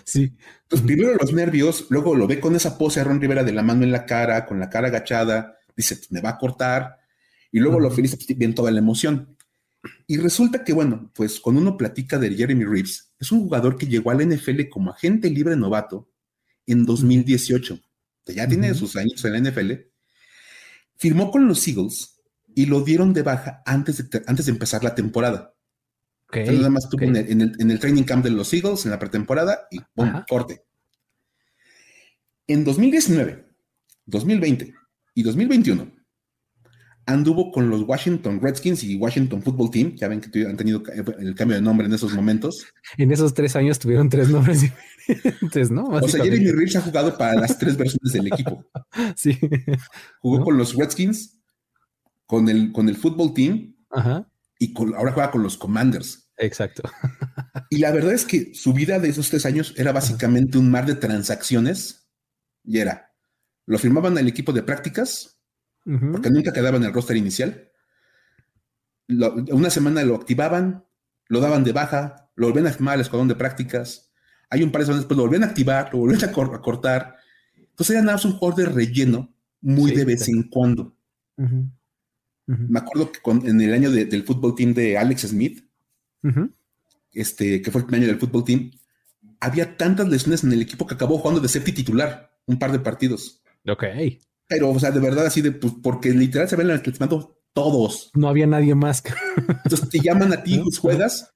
Sí. 0.05 0.35
Entonces, 0.65 0.85
primero 0.85 1.15
los 1.15 1.33
nervios, 1.33 1.87
luego 1.91 2.17
lo 2.17 2.27
ve 2.27 2.41
con 2.41 2.57
esa 2.57 2.77
pose 2.77 2.99
a 2.99 3.05
Ron 3.05 3.21
Rivera 3.21 3.45
de 3.45 3.53
la 3.53 3.63
mano 3.63 3.85
en 3.85 3.93
la 3.93 4.07
cara, 4.07 4.45
con 4.45 4.59
la 4.59 4.69
cara 4.69 4.89
agachada, 4.89 5.57
dice, 5.77 5.95
pues, 5.95 6.11
me 6.11 6.21
va 6.21 6.31
a 6.31 6.39
cortar, 6.39 6.99
y 7.53 7.61
luego 7.61 7.79
lo 7.79 7.89
feliz, 7.93 8.17
pues, 8.17 8.37
bien 8.37 8.57
toda 8.57 8.73
la 8.73 8.81
emoción. 8.81 9.37
Y 10.09 10.17
resulta 10.17 10.65
que, 10.65 10.73
bueno, 10.73 11.13
pues 11.15 11.39
cuando 11.39 11.63
uno 11.63 11.77
platica 11.77 12.19
de 12.19 12.35
Jeremy 12.35 12.65
Reeves, 12.65 13.13
es 13.21 13.31
un 13.31 13.43
jugador 13.43 13.79
que 13.79 13.87
llegó 13.87 14.11
al 14.11 14.27
NFL 14.27 14.69
como 14.69 14.91
agente 14.91 15.31
libre 15.31 15.55
novato 15.55 16.09
en 16.67 16.85
2018. 16.85 17.79
Ya 18.35 18.49
tiene 18.49 18.75
sus 18.75 18.97
años 18.97 19.25
en 19.25 19.33
la 19.33 19.51
NFL. 19.51 19.73
Firmó 20.97 21.31
con 21.31 21.47
los 21.47 21.67
Eagles 21.67 22.21
y 22.55 22.67
lo 22.67 22.83
dieron 22.83 23.13
de 23.13 23.23
baja 23.23 23.63
antes 23.65 24.11
de, 24.11 24.23
antes 24.27 24.47
de 24.47 24.53
empezar 24.53 24.83
la 24.83 24.95
temporada. 24.95 25.55
nada 26.35 26.71
más 26.71 26.85
estuvo 26.85 27.03
en, 27.03 27.17
el, 27.17 27.79
training 27.79 28.05
camp 28.05 28.25
de 28.25 28.31
los 28.31 28.53
Eagles 28.53 28.85
en 28.85 28.91
la 28.91 28.99
pretemporada 28.99 29.67
y 29.71 29.81
¡pum! 29.95 30.25
corte. 30.29 30.65
En 32.47 32.65
2019, 32.65 33.47
2020 34.07 34.75
y 35.15 35.23
2021 35.23 35.98
anduvo 37.09 37.51
con 37.51 37.71
los 37.71 37.83
Washington 37.83 38.39
Redskins 38.41 38.85
y 38.85 38.97
Washington 38.97 39.43
Football 39.43 39.71
Team. 39.71 39.97
Ya 39.97 40.09
ven 40.09 40.21
que 40.21 40.47
han 40.47 40.57
tenido 40.57 40.83
el 41.19 41.35
cambio 41.35 41.57
de 41.57 41.63
nombre 41.63 41.87
en 41.87 41.95
esos 41.95 42.13
momentos. 42.13 42.67
En 42.99 43.11
esos 43.11 43.33
tres 43.33 43.57
años 43.57 43.79
tuvieron 43.79 44.09
tres 44.11 44.29
nombres 44.29 44.61
diferentes, 45.09 45.71
¿no? 45.71 45.87
O 45.87 46.07
sea, 46.07 46.23
Jeremy 46.23 46.51
Reeves 46.51 46.77
ha 46.77 46.83
jugado 46.83 47.17
para 47.17 47.35
las 47.35 47.59
tres 47.59 47.77
versiones 47.77 48.13
del 48.13 48.27
equipo. 48.29 48.65
Sí. 49.17 49.39
Jugó 50.21 50.45
con 50.45 50.59
los 50.59 50.75
Redskins, 50.75 51.39
con 52.27 52.49
el, 52.49 52.73
con 52.73 52.89
el 52.89 52.97
Football 52.97 53.33
Team 53.33 53.75
y 54.59 54.75
ahora 54.77 55.13
juega 55.13 55.31
con 55.31 55.43
los 55.43 55.57
Commanders. 55.57 56.31
Exacto. 56.37 56.83
Y 57.71 57.79
la 57.79 57.91
verdad 57.91 58.13
es 58.13 58.25
que 58.25 58.55
su 58.55 58.73
vida 58.73 58.99
de 58.99 59.09
esos 59.09 59.31
tres 59.31 59.47
años 59.47 59.75
era 59.77 59.93
básicamente 59.93 60.59
un 60.59 60.71
mar 60.71 60.87
de 60.87 60.95
transacciones 60.95 62.09
y 62.65 62.79
era, 62.79 63.13
lo 63.67 63.79
firmaban 63.79 64.17
al 64.19 64.29
equipo 64.29 64.53
de 64.53 64.63
prácticas, 64.63 65.38
porque 66.13 66.31
nunca 66.31 66.53
quedaba 66.53 66.77
en 66.77 66.85
el 66.85 66.93
roster 66.93 67.17
inicial. 67.17 67.71
una 69.09 69.71
semana 69.71 70.05
lo 70.05 70.15
activaban, 70.17 70.85
lo 71.29 71.41
daban 71.41 71.65
de 71.65 71.73
baja, 71.73 72.31
lo 72.35 72.49
volvían 72.49 72.67
a 72.67 72.73
firmar 72.73 72.95
al 72.95 73.01
escuadrón 73.01 73.29
de 73.29 73.35
prácticas. 73.35 74.13
Hay 74.51 74.63
un 74.63 74.71
par 74.71 74.81
de 74.81 74.87
semanas 74.87 75.03
después 75.03 75.17
lo 75.17 75.25
volvían 75.25 75.45
a 75.45 75.47
activar, 75.47 75.91
lo 75.93 76.01
volvían 76.01 76.25
a, 76.25 76.33
cortar. 76.33 77.17
Entonces 77.57 77.91
era 77.91 78.03
nada 78.03 78.15
más 78.15 78.25
un 78.25 78.33
jugador 78.33 78.57
de 78.57 78.67
relleno 78.67 79.35
muy 79.61 79.93
de 79.93 80.05
vez 80.05 80.29
en 80.29 80.45
cuando. 80.45 80.95
Me 82.47 82.79
acuerdo 82.79 83.13
que 83.13 83.21
en 83.49 83.61
el 83.61 83.73
año 83.73 83.91
del 83.91 84.25
fútbol 84.25 84.55
team 84.55 84.75
de 84.75 84.99
Alex 84.99 85.23
Smith, 85.23 85.67
este, 87.13 87.63
que 87.63 87.71
fue 87.71 87.85
el 87.87 87.95
año 87.95 88.07
del 88.07 88.19
fútbol 88.19 88.45
team, 88.45 88.71
había 89.41 89.77
tantas 89.77 90.09
lesiones 90.09 90.45
en 90.45 90.53
el 90.53 90.63
equipo 90.63 90.87
que 90.87 90.95
acabó 90.95 91.19
jugando 91.19 91.41
de 91.41 91.49
safety 91.49 91.73
titular 91.73 92.37
un 92.47 92.59
par 92.59 92.73
de 92.73 92.81
partidos. 92.81 93.43
Ok. 93.67 93.85
Pero, 94.49 94.71
o 94.71 94.81
sea, 94.81 94.91
de 94.91 95.01
verdad, 95.01 95.27
así 95.27 95.43
de, 95.43 95.53
pues, 95.53 95.75
porque 95.83 96.11
literal 96.11 96.49
se 96.49 96.57
ven 96.57 96.71
en 96.71 96.81
el 96.83 96.83
todos. 97.53 98.11
No 98.15 98.29
había 98.29 98.47
nadie 98.47 98.75
más. 98.75 99.03
Entonces 99.65 99.89
te 99.89 100.01
llaman 100.01 100.33
a 100.33 100.43
ti, 100.43 100.63
juegas, 100.81 101.35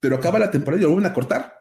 pero 0.00 0.16
acaba 0.16 0.38
la 0.38 0.50
temporada 0.50 0.80
y 0.80 0.84
lo 0.84 0.90
vuelven 0.90 1.10
a 1.10 1.14
cortar. 1.14 1.54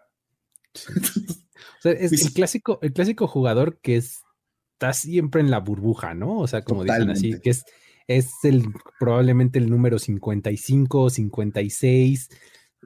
o 0.74 1.82
sea, 1.82 1.92
es 1.92 2.12
el 2.26 2.34
clásico, 2.34 2.80
el 2.82 2.94
clásico 2.94 3.28
jugador 3.28 3.80
que 3.82 3.98
está 3.98 4.94
siempre 4.94 5.42
en 5.42 5.52
la 5.52 5.60
burbuja, 5.60 6.14
¿no? 6.14 6.40
O 6.40 6.48
sea, 6.48 6.64
como 6.64 6.84
dicen 6.84 7.10
así, 7.10 7.40
que 7.42 7.50
es, 7.50 7.66
es 8.08 8.32
el 8.44 8.66
probablemente 9.00 9.60
el 9.60 9.70
número 9.70 10.00
55, 10.00 11.10
56, 11.10 12.30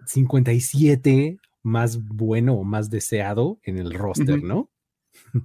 57 0.06 1.38
más 1.62 2.02
bueno 2.02 2.54
o 2.54 2.64
más 2.64 2.90
deseado 2.90 3.60
en 3.64 3.78
el 3.78 3.94
roster, 3.94 4.42
¿no? 4.42 4.70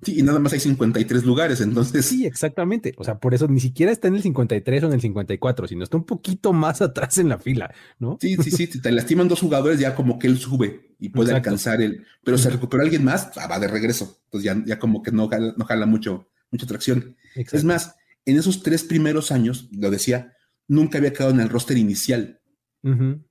Sí, 0.02 0.18
y 0.18 0.22
nada 0.22 0.38
más 0.38 0.52
hay 0.52 0.60
53 0.60 1.24
lugares, 1.24 1.60
entonces. 1.60 2.06
Sí, 2.06 2.26
exactamente. 2.26 2.94
O 2.96 3.04
sea, 3.04 3.18
por 3.18 3.34
eso 3.34 3.48
ni 3.48 3.60
siquiera 3.60 3.92
está 3.92 4.08
en 4.08 4.16
el 4.16 4.22
53 4.22 4.82
o 4.82 4.86
en 4.86 4.92
el 4.94 5.00
54, 5.00 5.68
sino 5.68 5.84
está 5.84 5.96
un 5.96 6.04
poquito 6.04 6.52
más 6.52 6.82
atrás 6.82 7.18
en 7.18 7.28
la 7.28 7.38
fila, 7.38 7.74
¿no? 7.98 8.18
Sí, 8.20 8.36
sí, 8.36 8.50
sí. 8.50 8.66
Te 8.66 8.92
lastiman 8.92 9.28
dos 9.28 9.40
jugadores, 9.40 9.78
ya 9.78 9.94
como 9.94 10.18
que 10.18 10.26
él 10.26 10.38
sube 10.38 10.94
y 10.98 11.10
puede 11.10 11.32
alcanzar 11.32 11.82
el. 11.82 12.04
Pero 12.22 12.38
se 12.38 12.50
recupera 12.50 12.82
alguien 12.82 13.04
más, 13.04 13.30
ah, 13.36 13.46
va 13.46 13.58
de 13.58 13.68
regreso. 13.68 14.20
Entonces 14.26 14.44
ya, 14.44 14.62
ya 14.66 14.78
como 14.78 15.02
que 15.02 15.12
no 15.12 15.28
jala, 15.28 15.54
no 15.56 15.64
jala 15.64 15.86
mucho, 15.86 16.28
mucha 16.50 16.66
tracción. 16.66 17.16
Es 17.34 17.64
más, 17.64 17.96
en 18.24 18.38
esos 18.38 18.62
tres 18.62 18.84
primeros 18.84 19.32
años, 19.32 19.68
lo 19.72 19.90
decía, 19.90 20.32
nunca 20.68 20.98
había 20.98 21.12
quedado 21.12 21.30
en 21.32 21.40
el 21.40 21.48
roster 21.48 21.76
inicial. 21.76 22.40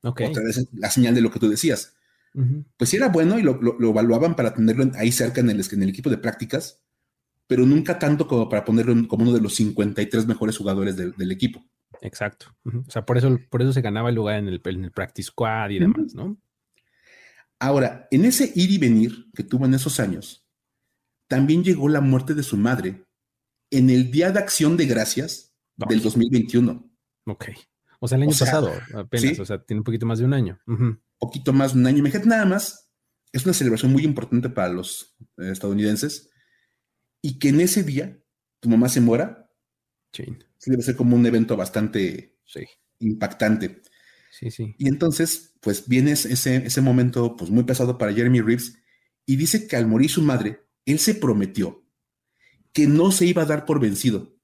Otra 0.01 0.43
vez 0.43 0.67
la 0.73 0.89
señal 0.89 1.13
de 1.13 1.21
lo 1.21 1.29
que 1.29 1.39
tú 1.39 1.47
decías 1.47 1.93
pues 2.77 2.89
sí 2.89 2.97
era 2.97 3.09
bueno 3.09 3.37
y 3.37 3.43
lo, 3.43 3.59
evaluaban 3.79 4.35
para 4.35 4.53
tenerlo 4.53 4.91
ahí 4.95 5.11
cerca 5.11 5.41
en 5.41 5.49
el, 5.49 5.63
en 5.71 5.83
el 5.83 5.89
equipo 5.89 6.09
de 6.09 6.17
prácticas, 6.17 6.81
pero 7.47 7.65
nunca 7.65 7.99
tanto 7.99 8.27
como 8.27 8.49
para 8.49 8.65
ponerlo 8.65 9.07
como 9.07 9.23
uno 9.23 9.33
de 9.33 9.41
los 9.41 9.55
53 9.55 10.25
mejores 10.25 10.57
jugadores 10.57 10.95
del, 10.95 11.31
equipo. 11.31 11.63
Exacto. 12.01 12.47
O 12.65 12.89
sea, 12.89 13.05
por 13.05 13.17
eso, 13.17 13.39
por 13.49 13.61
eso 13.61 13.71
se 13.71 13.81
ganaba 13.81 14.09
el 14.09 14.15
lugar 14.15 14.39
en 14.39 14.47
el, 14.47 14.61
en 14.63 14.83
el 14.83 14.91
practice 14.91 15.27
squad 15.27 15.69
y 15.69 15.79
demás, 15.79 16.15
¿no? 16.15 16.37
Ahora, 17.59 18.07
en 18.11 18.25
ese 18.25 18.51
ir 18.55 18.71
y 18.71 18.77
venir 18.77 19.27
que 19.33 19.43
tuvo 19.43 19.65
en 19.65 19.73
esos 19.73 19.99
años, 19.99 20.45
también 21.27 21.63
llegó 21.63 21.87
la 21.87 22.01
muerte 22.01 22.33
de 22.33 22.43
su 22.43 22.57
madre 22.57 23.05
en 23.71 23.89
el 23.89 24.11
Día 24.11 24.31
de 24.31 24.39
Acción 24.39 24.75
de 24.75 24.85
Gracias 24.85 25.53
del 25.77 26.01
2021. 26.01 26.91
Ok. 27.25 27.45
O 28.03 28.07
sea, 28.07 28.17
el 28.17 28.23
año 28.23 28.35
pasado, 28.37 28.73
apenas, 28.95 29.39
o 29.39 29.45
sea, 29.45 29.63
tiene 29.63 29.79
un 29.79 29.85
poquito 29.85 30.05
más 30.05 30.19
de 30.19 30.25
un 30.25 30.33
año 30.33 30.59
poquito 31.23 31.53
más 31.53 31.73
de 31.73 31.79
un 31.79 31.87
año. 31.87 31.99
Imagínate 31.99 32.27
nada 32.27 32.45
más, 32.45 32.91
es 33.31 33.45
una 33.45 33.53
celebración 33.53 33.93
muy 33.93 34.03
importante 34.03 34.49
para 34.49 34.67
los 34.67 35.15
eh, 35.37 35.51
estadounidenses 35.51 36.29
y 37.21 37.39
que 37.39 37.49
en 37.49 37.61
ese 37.61 37.83
día 37.83 38.19
tu 38.59 38.67
mamá 38.67 38.89
se 38.89 38.99
muera. 38.99 39.49
Sí. 40.11 40.25
debe 40.65 40.83
ser 40.83 40.95
como 40.95 41.15
un 41.15 41.25
evento 41.25 41.55
bastante 41.55 42.37
impactante. 42.99 43.81
Sí, 44.31 44.51
sí. 44.51 44.75
Y 44.77 44.87
entonces, 44.89 45.53
pues 45.61 45.87
viene 45.87 46.11
ese, 46.11 46.55
ese 46.57 46.81
momento 46.81 47.37
pues 47.37 47.49
muy 47.49 47.63
pesado 47.63 47.97
para 47.97 48.13
Jeremy 48.13 48.41
Reeves 48.41 48.77
y 49.25 49.37
dice 49.37 49.65
que 49.65 49.77
al 49.77 49.87
morir 49.87 50.09
su 50.09 50.21
madre, 50.21 50.67
él 50.85 50.99
se 50.99 51.15
prometió 51.15 51.85
que 52.73 52.85
no 52.85 53.11
se 53.11 53.25
iba 53.25 53.43
a 53.43 53.45
dar 53.45 53.65
por 53.65 53.79
vencido 53.79 54.35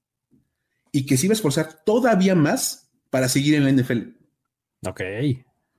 y 0.92 1.06
que 1.06 1.18
se 1.18 1.26
iba 1.26 1.34
a 1.34 1.36
esforzar 1.36 1.84
todavía 1.84 2.36
más 2.36 2.89
para 3.10 3.30
seguir 3.30 3.56
en 3.56 3.64
la 3.64 3.72
NFL. 3.72 4.00
Ok. 4.88 5.02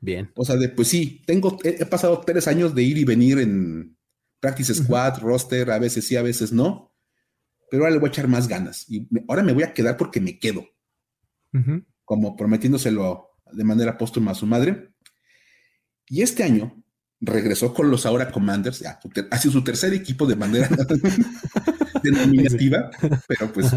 Bien. 0.01 0.31
O 0.35 0.45
sea, 0.45 0.57
de, 0.57 0.69
pues 0.69 0.89
sí, 0.89 1.23
tengo, 1.27 1.59
he, 1.63 1.85
pasado 1.85 2.23
tres 2.25 2.49
años 2.49 2.75
de 2.75 2.83
ir 2.83 2.99
y 2.99 3.05
venir 3.05 3.39
en 3.39 3.99
practice 4.41 4.75
squad, 4.75 5.21
roster, 5.21 5.71
a 5.71 5.79
veces 5.79 6.07
sí, 6.07 6.17
a 6.17 6.23
veces 6.23 6.53
no, 6.53 6.95
pero 7.71 7.83
ahora 7.83 7.95
le 7.95 8.01
voy 8.01 8.09
a 8.09 8.11
echar 8.11 8.27
más 8.27 8.49
ganas 8.49 8.87
y 8.89 9.07
ahora 9.29 9.43
me 9.43 9.53
voy 9.53 9.63
a 9.63 9.75
quedar 9.75 9.99
porque 9.99 10.21
me 10.21 10.39
quedo, 10.39 10.67
como 12.05 12.35
prometiéndoselo 12.37 13.29
de 13.53 13.65
manera 13.65 13.99
póstuma 13.99 14.31
a 14.31 14.35
su 14.35 14.47
madre. 14.47 14.95
Y 16.09 16.23
este 16.23 16.43
año 16.43 16.83
regresó 17.21 17.75
con 17.75 17.91
los 17.91 18.07
ahora 18.07 18.33
Commanders, 18.33 18.81
ya, 18.81 18.99
ha 19.31 19.39
sido 19.39 19.53
su 19.53 19.63
tercer 19.63 19.93
equipo 19.93 20.27
de 20.27 20.37
manera 20.37 20.69
denominativa, 22.03 22.91
pero 23.29 23.53
pues 23.53 23.71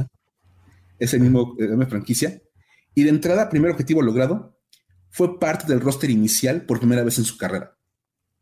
es 0.97 1.13
el 1.13 1.19
mismo, 1.19 1.55
la 1.59 1.67
misma 1.67 1.87
franquicia. 1.87 2.41
Y 2.95 3.03
de 3.03 3.09
entrada, 3.09 3.49
primer 3.49 3.71
objetivo 3.71 4.01
logrado, 4.01 4.57
fue 5.09 5.39
parte 5.39 5.67
del 5.67 5.81
roster 5.81 6.09
inicial 6.09 6.63
por 6.63 6.79
primera 6.79 7.03
vez 7.03 7.17
en 7.17 7.25
su 7.25 7.37
carrera. 7.37 7.77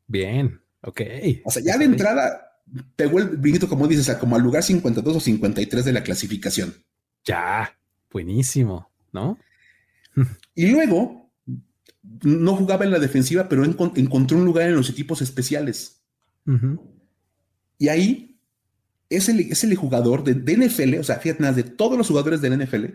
Bien, 0.08 0.62
ok. 0.82 1.02
O 1.46 1.52
sea, 1.52 1.62
ya 1.64 1.78
de 1.78 1.86
entrada 1.86 2.52
pegó 2.96 3.20
el 3.20 3.38
brinquito, 3.38 3.68
como 3.68 3.88
dices, 3.88 4.16
como 4.18 4.36
al 4.36 4.42
lugar 4.42 4.64
52 4.64 5.16
o 5.16 5.20
53 5.20 5.86
de 5.86 5.94
la 5.94 6.04
clasificación. 6.04 6.74
Ya, 7.24 7.78
buenísimo, 8.12 8.90
¿no? 9.12 9.38
Y 10.56 10.68
luego 10.68 11.32
no 12.24 12.56
jugaba 12.56 12.86
en 12.86 12.92
la 12.92 13.00
defensiva, 13.00 13.48
pero 13.48 13.64
encontró 13.64 14.38
un 14.38 14.46
lugar 14.46 14.68
en 14.68 14.76
los 14.76 14.90
equipos 14.90 15.22
especiales. 15.22 16.04
Y 17.78 17.88
ahí 17.88 18.40
es 19.10 19.30
el, 19.64 19.76
jugador 19.76 20.24
de, 20.24 20.56
NFL, 20.56 21.00
o 21.00 21.04
sea, 21.04 21.18
fíjate, 21.18 21.52
de 21.52 21.64
todos 21.64 21.98
los 21.98 22.08
jugadores 22.08 22.42
del 22.42 22.58
NFL, 22.58 22.86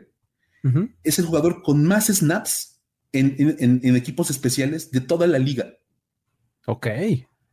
es 1.05 1.19
el 1.19 1.27
jugador 1.27 1.63
con 1.63 1.85
más 1.85 2.07
snaps 2.07 2.81
en, 3.13 3.97
equipos 3.97 4.31
especiales 4.31 4.91
de 4.91 5.01
toda 5.01 5.27
la 5.27 5.39
liga. 5.39 5.75
Ok. 6.67 6.87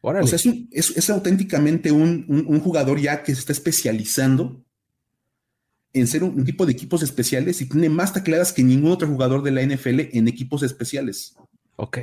O 0.02 0.28
sea, 0.28 0.40
es, 0.72 1.10
auténticamente 1.10 1.92
un, 1.92 2.60
jugador 2.60 3.00
ya 3.00 3.24
que 3.24 3.34
se 3.34 3.40
está 3.40 3.54
especializando 3.54 4.64
en 5.94 6.08
ser 6.08 6.24
un, 6.24 6.44
tipo 6.44 6.66
de 6.66 6.74
equipos 6.74 7.04
especiales 7.04 7.62
y 7.62 7.70
tiene 7.70 7.90
más 7.90 8.14
tacleadas 8.14 8.52
que 8.52 8.64
ningún 8.64 8.92
otro 8.92 9.08
jugador 9.08 9.44
de 9.44 9.52
la 9.52 9.62
NFL 9.62 10.18
en 10.18 10.28
equipos 10.28 10.64
especiales. 10.64 11.36
Ok. 11.76 12.00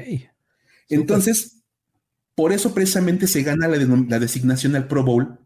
Entonces, 0.88 1.62
por 2.34 2.53
eso 2.53 2.72
precisamente 2.72 3.26
se 3.26 3.42
gana 3.42 3.68
la, 3.68 3.76
la, 3.76 4.18
designación 4.18 4.76
al 4.76 4.88
Pro 4.88 5.05
Bowl, 5.05 5.38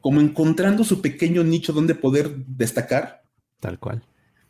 como 0.00 0.20
encontrando 0.20 0.82
su 0.82 1.00
pequeño 1.00 1.44
nicho 1.44 1.72
donde 1.72 1.94
poder 1.94 2.34
destacar. 2.46 3.22
Tal 3.60 3.78
cual. 3.78 4.02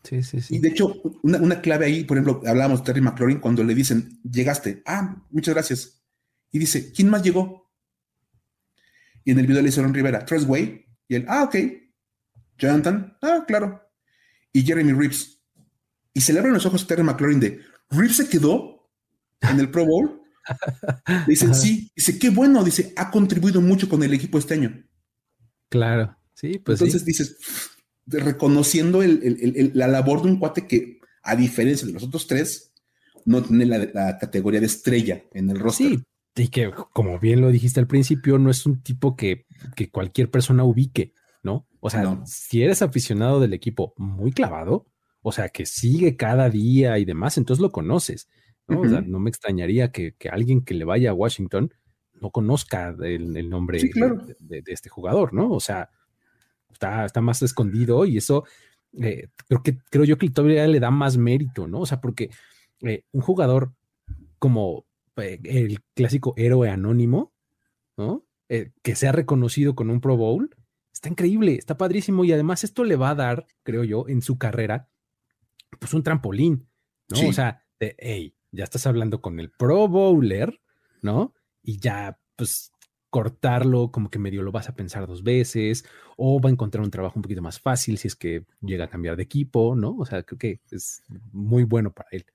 Sí, 0.05 0.22
sí, 0.22 0.40
sí. 0.40 0.57
Y 0.57 0.59
de 0.59 0.68
hecho, 0.68 1.00
una, 1.22 1.62
clave 1.62 1.86
ahí, 1.86 2.05
por 2.05 2.18
ejemplo, 2.18 2.42
hablábamos 2.46 2.80
de 2.80 2.84
Terry 2.84 3.00
McLaurin 3.00 3.40
cuando 3.40 3.64
le 3.64 3.74
dicen, 3.74 4.20
llegaste, 4.22 4.82
ah, 4.84 5.24
muchas 5.30 5.55
gracias. 5.55 6.05
Y 6.52 6.59
dice, 6.59 6.92
¿quién 6.92 7.09
más 7.09 7.22
llegó? 7.22 7.72
Y 9.24 9.30
en 9.30 9.38
el 9.38 9.46
video 9.46 9.62
le 9.62 9.70
hicieron 9.70 9.94
Rivera, 9.94 10.26
Way. 10.46 10.84
Y 11.09 11.14
él, 11.14 11.24
ah, 11.28 11.44
ok. 11.44 11.57
Jonathan, 12.59 13.16
ah, 13.22 13.44
claro. 13.46 13.80
Y 14.52 14.62
Jeremy 14.62 14.92
Reeves. 14.92 15.42
Y 16.12 16.20
se 16.20 16.32
le 16.32 16.38
abren 16.38 16.55
los 16.55 16.66
ojos 16.66 16.84
a 16.84 16.86
Terry 16.86 17.02
McLaurin 17.02 17.40
de, 17.40 17.61
Reeves 17.90 18.16
se 18.16 18.28
quedó. 18.28 18.90
en 19.40 19.59
el 19.59 19.70
Pro 19.70 19.86
Bowl. 19.86 20.20
Dicen, 21.26 21.55
sí, 21.55 21.90
dice, 21.96 22.18
qué 22.18 22.28
bueno, 22.28 22.62
dice, 22.62 22.92
ha 22.96 23.11
contribuido 23.11 23.62
mucho 23.62 23.88
con 23.88 24.02
el 24.02 24.12
equipo 24.12 24.38
este 24.38 24.55
año. 24.55 24.84
Claro, 25.70 26.16
sí, 26.34 26.59
pues. 26.59 26.80
Entonces 26.80 27.05
dices, 27.05 27.38
reconociendo 28.07 29.02
la 29.02 29.88
labor 29.88 30.22
de 30.22 30.28
un 30.28 30.38
cuate 30.38 30.66
que, 30.66 31.00
a 31.22 31.36
diferencia 31.36 31.86
de 31.86 31.92
los 31.92 32.02
otros 32.02 32.26
tres, 32.26 32.72
no 33.24 33.42
tiene 33.42 33.64
la, 33.66 34.18
categoría 34.18 34.61
de 34.61 34.66
estrella 34.66 35.24
en 35.32 35.50
el 35.50 35.59
roster. 35.59 35.88
Sí, 35.88 36.05
y 36.36 36.48
que, 36.48 36.70
como 36.92 37.18
bien 37.18 37.40
lo 37.40 37.50
dijiste 37.50 37.80
al 37.80 37.86
principio, 37.86 38.38
no 38.38 38.50
es 38.50 38.66
un 38.66 38.82
tipo 38.82 39.16
que, 39.16 39.46
que 39.76 39.90
cualquier 39.90 40.30
persona 40.30 40.64
ubique, 40.64 41.14
¿no? 41.42 41.66
O 41.80 41.90
sea, 41.90 42.22
si 42.24 42.62
eres 42.62 42.82
aficionado 42.82 43.40
del 43.40 43.52
equipo 43.52 43.94
muy 43.96 44.32
clavado, 44.32 44.86
o 45.20 45.32
sea, 45.32 45.48
que 45.48 45.64
sigue 45.64 46.16
cada 46.16 46.50
día 46.50 46.98
y 46.98 47.05
demás, 47.05 47.38
entonces 47.38 47.62
lo 47.62 47.72
conoces, 47.72 48.28
¿no? 48.66 48.80
O 48.80 48.88
sea, 48.88 49.00
no 49.00 49.18
me 49.20 49.30
extrañaría 49.30 49.92
que, 49.92 50.14
alguien 50.30 50.64
que 50.64 50.74
le 50.74 50.84
vaya 50.84 51.11
a 51.11 51.14
Washington 51.14 51.72
no 52.20 52.30
conozca 52.30 52.94
el, 53.02 53.48
nombre 53.48 53.78
de, 54.38 54.62
este 54.66 54.88
jugador, 54.88 55.34
¿no? 55.34 55.50
O 55.50 55.61
sea, 55.61 55.90
está, 56.74 57.04
está 57.04 57.20
más 57.20 57.40
escondido 57.42 58.04
y 58.04 58.18
eso 58.18 58.44
eh, 59.00 59.28
creo 59.48 59.62
que 59.62 59.78
creo 59.90 60.04
yo 60.04 60.18
que 60.18 60.30
todavía 60.30 60.66
le 60.66 60.80
da 60.80 60.90
más 60.90 61.16
mérito, 61.16 61.66
¿no? 61.66 61.80
O 61.80 61.86
sea, 61.86 62.00
porque 62.00 62.30
eh, 62.82 63.04
un 63.12 63.22
jugador 63.22 63.74
como 64.38 64.86
eh, 65.16 65.40
el 65.44 65.80
clásico 65.94 66.34
héroe 66.36 66.68
anónimo, 66.68 67.32
¿no? 67.96 68.26
Que 68.46 68.94
sea 68.94 69.10
reconocido 69.10 69.74
con 69.74 69.90
un 69.90 70.00
Pro 70.00 70.16
Bowl, 70.16 70.54
está 70.92 71.08
increíble, 71.08 71.56
está 71.56 71.76
padrísimo 71.76 72.24
y 72.24 72.30
además 72.30 72.62
esto 72.62 72.84
le 72.84 72.94
va 72.94 73.10
a 73.10 73.14
dar, 73.16 73.46
creo 73.64 73.82
yo, 73.82 74.04
en 74.06 74.22
su 74.22 74.38
carrera, 74.38 74.88
pues 75.80 75.92
un 75.92 76.04
trampolín, 76.04 76.68
¿no? 77.08 77.28
O 77.28 77.32
sea, 77.32 77.64
de, 77.80 77.96
hey, 77.98 78.36
ya 78.52 78.62
estás 78.62 78.86
hablando 78.86 79.20
con 79.20 79.40
el 79.40 79.50
Pro 79.50 79.88
Bowler, 79.88 80.60
¿no? 81.02 81.34
Y 81.62 81.80
ya, 81.80 82.20
pues 82.36 82.70
cortarlo, 83.14 83.92
como 83.92 84.10
que 84.10 84.18
medio 84.18 84.42
lo 84.42 84.50
vas 84.50 84.68
a 84.68 84.74
pensar 84.74 85.06
dos 85.06 85.22
veces, 85.22 85.84
o 86.16 86.40
va 86.40 86.48
a 86.48 86.52
encontrar 86.52 86.82
un 86.82 86.90
trabajo 86.90 87.14
un 87.14 87.22
poquito 87.22 87.42
más 87.42 87.60
fácil 87.60 87.96
si 87.96 88.08
es 88.08 88.16
que 88.16 88.44
llega 88.60 88.86
a 88.86 88.90
cambiar 88.90 89.14
de 89.14 89.22
equipo, 89.22 89.76
¿no? 89.76 89.94
O 89.96 90.04
sea, 90.04 90.24
creo 90.24 90.36
que 90.36 90.60
es 90.72 91.04
muy 91.30 91.62
bueno 91.62 91.92
para 91.92 92.08
él 92.10 92.26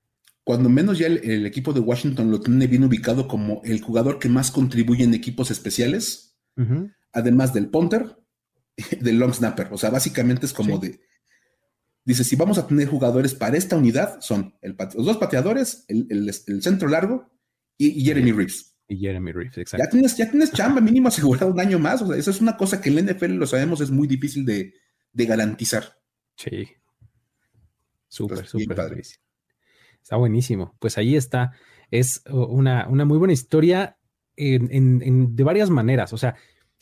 cuando 0.42 0.68
menos 0.68 0.98
ya 0.98 1.06
el, 1.06 1.46
equipo 1.46 1.72
de 1.72 1.78
Washington 1.78 2.30
lo 2.30 2.40
tiene 2.40 2.66
bien 2.66 2.82
ubicado 2.82 3.28
como 3.28 3.60
el 3.62 3.80
jugador 3.80 4.18
que 4.18 4.28
más 4.28 4.50
contribuye 4.50 5.04
en 5.04 5.14
equipos 5.14 5.52
especiales, 5.52 6.36
además 7.12 7.52
del 7.52 7.68
punter, 7.68 8.16
del 9.00 9.18
long 9.20 9.32
snapper. 9.32 9.68
O 9.70 9.78
sea, 9.78 9.90
básicamente 9.90 10.46
es 10.46 10.52
como 10.52 10.78
de, 10.78 10.98
dice, 12.04 12.24
si 12.24 12.34
vamos 12.34 12.58
a 12.58 12.66
tener 12.66 12.88
jugadores 12.88 13.34
para 13.34 13.56
esta 13.56 13.76
unidad, 13.76 14.18
son 14.22 14.54
los 14.62 15.06
dos 15.06 15.18
pateadores, 15.18 15.84
el, 15.86 16.32
centro 16.62 16.88
largo 16.88 17.30
y, 17.78 18.02
Jeremy 18.04 18.32
Reeves. 18.32 18.74
Y 18.90 18.98
Jeremy 18.98 19.30
Reeves, 19.30 19.56
exacto. 19.56 19.86
Ya 19.86 19.88
tienes, 19.88 20.16
ya 20.16 20.28
tienes 20.28 20.52
chamba 20.52 20.80
mínimo 20.80 21.06
asegurado 21.06 21.52
un 21.52 21.60
año 21.60 21.78
más. 21.78 22.02
O 22.02 22.08
sea, 22.08 22.16
eso 22.16 22.32
es 22.32 22.40
una 22.40 22.56
cosa 22.56 22.80
que 22.80 22.88
en 22.88 22.96
la 22.96 23.12
NFL, 23.12 23.34
lo 23.34 23.46
sabemos, 23.46 23.80
es 23.80 23.92
muy 23.92 24.08
difícil 24.08 24.44
de, 24.44 24.74
garantizar. 25.12 25.96
Sí. 26.36 26.68
Súper, 28.08 28.44
súper 28.48 28.90
difícil. 28.90 29.20
Está 30.02 30.16
buenísimo. 30.16 30.74
Pues 30.80 30.98
ahí 30.98 31.14
está. 31.14 31.52
Es 31.92 32.24
una, 32.28 32.88
una 32.88 33.04
muy 33.04 33.16
buena 33.18 33.32
historia 33.32 33.96
en, 34.34 35.36
de 35.36 35.44
varias 35.44 35.70
maneras. 35.70 36.12
O 36.12 36.18
sea, 36.18 36.34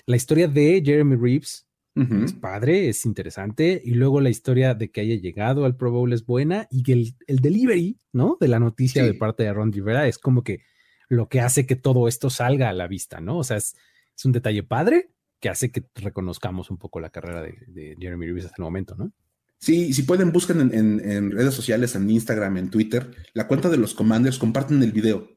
la 0.07 0.17
historia 0.17 0.49
de 0.49 0.83
Jeremy 0.83 1.17
Reeves 1.17 1.67
es 1.95 2.33
padre, 2.33 2.89
es 2.89 3.05
interesante. 3.05 3.83
Y 3.85 3.91
luego 3.91 4.23
la 4.23 4.31
historia 4.31 4.73
de 4.73 4.91
que 4.91 5.03
haya 5.03 5.17
llegado 5.17 5.67
al 5.67 5.77
Pro 5.77 5.91
Bowl 5.91 6.11
es 6.15 6.25
buena. 6.25 6.69
Y 6.71 6.85
que 6.85 6.95
el, 6.95 7.15
el 7.27 7.41
delivery, 7.41 8.01
¿no? 8.15 8.39
De 8.41 8.49
la 8.49 8.61
noticia 8.61 9.05
de 9.05 9.13
parte 9.13 9.43
de 9.43 9.53
Ron 9.53 9.73
Rivera 9.73 10.09
es 10.09 10.17
como 10.17 10.43
que 10.43 10.63
lo 11.09 11.29
que 11.29 11.41
hace 11.41 11.67
que 11.67 11.77
todo 11.77 12.09
esto 12.09 12.31
salga 12.31 12.69
a 12.69 12.73
la 12.73 12.87
vista, 12.87 13.21
¿no? 13.21 13.39
O 13.39 13.45
sea, 13.45 13.57
es, 13.57 13.77
es 14.17 14.25
un 14.25 14.33
detalle 14.33 14.63
padre 14.63 15.11
que 15.41 15.49
hace 15.49 15.71
que 15.71 15.85
reconozcamos 15.95 16.71
un 16.71 16.79
poco 16.79 17.01
la 17.01 17.11
carrera 17.11 17.43
de, 17.43 17.55
de 17.69 17.97
Jeremy 17.99 18.27
Reeves 18.27 18.47
hasta 18.47 18.57
el 18.59 18.65
momento, 18.65 18.95
¿no? 18.97 19.13
Sí, 19.61 19.93
si 19.93 20.03
pueden, 20.03 20.31
buscan 20.31 20.73
en, 20.73 21.31
redes 21.33 21.55
sociales, 21.55 21.95
en 21.97 22.09
Instagram, 22.09 22.59
en 22.59 22.71
Twitter, 22.71 23.11
la 23.33 23.49
cuenta 23.49 23.69
de 23.69 23.77
los 23.77 23.93
Commanders, 23.93 24.39
comparten 24.39 24.83
el 24.83 24.93
video. 24.93 25.37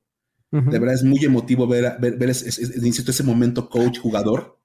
De 0.51 0.79
verdad 0.79 0.95
es 0.95 1.03
muy 1.03 1.23
emotivo 1.23 1.65
ver, 1.65 1.95
ver, 1.99 2.17
ver 2.17 2.29
ese, 2.29 3.23
momento 3.23 3.69
coach, 3.69 3.99
jugador. 3.99 4.59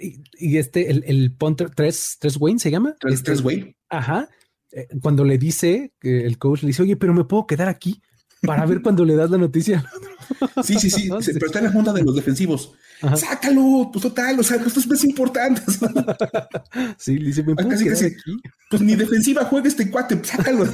Y, 0.00 0.56
este, 0.56 0.90
el, 0.90 1.04
el 1.06 1.32
punter, 1.32 1.70
tres, 1.70 2.16
tres 2.18 2.38
Wayne 2.38 2.58
se 2.58 2.70
llama. 2.70 2.96
Tres, 2.98 3.14
este, 3.14 3.26
tres 3.26 3.42
Wayne. 3.42 3.76
Ajá. 3.90 4.28
Eh, 4.72 4.88
cuando 5.02 5.24
le 5.24 5.36
dice, 5.36 5.92
que 6.00 6.24
el 6.24 6.38
coach 6.38 6.62
le 6.62 6.68
dice, 6.68 6.82
oye, 6.82 6.96
pero 6.96 7.12
me 7.12 7.24
puedo 7.24 7.46
quedar 7.46 7.68
aquí 7.68 8.02
para 8.42 8.66
ver 8.66 8.82
cuando 8.82 9.04
le 9.04 9.16
das 9.16 9.30
la 9.30 9.38
noticia. 9.38 9.84
Sí, 10.62 10.78
sí, 10.78 10.90
sí, 10.90 11.08
pero 11.08 11.46
está 11.46 11.58
en 11.58 11.66
la 11.66 11.72
junta 11.72 11.92
de 11.92 12.02
los 12.02 12.14
defensivos. 12.14 12.74
Sácalo, 13.16 13.90
pues 13.92 14.02
total, 14.02 14.38
o 14.40 14.42
sea, 14.42 14.56
esto 14.56 14.80
es 14.94 15.04
importante. 15.04 15.62
sí, 16.98 17.16
dice, 17.16 17.42
¿me 17.42 17.54
puedo 17.54 17.68
casi, 17.68 17.88
aquí? 17.88 18.40
Pues 18.70 18.82
ni 18.82 18.94
defensiva 18.94 19.44
juega 19.44 19.68
este 19.68 19.90
cuate, 19.90 20.22
sácalo. 20.22 20.66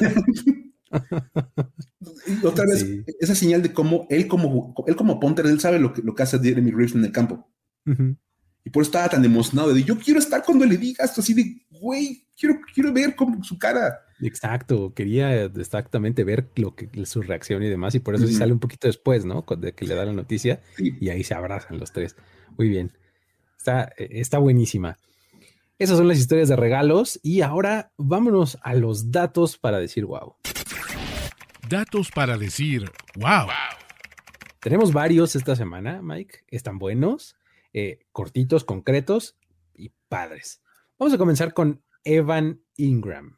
y 2.26 2.44
otra 2.46 2.64
vez, 2.66 2.86
esa 3.20 3.34
señal 3.34 3.62
de 3.62 3.72
cómo 3.72 4.06
él 4.10 4.26
como, 4.26 4.74
él 4.86 4.96
como 4.96 5.20
Ponter, 5.20 5.46
él 5.46 5.60
sabe 5.60 5.78
lo 5.78 5.92
que, 5.92 6.02
lo 6.02 6.14
que 6.14 6.22
hace 6.22 6.38
Jeremy 6.38 6.70
Reeves 6.70 6.94
en 6.94 7.04
el 7.04 7.12
campo. 7.12 7.48
Y 8.64 8.70
por 8.70 8.82
eso 8.82 8.88
estaba 8.88 9.10
tan 9.10 9.24
emocionado 9.24 9.74
de, 9.74 9.84
yo 9.84 9.98
quiero 9.98 10.18
estar 10.18 10.42
cuando 10.42 10.64
le 10.64 10.78
digas, 10.78 11.18
así 11.18 11.34
de, 11.34 11.66
güey, 11.70 12.26
quiero, 12.36 12.58
quiero 12.72 12.92
ver 12.92 13.14
cómo 13.14 13.44
su 13.44 13.58
cara. 13.58 14.00
Exacto, 14.24 14.94
quería 14.94 15.44
exactamente 15.44 16.24
ver 16.24 16.48
lo 16.56 16.74
que 16.74 16.88
su 17.04 17.20
reacción 17.20 17.62
y 17.62 17.68
demás, 17.68 17.94
y 17.94 18.00
por 18.00 18.14
eso 18.14 18.26
sí 18.26 18.32
sale 18.32 18.54
un 18.54 18.58
poquito 18.58 18.88
después, 18.88 19.26
¿no? 19.26 19.44
De 19.58 19.72
que 19.72 19.86
le 19.86 19.94
da 19.94 20.06
la 20.06 20.14
noticia 20.14 20.62
y 20.78 21.10
ahí 21.10 21.22
se 21.22 21.34
abrazan 21.34 21.78
los 21.78 21.92
tres. 21.92 22.16
Muy 22.56 22.70
bien. 22.70 22.90
Está, 23.58 23.92
eh, 23.98 24.08
está 24.12 24.38
buenísima. 24.38 24.96
Esas 25.78 25.98
son 25.98 26.08
las 26.08 26.16
historias 26.18 26.48
de 26.48 26.56
regalos 26.56 27.20
y 27.22 27.42
ahora 27.42 27.92
vámonos 27.98 28.56
a 28.62 28.72
los 28.72 29.12
datos 29.12 29.58
para 29.58 29.78
decir 29.78 30.06
wow. 30.06 30.36
Datos 31.68 32.10
para 32.10 32.38
decir 32.38 32.90
wow. 33.16 33.48
Tenemos 34.60 34.94
varios 34.94 35.36
esta 35.36 35.54
semana, 35.54 36.00
Mike. 36.00 36.44
Están 36.48 36.78
buenos, 36.78 37.36
eh, 37.74 37.98
cortitos, 38.10 38.64
concretos 38.64 39.36
y 39.74 39.92
padres. 40.08 40.62
Vamos 40.98 41.12
a 41.12 41.18
comenzar 41.18 41.52
con 41.52 41.82
Evan 42.04 42.62
Ingram. 42.78 43.36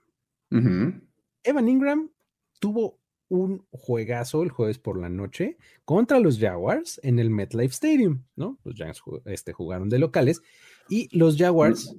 Evan 0.50 1.68
Ingram 1.68 2.10
tuvo 2.58 3.00
un 3.28 3.66
juegazo 3.70 4.42
el 4.42 4.50
jueves 4.50 4.78
por 4.78 4.98
la 5.00 5.08
noche 5.08 5.56
contra 5.84 6.20
los 6.20 6.38
Jaguars 6.38 7.00
en 7.02 7.18
el 7.18 7.30
MetLife 7.30 7.72
Stadium, 7.72 8.24
¿no? 8.36 8.58
Los 8.62 8.76
Giants 8.76 9.02
este, 9.24 9.52
jugaron 9.52 9.88
de 9.88 9.98
locales 9.98 10.40
y 10.88 11.16
los 11.16 11.36
Jaguars. 11.36 11.94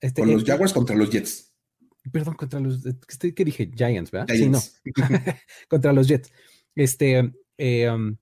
Este, 0.00 0.22
con 0.22 0.32
los 0.32 0.44
Jaguars 0.44 0.72
contra 0.72 0.96
los 0.96 1.10
Jets. 1.10 1.52
Perdón, 2.10 2.34
contra 2.34 2.58
los. 2.60 2.82
¿Qué 3.18 3.44
dije? 3.44 3.70
Giants, 3.74 4.10
¿verdad? 4.10 4.34
Sí, 4.34 4.48
no. 4.48 4.58
contra 5.68 5.92
los 5.92 6.08
Jets. 6.08 6.32
Este. 6.74 7.32
Eh, 7.58 7.88
um, 7.88 8.16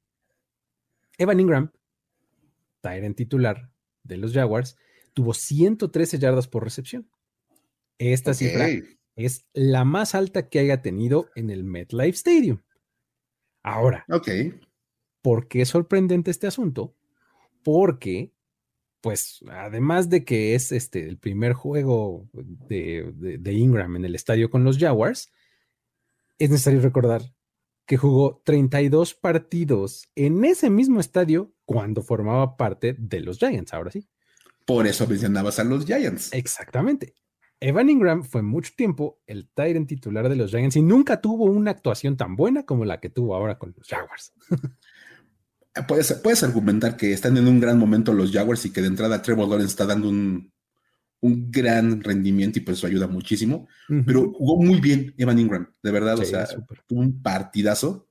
Evan 1.16 1.40
Ingram, 1.40 1.70
Tyrant 2.80 3.16
titular 3.16 3.70
de 4.02 4.16
los 4.16 4.32
Jaguars, 4.32 4.76
tuvo 5.12 5.34
113 5.34 6.18
yardas 6.18 6.48
por 6.48 6.64
recepción. 6.64 7.08
Esta 7.98 8.32
cifra 8.32 8.68
es 9.24 9.46
la 9.52 9.84
más 9.84 10.14
alta 10.14 10.48
que 10.48 10.58
haya 10.58 10.82
tenido 10.82 11.28
en 11.34 11.50
el 11.50 11.64
MetLife 11.64 12.16
Stadium. 12.16 12.60
Ahora, 13.62 14.06
¿por 15.22 15.48
qué 15.48 15.62
es 15.62 15.68
sorprendente 15.68 16.30
este 16.30 16.46
asunto? 16.46 16.94
Porque, 17.62 18.32
pues, 19.00 19.40
además 19.50 20.08
de 20.08 20.24
que 20.24 20.54
es 20.54 20.72
este 20.72 21.06
el 21.06 21.18
primer 21.18 21.52
juego 21.52 22.28
de, 22.32 23.40
Ingram 23.52 23.96
en 23.96 24.04
el 24.04 24.14
estadio 24.14 24.50
con 24.50 24.64
los 24.64 24.78
Jaguars, 24.78 25.30
es 26.38 26.50
necesario 26.50 26.80
recordar 26.80 27.22
que 27.86 27.96
jugó 27.96 28.40
32 28.44 29.14
partidos 29.14 30.08
en 30.14 30.44
ese 30.44 30.70
mismo 30.70 31.00
estadio 31.00 31.52
cuando 31.64 32.02
formaba 32.02 32.56
parte 32.56 32.94
de 32.98 33.20
los 33.20 33.38
Giants, 33.38 33.74
ahora 33.74 33.90
sí. 33.90 34.08
Por 34.64 34.86
eso 34.86 35.06
mencionabas 35.06 35.58
a 35.58 35.64
los 35.64 35.84
Giants. 35.84 36.32
Exactamente. 36.32 37.14
Evan 37.60 37.90
Ingram 37.90 38.24
fue 38.24 38.42
mucho 38.42 38.72
tiempo 38.74 39.20
el 39.26 39.48
Tyrant 39.52 39.86
titular 39.86 40.28
de 40.28 40.36
los 40.36 40.50
Giants 40.50 40.76
y 40.76 40.82
nunca 40.82 41.20
tuvo 41.20 41.44
una 41.44 41.70
actuación 41.70 42.16
tan 42.16 42.34
buena 42.34 42.64
como 42.64 42.86
la 42.86 43.00
que 43.00 43.10
tuvo 43.10 43.34
ahora 43.34 43.58
con 43.58 43.74
los 43.76 43.86
Jaguars. 43.86 44.32
puedes, 45.86 46.12
puedes 46.14 46.42
argumentar 46.42 46.96
que 46.96 47.12
están 47.12 47.36
en 47.36 47.46
un 47.46 47.60
gran 47.60 47.78
momento 47.78 48.14
los 48.14 48.32
Jaguars 48.32 48.64
y 48.64 48.72
que 48.72 48.80
de 48.80 48.86
entrada 48.86 49.20
Trevor 49.20 49.46
Lawrence 49.46 49.72
está 49.72 49.84
dando 49.84 50.08
un, 50.08 50.50
gran 51.22 52.02
rendimiento 52.02 52.58
y 52.58 52.62
pues 52.62 52.78
eso 52.78 52.86
ayuda 52.86 53.06
muchísimo. 53.06 53.68
Pero 54.06 54.32
jugó 54.32 54.56
muy 54.56 54.80
bien 54.80 55.14
Evan 55.18 55.38
Ingram, 55.38 55.70
de 55.82 55.90
verdad, 55.90 56.18
o 56.18 56.24
sea, 56.24 56.48
un 56.88 57.20
partidazo. 57.20 58.08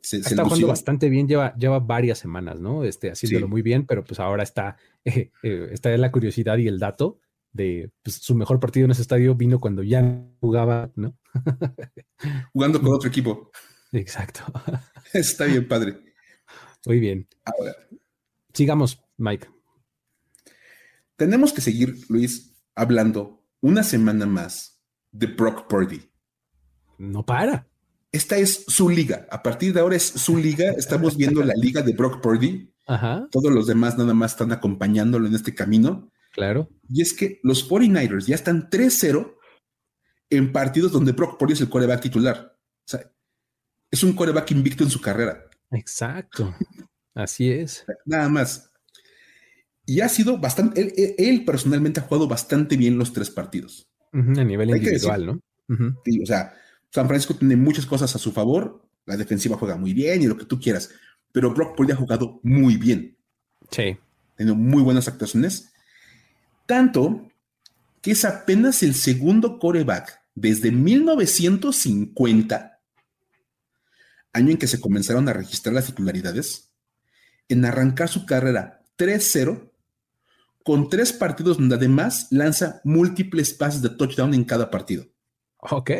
está 0.00 0.44
jugando 0.44 0.68
bastante 0.68 1.10
bien, 1.10 1.28
lleva, 1.28 1.54
lleva 1.56 1.78
varias 1.78 2.18
semanas, 2.18 2.58
¿no? 2.58 2.84
Este, 2.84 3.10
haciéndolo 3.10 3.48
muy 3.48 3.60
bien, 3.60 3.84
pero 3.84 4.02
pues 4.02 4.18
ahora 4.18 4.44
está, 4.44 4.78
eh, 5.04 5.30
eh, 5.42 5.68
está 5.72 5.92
en 5.92 6.00
la 6.00 6.10
curiosidad 6.10 6.56
y 6.56 6.68
el 6.68 6.78
dato 6.78 7.18
de 7.52 7.90
pues, 8.02 8.16
su 8.16 8.34
mejor 8.34 8.60
partido 8.60 8.84
en 8.84 8.90
ese 8.90 9.02
estadio 9.02 9.34
vino 9.34 9.60
cuando 9.60 9.82
ya 9.82 10.24
jugaba, 10.40 10.90
¿no? 10.94 11.16
Jugando 12.52 12.80
con 12.80 12.92
otro 12.92 13.08
equipo. 13.08 13.50
Exacto. 13.92 14.40
Está 15.12 15.44
bien, 15.44 15.66
padre. 15.66 15.98
Muy 16.86 17.00
bien. 17.00 17.28
Ahora. 17.44 17.74
Sigamos, 18.52 19.00
Mike. 19.16 19.48
Tenemos 21.16 21.52
que 21.52 21.60
seguir, 21.60 21.96
Luis, 22.08 22.54
hablando 22.74 23.44
una 23.60 23.82
semana 23.82 24.26
más 24.26 24.80
de 25.10 25.26
Brock 25.26 25.68
Purdy. 25.68 26.10
No 26.98 27.24
para. 27.24 27.66
Esta 28.12 28.36
es 28.36 28.64
su 28.66 28.88
liga. 28.88 29.26
A 29.30 29.42
partir 29.42 29.72
de 29.72 29.80
ahora 29.80 29.96
es 29.96 30.04
su 30.04 30.36
liga. 30.36 30.70
Estamos 30.76 31.16
viendo 31.16 31.42
la 31.42 31.54
liga 31.54 31.82
de 31.82 31.92
Brock 31.92 32.22
Purdy. 32.22 32.72
Ajá. 32.86 33.28
Todos 33.30 33.52
los 33.52 33.66
demás 33.66 33.98
nada 33.98 34.14
más 34.14 34.32
están 34.32 34.52
acompañándolo 34.52 35.26
en 35.26 35.34
este 35.34 35.54
camino. 35.54 36.10
Claro. 36.38 36.68
Y 36.88 37.02
es 37.02 37.12
que 37.12 37.40
los 37.42 37.68
49ers 37.68 38.26
ya 38.26 38.34
están 38.34 38.70
3-0 38.70 39.36
en 40.30 40.52
partidos 40.52 40.92
donde 40.92 41.12
Brock 41.12 41.38
Purdy 41.38 41.54
es 41.54 41.60
el 41.60 41.68
coreback 41.68 42.02
titular. 42.02 42.56
O 42.56 42.88
sea, 42.88 43.10
es 43.90 44.02
un 44.02 44.12
coreback 44.12 44.50
invicto 44.52 44.84
en 44.84 44.90
su 44.90 45.00
carrera. 45.00 45.44
Exacto. 45.70 46.54
Así 47.14 47.50
es. 47.50 47.84
Nada 48.04 48.28
más. 48.28 48.70
Y 49.84 50.00
ha 50.00 50.08
sido 50.08 50.38
bastante, 50.38 51.16
él, 51.18 51.44
personalmente 51.44 52.00
ha 52.00 52.02
jugado 52.02 52.28
bastante 52.28 52.76
bien 52.76 52.98
los 52.98 53.12
tres 53.12 53.30
partidos. 53.30 53.88
a 54.12 54.44
nivel 54.44 54.70
individual, 54.70 55.26
¿no? 55.26 55.40
Sí, 56.04 56.22
o 56.22 56.26
sea, 56.26 56.54
San 56.90 57.08
Francisco 57.08 57.34
tiene 57.34 57.56
muchas 57.56 57.86
cosas 57.86 58.14
a 58.14 58.18
su 58.18 58.32
favor, 58.32 58.86
la 59.06 59.16
defensiva 59.16 59.56
juega 59.56 59.76
muy 59.76 59.94
bien 59.94 60.22
y 60.22 60.26
lo 60.26 60.36
que 60.36 60.44
tú 60.44 60.60
quieras, 60.60 60.90
pero 61.32 61.52
Brock 61.52 61.76
Purdy 61.76 61.92
ha 61.92 61.96
jugado 61.96 62.40
muy 62.42 62.76
bien. 62.76 63.16
Sí. 63.70 63.96
Tenido 64.36 64.54
muy 64.54 64.82
buenas 64.82 65.08
actuaciones. 65.08 65.67
Tanto 66.68 67.28
que 68.02 68.10
es 68.10 68.26
apenas 68.26 68.82
el 68.82 68.94
segundo 68.94 69.58
coreback 69.58 70.20
desde 70.34 70.70
1950, 70.70 72.78
año 74.34 74.50
en 74.50 74.58
que 74.58 74.66
se 74.66 74.78
comenzaron 74.78 75.30
a 75.30 75.32
registrar 75.32 75.74
las 75.74 75.86
titularidades, 75.86 76.70
en 77.48 77.64
arrancar 77.64 78.10
su 78.10 78.26
carrera 78.26 78.84
3-0 78.98 79.72
con 80.62 80.90
tres 80.90 81.14
partidos 81.14 81.56
donde 81.56 81.76
además 81.76 82.26
lanza 82.30 82.82
múltiples 82.84 83.54
pases 83.54 83.80
de 83.80 83.88
touchdown 83.88 84.34
en 84.34 84.44
cada 84.44 84.70
partido. 84.70 85.06
Ok, 85.70 85.90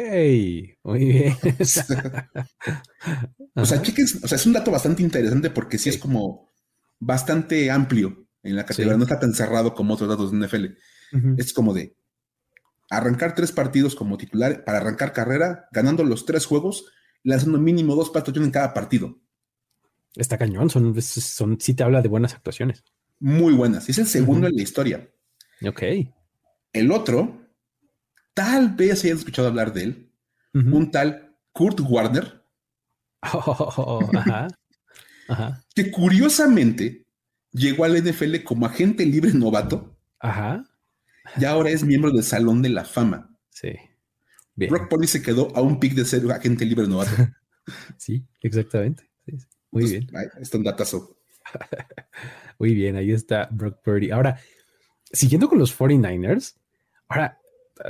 muy 0.83 0.99
bien. 0.99 1.35
o 3.55 3.65
sea, 3.65 3.81
chiques, 3.81 4.23
o 4.23 4.29
sea, 4.29 4.37
es 4.37 4.45
un 4.45 4.53
dato 4.53 4.71
bastante 4.71 5.03
interesante 5.03 5.49
porque 5.49 5.79
sí, 5.79 5.89
es 5.89 5.97
como 5.97 6.47
bastante 7.01 7.71
amplio 7.71 8.28
en 8.51 8.57
la 8.57 8.65
categoría, 8.65 8.97
no 8.97 9.05
está 9.05 9.19
tan 9.19 9.35
cerrado 9.35 9.75
como 9.75 9.95
otros 9.95 10.09
datos 10.09 10.33
de 10.33 10.47
NFL. 10.47 10.65
Es 11.39 11.53
como 11.53 11.73
de 11.73 11.97
arrancar 12.91 13.35
tres 13.35 13.53
partidos 13.53 13.95
como 13.95 14.17
titular 14.17 14.65
para 14.65 14.79
arrancar 14.79 15.13
carrera, 15.13 15.69
ganando 15.73 16.05
los 16.05 16.25
tres 16.27 16.47
juegos, 16.47 16.87
lanzando 17.23 17.59
mínimo 17.59 17.95
dos 17.95 18.11
pases 18.11 18.37
en 18.37 18.51
cada 18.51 18.75
partido. 18.75 19.19
Está 20.15 20.39
cañón, 20.39 20.71
son, 20.71 21.01
son, 21.01 21.61
sí 21.61 21.75
te 21.75 21.83
habla 21.83 22.03
de 22.03 22.09
buenas 22.09 22.35
actuaciones 22.35 22.83
muy 23.21 23.53
buenas. 23.53 23.89
Es 23.89 23.99
el 23.99 24.07
segundo 24.07 24.47
en 24.47 24.57
la 24.57 24.63
historia. 24.63 25.09
Ok. 25.67 25.83
El 26.73 26.93
otro, 26.93 27.41
tal 28.35 28.75
vez 28.75 29.05
hayas 29.05 29.19
escuchado 29.19 29.49
hablar 29.49 29.73
de 29.73 29.83
él, 29.83 30.13
un 30.53 30.91
tal 30.91 31.37
Kurt 31.53 31.81
Warner. 31.81 32.39
Oh, 33.21 34.09
ajá. 34.15 34.47
ajá. 35.27 35.65
Que 35.75 35.91
curiosamente 35.91 37.08
llegó 37.53 37.85
al 37.85 38.03
NFL 38.03 38.43
como 38.45 38.67
agente 38.67 39.05
libre 39.07 39.33
novato. 39.33 39.97
Ajá. 40.21 40.65
Y 41.37 41.45
ahora 41.45 41.71
es 41.71 41.85
miembro 41.85 42.11
del 42.11 42.23
Salón 42.23 42.63
de 42.63 42.71
la 42.71 42.85
Fama. 42.85 43.37
Sí. 43.51 43.73
Bien. 44.55 44.71
Brock 44.71 44.89
Purdy 44.89 45.07
se 45.07 45.23
quedó 45.23 45.55
a 45.57 45.61
un 45.61 45.79
pick 45.79 45.95
de 45.95 46.05
ser 46.05 46.31
agente 46.33 46.65
libre 46.65 46.87
novato. 46.87 47.11
sí, 47.97 48.25
exactamente. 48.41 49.09
Muy 49.71 49.89
bien. 49.89 50.09
Está 50.41 50.59
un 50.59 50.65
datazo. 50.65 51.17
Muy 52.59 52.75
bien, 52.75 52.97
ahí 52.97 53.13
está 53.13 53.49
Brock 53.51 53.83
Purdy. 53.83 54.11
Ahora, 54.11 54.41
siguiendo 55.13 55.49
con 55.49 55.59
los 55.59 55.79
49ers, 55.79 56.57
ahora 57.09 57.39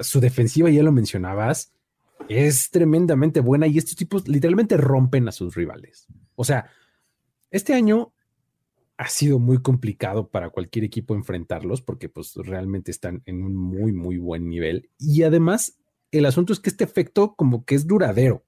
su 0.03 0.21
defensiva, 0.21 0.71
ya 0.71 0.83
lo 0.83 0.93
mencionabas, 0.93 1.73
es 2.29 2.71
tremendamente 2.71 3.41
buena 3.41 3.67
y 3.67 3.79
estos 3.79 3.97
tipos 3.97 4.29
literalmente 4.29 4.77
rompen 4.77 5.29
a 5.29 5.33
sus 5.33 5.55
rivales. 5.55 6.07
O 6.35 6.45
sea, 6.45 6.71
este 7.51 7.75
año 7.75 8.13
ha 8.99 9.09
sido 9.09 9.39
muy 9.39 9.63
complicado 9.63 10.29
para 10.29 10.51
cualquier 10.51 10.85
equipo 10.85 11.15
enfrentarlos 11.15 11.83
porque 11.83 12.09
pues 12.09 12.35
realmente 12.35 12.91
están 12.91 13.23
en 13.27 13.45
un 13.45 13.55
muy, 13.55 13.93
muy 13.93 14.19
buen 14.19 14.49
nivel. 14.49 14.91
Y 14.99 15.23
además, 15.23 15.79
el 16.11 16.27
asunto 16.27 16.53
es 16.53 16.59
que 16.59 16.69
este 16.69 16.83
efecto 16.83 17.35
como 17.37 17.65
que 17.65 17.77
es 17.77 17.87
duradero, 17.87 18.45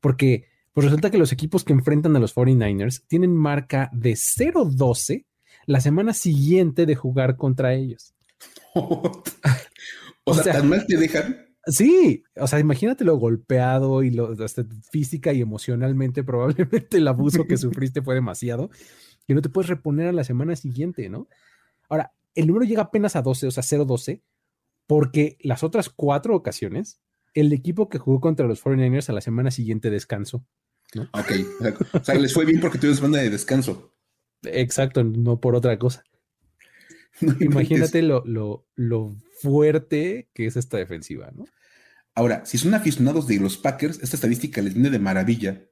porque 0.00 0.48
pues 0.72 0.86
resulta 0.86 1.10
que 1.10 1.18
los 1.18 1.32
equipos 1.32 1.62
que 1.62 1.72
enfrentan 1.72 2.16
a 2.16 2.18
los 2.18 2.34
49ers 2.34 3.04
tienen 3.06 3.34
marca 3.34 3.88
de 3.92 4.14
0-12 4.14 5.24
la 5.66 5.80
semana 5.80 6.12
siguiente 6.12 6.84
de 6.84 6.96
jugar 6.96 7.36
contra 7.36 7.74
ellos. 7.74 8.12
o, 8.74 10.34
sea, 10.34 10.54
tan 10.54 10.68
mal 10.68 10.84
te 10.86 10.96
dejan. 10.96 11.46
Sí, 11.64 12.24
o 12.34 12.46
sea, 12.48 12.58
imagínate 12.58 13.04
lo 13.04 13.16
golpeado 13.18 14.02
y 14.02 14.10
lo 14.10 14.34
física 14.90 15.32
y 15.32 15.40
emocionalmente, 15.40 16.24
probablemente 16.24 16.96
el 16.96 17.06
abuso 17.06 17.44
que 17.44 17.56
sufriste 17.56 18.02
fue 18.02 18.16
demasiado 18.16 18.68
y 19.26 19.34
no 19.34 19.42
te 19.42 19.48
puedes 19.48 19.68
reponer 19.68 20.08
a 20.08 20.12
la 20.12 20.24
semana 20.24 20.54
siguiente, 20.56 21.08
¿no? 21.08 21.28
Ahora, 21.88 22.12
el 22.34 22.46
número 22.46 22.64
llega 22.64 22.82
apenas 22.82 23.16
a 23.16 23.22
12, 23.22 23.46
o 23.46 23.50
sea, 23.50 23.62
0-12, 23.62 24.22
porque 24.86 25.36
las 25.40 25.62
otras 25.62 25.88
cuatro 25.88 26.34
ocasiones, 26.36 27.00
el 27.34 27.52
equipo 27.52 27.88
que 27.88 27.98
jugó 27.98 28.20
contra 28.20 28.46
los 28.46 28.62
49ers 28.62 29.08
a 29.08 29.12
la 29.12 29.20
semana 29.20 29.50
siguiente 29.50 29.90
descansó. 29.90 30.46
Ok, 31.12 31.32
o 31.92 32.04
sea, 32.04 32.14
les 32.14 32.32
fue 32.32 32.44
bien 32.44 32.60
porque 32.60 32.78
tuvieron 32.78 32.96
semana 32.96 33.18
de 33.18 33.30
descanso. 33.30 33.92
Exacto, 34.42 35.02
no 35.02 35.40
por 35.40 35.54
otra 35.56 35.78
cosa. 35.78 36.04
Imagínate 37.40 38.02
lo, 38.02 38.22
lo, 38.26 39.16
fuerte 39.40 40.28
que 40.32 40.46
es 40.46 40.56
esta 40.56 40.76
defensiva, 40.76 41.30
¿no? 41.34 41.44
Ahora, 42.14 42.46
si 42.46 42.56
son 42.56 42.72
aficionados 42.72 43.26
de 43.26 43.38
los 43.38 43.58
Packers, 43.58 44.02
esta 44.02 44.16
estadística 44.16 44.62
les 44.62 44.72
viene 44.72 44.88
de 44.88 44.98
maravilla, 44.98 45.66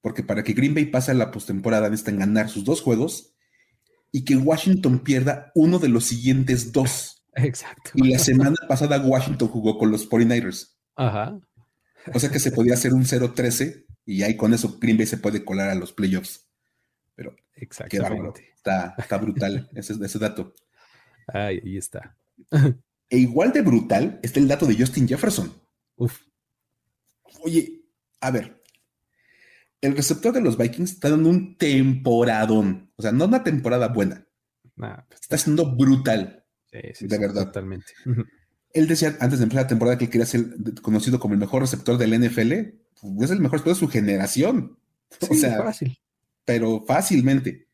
porque 0.00 0.22
para 0.22 0.42
que 0.42 0.52
Green 0.52 0.74
Bay 0.74 0.86
pase 0.86 1.10
a 1.10 1.14
la 1.14 1.30
postemporada 1.30 1.88
necesitan 1.88 2.18
ganar 2.18 2.48
sus 2.48 2.64
dos 2.64 2.80
juegos 2.80 3.34
y 4.12 4.24
que 4.24 4.36
Washington 4.36 5.00
pierda 5.00 5.52
uno 5.54 5.78
de 5.78 5.88
los 5.88 6.04
siguientes 6.04 6.72
dos. 6.72 7.24
Exacto. 7.34 7.92
Y 7.94 8.10
la 8.10 8.18
semana 8.18 8.56
pasada 8.68 9.00
Washington 9.00 9.48
jugó 9.48 9.78
con 9.78 9.90
los 9.90 10.08
49ers. 10.08 10.74
Ajá. 10.96 11.38
O 12.12 12.18
sea 12.18 12.30
que 12.30 12.40
se 12.40 12.50
podía 12.50 12.74
hacer 12.74 12.92
un 12.92 13.04
0-13 13.04 13.86
y 14.06 14.22
ahí 14.22 14.36
con 14.36 14.54
eso 14.54 14.78
Green 14.80 14.96
Bay 14.96 15.06
se 15.06 15.18
puede 15.18 15.44
colar 15.44 15.68
a 15.68 15.74
los 15.74 15.92
playoffs. 15.92 16.48
Pero 17.14 17.36
Exactamente. 17.54 18.52
Está, 18.56 18.94
está 18.98 19.18
brutal 19.18 19.68
ese, 19.74 19.94
ese 20.02 20.18
dato. 20.18 20.54
Ahí 21.28 21.76
está. 21.76 22.16
e 23.08 23.18
igual 23.18 23.52
de 23.52 23.62
brutal 23.62 24.18
está 24.22 24.40
el 24.40 24.48
dato 24.48 24.66
de 24.66 24.76
Justin 24.76 25.06
Jefferson. 25.06 25.52
Uf. 25.96 26.20
Oye, 27.42 27.82
a 28.20 28.30
ver. 28.30 28.59
El 29.80 29.96
receptor 29.96 30.32
de 30.32 30.40
los 30.40 30.58
Vikings 30.58 30.92
está 30.92 31.10
dando 31.10 31.28
un 31.30 31.56
temporadón. 31.56 32.92
O 32.96 33.02
sea, 33.02 33.12
no 33.12 33.24
una 33.24 33.42
temporada 33.42 33.88
buena. 33.88 34.26
Pues 34.76 35.20
está 35.20 35.38
siendo 35.38 35.74
brutal. 35.74 36.44
Sí, 36.70 36.78
sí, 36.94 37.06
de 37.06 37.18
verdad. 37.18 37.46
Totalmente. 37.46 37.92
Él 38.72 38.86
decía 38.86 39.16
antes 39.20 39.38
de 39.38 39.44
empezar 39.44 39.64
la 39.64 39.68
temporada 39.68 39.98
que 39.98 40.08
quería 40.08 40.26
ser 40.26 40.46
conocido 40.80 41.18
como 41.18 41.34
el 41.34 41.40
mejor 41.40 41.62
receptor 41.62 41.98
del 41.98 42.18
NFL. 42.18 42.52
Pues, 43.00 43.22
es 43.22 43.30
el 43.30 43.40
mejor 43.40 43.58
receptor 43.58 43.74
de 43.74 43.80
su 43.80 43.88
generación. 43.88 44.78
o 45.28 45.34
sea, 45.34 45.62
fácil. 45.62 45.98
Pero 46.44 46.84
fácilmente. 46.86 47.68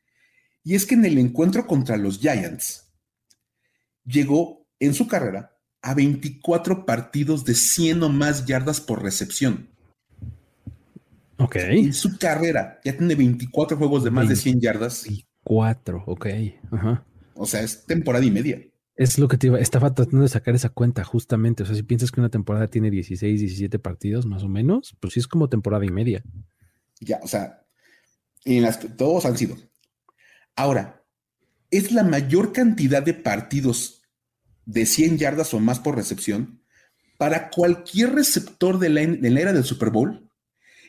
Y 0.64 0.74
es 0.74 0.86
que 0.86 0.94
en 0.94 1.04
el 1.04 1.18
encuentro 1.18 1.66
contra 1.66 1.96
los 1.96 2.18
Giants 2.18 2.86
llegó 4.04 4.66
en 4.80 4.94
su 4.94 5.06
carrera 5.06 5.56
a 5.82 5.94
24 5.94 6.86
partidos 6.86 7.44
de 7.44 7.54
100 7.54 8.02
o 8.02 8.08
más 8.08 8.46
yardas 8.46 8.80
por 8.80 9.02
recepción. 9.02 9.70
Ok. 11.38 11.56
En 11.56 11.92
su 11.92 12.18
carrera 12.18 12.80
ya 12.84 12.96
tiene 12.96 13.14
24 13.14 13.76
juegos 13.76 14.04
de 14.04 14.10
más 14.10 14.28
de 14.28 14.36
100 14.36 14.60
yardas. 14.60 15.04
24, 15.04 16.04
ok. 16.06 16.26
Ajá. 16.70 17.04
O 17.34 17.46
sea, 17.46 17.60
es 17.60 17.84
temporada 17.84 18.24
y 18.24 18.30
media. 18.30 18.62
Es 18.96 19.18
lo 19.18 19.28
que 19.28 19.36
te 19.36 19.48
iba, 19.48 19.58
estaba 19.60 19.92
tratando 19.92 20.22
de 20.22 20.28
sacar 20.28 20.54
esa 20.54 20.70
cuenta 20.70 21.04
justamente. 21.04 21.62
O 21.62 21.66
sea, 21.66 21.74
si 21.74 21.82
piensas 21.82 22.10
que 22.10 22.20
una 22.20 22.30
temporada 22.30 22.68
tiene 22.68 22.90
16, 22.90 23.40
17 23.40 23.78
partidos 23.78 24.24
más 24.24 24.42
o 24.42 24.48
menos, 24.48 24.96
pues 25.00 25.14
sí 25.14 25.20
es 25.20 25.28
como 25.28 25.50
temporada 25.50 25.84
y 25.84 25.90
media. 25.90 26.22
Ya, 27.00 27.20
o 27.22 27.28
sea, 27.28 27.66
en 28.44 28.62
las 28.62 28.78
que 28.78 28.88
todos 28.88 29.26
han 29.26 29.36
sido. 29.36 29.56
Ahora, 30.54 31.04
es 31.70 31.92
la 31.92 32.04
mayor 32.04 32.52
cantidad 32.52 33.02
de 33.02 33.12
partidos 33.12 34.02
de 34.64 34.86
100 34.86 35.18
yardas 35.18 35.52
o 35.52 35.60
más 35.60 35.78
por 35.78 35.96
recepción 35.96 36.62
para 37.18 37.50
cualquier 37.50 38.14
receptor 38.14 38.78
de 38.78 38.88
la, 38.88 39.00
era 39.40 39.52
del 39.52 39.64
Super 39.64 39.90
Bowl 39.90 40.25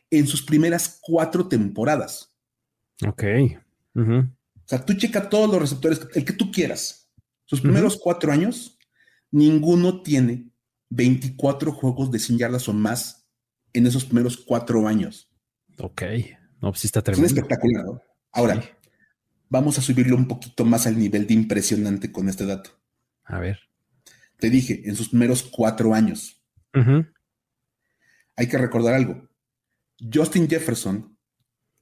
en 0.09 0.27
sus 0.27 0.41
primeras 0.41 0.99
cuatro 1.01 1.47
temporadas. 1.47 2.33
Ok. 3.05 3.23
O 3.95 4.23
sea, 4.65 4.85
tú 4.85 4.93
checa 4.93 5.29
todos 5.29 5.49
los 5.49 5.61
receptores, 5.61 6.07
el 6.13 6.25
que 6.25 6.33
tú 6.33 6.51
quieras 6.51 7.07
sus 7.47 7.61
primeros 7.61 7.97
cuatro 7.97 8.31
años, 8.31 8.77
ninguno 9.31 10.01
tiene 10.01 10.51
24 10.89 11.71
juegos 11.71 12.11
de 12.11 12.19
100 12.19 12.39
yardas 12.39 12.67
o 12.67 12.73
más 12.73 13.25
en 13.71 13.87
esos 13.87 14.03
primeros 14.03 14.35
cuatro 14.35 14.85
años. 14.85 15.31
Ok. 15.79 16.01
No, 16.61 16.71
pues 16.71 16.81
sí 16.81 16.87
está 16.87 17.01
tremendo. 17.01 17.25
Es 17.25 17.31
espectacular. 17.31 17.85
¿no? 17.85 18.01
Ahora, 18.33 18.61
vamos 19.47 19.77
a 19.77 19.81
subirlo 19.81 20.17
un 20.17 20.27
poquito 20.27 20.65
más 20.65 20.87
al 20.87 20.99
nivel 20.99 21.25
de 21.25 21.35
impresionante 21.35 22.11
con 22.11 22.27
este 22.27 22.45
dato. 22.45 22.71
A 23.23 23.39
ver. 23.39 23.59
Te 24.39 24.49
dije, 24.49 24.81
en 24.83 24.95
sus 24.95 25.09
primeros 25.09 25.43
cuatro 25.43 25.93
años. 25.93 26.43
Hay 28.35 28.47
que 28.47 28.57
recordar 28.57 28.93
algo. 28.93 29.27
Justin 29.99 30.47
Jefferson 30.47 31.17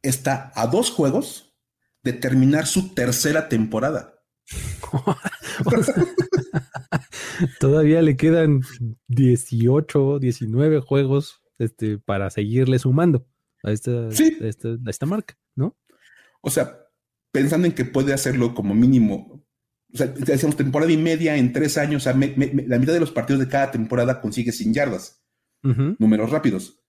está 0.02 0.52
a 0.56 0.68
dos 0.68 0.92
juegos 0.92 1.56
de 2.04 2.14
terminar 2.14 2.68
su 2.68 2.94
tercera 2.94 3.50
temporada. 3.50 4.22
Todavía 7.60 8.02
le 8.02 8.16
quedan 8.16 8.62
18, 9.08 10.20
19 10.20 10.80
juegos 10.82 11.42
este, 11.58 11.98
para 11.98 12.30
seguirle 12.30 12.80
sumando 12.80 13.28
a 13.64 13.72
esta, 13.72 14.10
a 14.10 14.90
esta, 14.90 15.06
marca, 15.06 15.38
¿no? 15.56 15.76
O 16.42 16.52
sea, 16.52 16.88
pensando 17.32 17.68
en 17.68 17.74
que 17.74 17.86
puede 17.86 18.14
hacerlo 18.14 18.54
como 18.54 18.76
mínimo, 18.76 19.44
o 19.92 19.98
sea, 19.98 20.08
decíamos 20.08 20.56
temporada 20.56 20.92
y 20.92 20.98
media 20.98 21.36
en 21.38 21.52
tres 21.52 21.78
años, 21.78 22.06
la 22.06 22.14
mitad 22.14 22.94
de 22.94 23.00
los 23.00 23.12
partidos 23.12 23.40
de 23.40 23.48
cada 23.48 23.72
temporada 23.72 24.22
consigue 24.22 24.52
sin 24.52 24.74
yardas, 24.74 25.24
números 25.98 26.30
rápidos. 26.30 26.85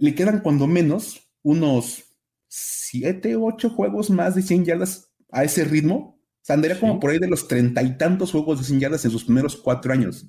Le 0.00 0.14
quedan 0.14 0.40
cuando 0.40 0.66
menos 0.66 1.30
unos 1.42 2.04
siete, 2.48 3.36
ocho 3.36 3.70
juegos 3.70 4.10
más 4.10 4.34
de 4.34 4.42
100 4.42 4.64
yardas 4.64 5.12
a 5.30 5.44
ese 5.44 5.64
ritmo. 5.64 5.94
O 5.94 6.42
sea, 6.42 6.54
andaría 6.54 6.80
como 6.80 6.98
por 6.98 7.10
ahí 7.10 7.18
de 7.18 7.28
los 7.28 7.46
treinta 7.46 7.82
y 7.82 7.96
tantos 7.96 8.32
juegos 8.32 8.58
de 8.58 8.64
100 8.64 8.80
yardas 8.80 9.04
en 9.04 9.10
sus 9.10 9.24
primeros 9.24 9.56
cuatro 9.56 9.92
años. 9.92 10.26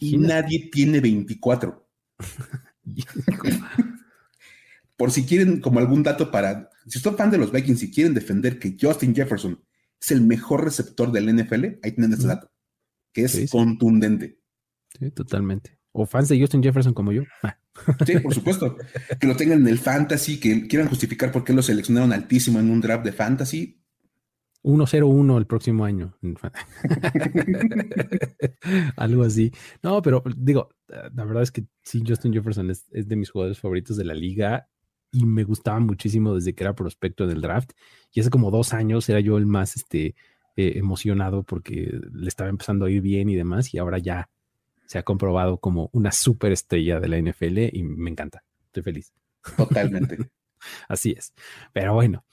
y 0.00 0.18
nadie 0.18 0.68
tiene 0.70 1.00
24. 1.00 1.88
Por 4.96 5.10
si 5.10 5.24
quieren, 5.26 5.60
como 5.60 5.78
algún 5.78 6.02
dato 6.02 6.30
para. 6.30 6.70
Si 6.86 6.98
son 6.98 7.16
fan 7.16 7.30
de 7.30 7.38
los 7.38 7.52
Vikings 7.52 7.82
y 7.82 7.90
quieren 7.90 8.14
defender 8.14 8.58
que 8.58 8.76
Justin 8.80 9.14
Jefferson 9.14 9.62
es 10.00 10.10
el 10.10 10.22
mejor 10.22 10.64
receptor 10.64 11.12
del 11.12 11.34
NFL, 11.34 11.64
ahí 11.82 11.92
tienen 11.92 12.12
este 12.14 12.26
dato, 12.26 12.50
que 13.12 13.24
es 13.24 13.50
contundente. 13.50 14.40
Sí, 14.98 15.10
totalmente. 15.10 15.75
O 15.98 16.04
fans 16.04 16.28
de 16.28 16.38
Justin 16.38 16.62
Jefferson 16.62 16.92
como 16.92 17.10
yo. 17.10 17.22
Ah. 17.42 17.56
Sí, 18.04 18.18
por 18.18 18.34
supuesto. 18.34 18.76
que 19.18 19.26
lo 19.26 19.34
tengan 19.34 19.60
en 19.60 19.68
el 19.68 19.78
fantasy, 19.78 20.38
que 20.38 20.68
quieran 20.68 20.88
justificar 20.88 21.32
por 21.32 21.42
qué 21.42 21.54
lo 21.54 21.62
seleccionaron 21.62 22.12
altísimo 22.12 22.58
en 22.58 22.70
un 22.70 22.82
draft 22.82 23.02
de 23.02 23.12
fantasy. 23.12 23.80
1-0-1 24.62 25.38
el 25.38 25.46
próximo 25.46 25.86
año. 25.86 26.14
Algo 28.96 29.22
así. 29.22 29.52
No, 29.82 30.02
pero 30.02 30.22
digo, 30.36 30.68
la 30.88 31.24
verdad 31.24 31.42
es 31.42 31.50
que 31.50 31.64
sí, 31.82 32.02
Justin 32.06 32.34
Jefferson 32.34 32.70
es, 32.70 32.84
de 32.90 33.16
mis 33.16 33.30
jugadores 33.30 33.58
favoritos 33.58 33.96
de 33.96 34.04
la 34.04 34.14
liga 34.14 34.68
y 35.12 35.24
me 35.24 35.44
gustaba 35.44 35.80
muchísimo 35.80 36.34
desde 36.34 36.54
que 36.54 36.64
era 36.64 36.74
prospecto 36.74 37.26
del 37.26 37.40
draft. 37.40 37.70
Y 38.12 38.20
hace 38.20 38.28
como 38.28 38.50
dos 38.50 38.74
años 38.74 39.08
era 39.08 39.20
yo 39.20 39.38
el 39.38 39.46
más 39.46 39.76
este, 39.76 40.14
eh, 40.56 40.72
emocionado 40.76 41.42
porque 41.42 41.98
le 42.12 42.28
estaba 42.28 42.50
empezando 42.50 42.84
a 42.84 42.90
ir 42.90 43.00
bien 43.00 43.30
y 43.30 43.34
demás. 43.34 43.72
Y 43.72 43.78
ahora 43.78 43.96
ya 43.96 44.28
se 44.86 44.98
ha 44.98 45.02
comprobado 45.02 45.58
como 45.58 45.90
una 45.92 46.12
superestrella 46.12 47.00
de 47.00 47.08
la 47.08 47.18
NFL 47.18 47.58
y 47.72 47.82
me 47.82 48.10
encanta. 48.10 48.44
Estoy 48.66 48.82
feliz. 48.82 49.12
Totalmente. 49.56 50.18
Así 50.88 51.12
es. 51.16 51.32
Pero 51.72 51.94
bueno, 51.94 52.24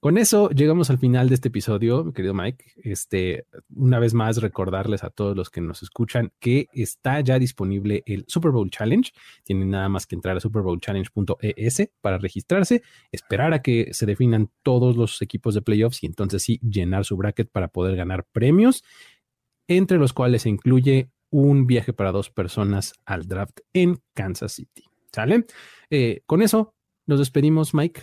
con 0.00 0.16
eso 0.16 0.48
llegamos 0.48 0.88
al 0.88 0.96
final 0.96 1.28
de 1.28 1.34
este 1.34 1.48
episodio, 1.48 2.04
mi 2.04 2.14
querido 2.14 2.32
Mike. 2.32 2.64
Este, 2.82 3.44
una 3.74 3.98
vez 3.98 4.14
más, 4.14 4.38
recordarles 4.38 5.04
a 5.04 5.10
todos 5.10 5.36
los 5.36 5.50
que 5.50 5.60
nos 5.60 5.82
escuchan 5.82 6.32
que 6.40 6.68
está 6.72 7.20
ya 7.20 7.38
disponible 7.38 8.02
el 8.06 8.24
Super 8.26 8.50
Bowl 8.50 8.70
Challenge. 8.70 9.12
Tienen 9.44 9.68
nada 9.68 9.90
más 9.90 10.06
que 10.06 10.14
entrar 10.14 10.38
a 10.38 10.40
superbowlchallenge.es 10.40 11.90
para 12.00 12.16
registrarse, 12.16 12.82
esperar 13.12 13.52
a 13.52 13.60
que 13.60 13.92
se 13.92 14.06
definan 14.06 14.50
todos 14.62 14.96
los 14.96 15.20
equipos 15.20 15.54
de 15.54 15.60
playoffs 15.60 16.02
y 16.02 16.06
entonces 16.06 16.42
sí 16.42 16.58
llenar 16.62 17.04
su 17.04 17.18
bracket 17.18 17.50
para 17.50 17.68
poder 17.68 17.94
ganar 17.94 18.24
premios, 18.32 18.82
entre 19.68 19.98
los 19.98 20.14
cuales 20.14 20.42
se 20.42 20.48
incluye 20.48 21.10
un 21.30 21.66
viaje 21.66 21.92
para 21.92 22.12
dos 22.12 22.30
personas 22.30 22.92
al 23.04 23.26
draft 23.26 23.60
en 23.72 24.00
Kansas 24.14 24.52
City. 24.52 24.84
¿Sale? 25.12 25.46
Eh, 25.90 26.22
con 26.26 26.42
eso 26.42 26.74
nos 27.06 27.18
despedimos, 27.18 27.74
Mike. 27.74 28.02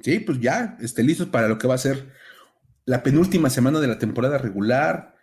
Sí, 0.00 0.20
pues 0.20 0.40
ya, 0.40 0.76
esté 0.80 1.02
listos 1.02 1.28
para 1.28 1.48
lo 1.48 1.58
que 1.58 1.66
va 1.66 1.74
a 1.74 1.78
ser 1.78 2.12
la 2.84 3.02
penúltima 3.02 3.50
semana 3.50 3.80
de 3.80 3.88
la 3.88 3.98
temporada 3.98 4.38
regular. 4.38 5.16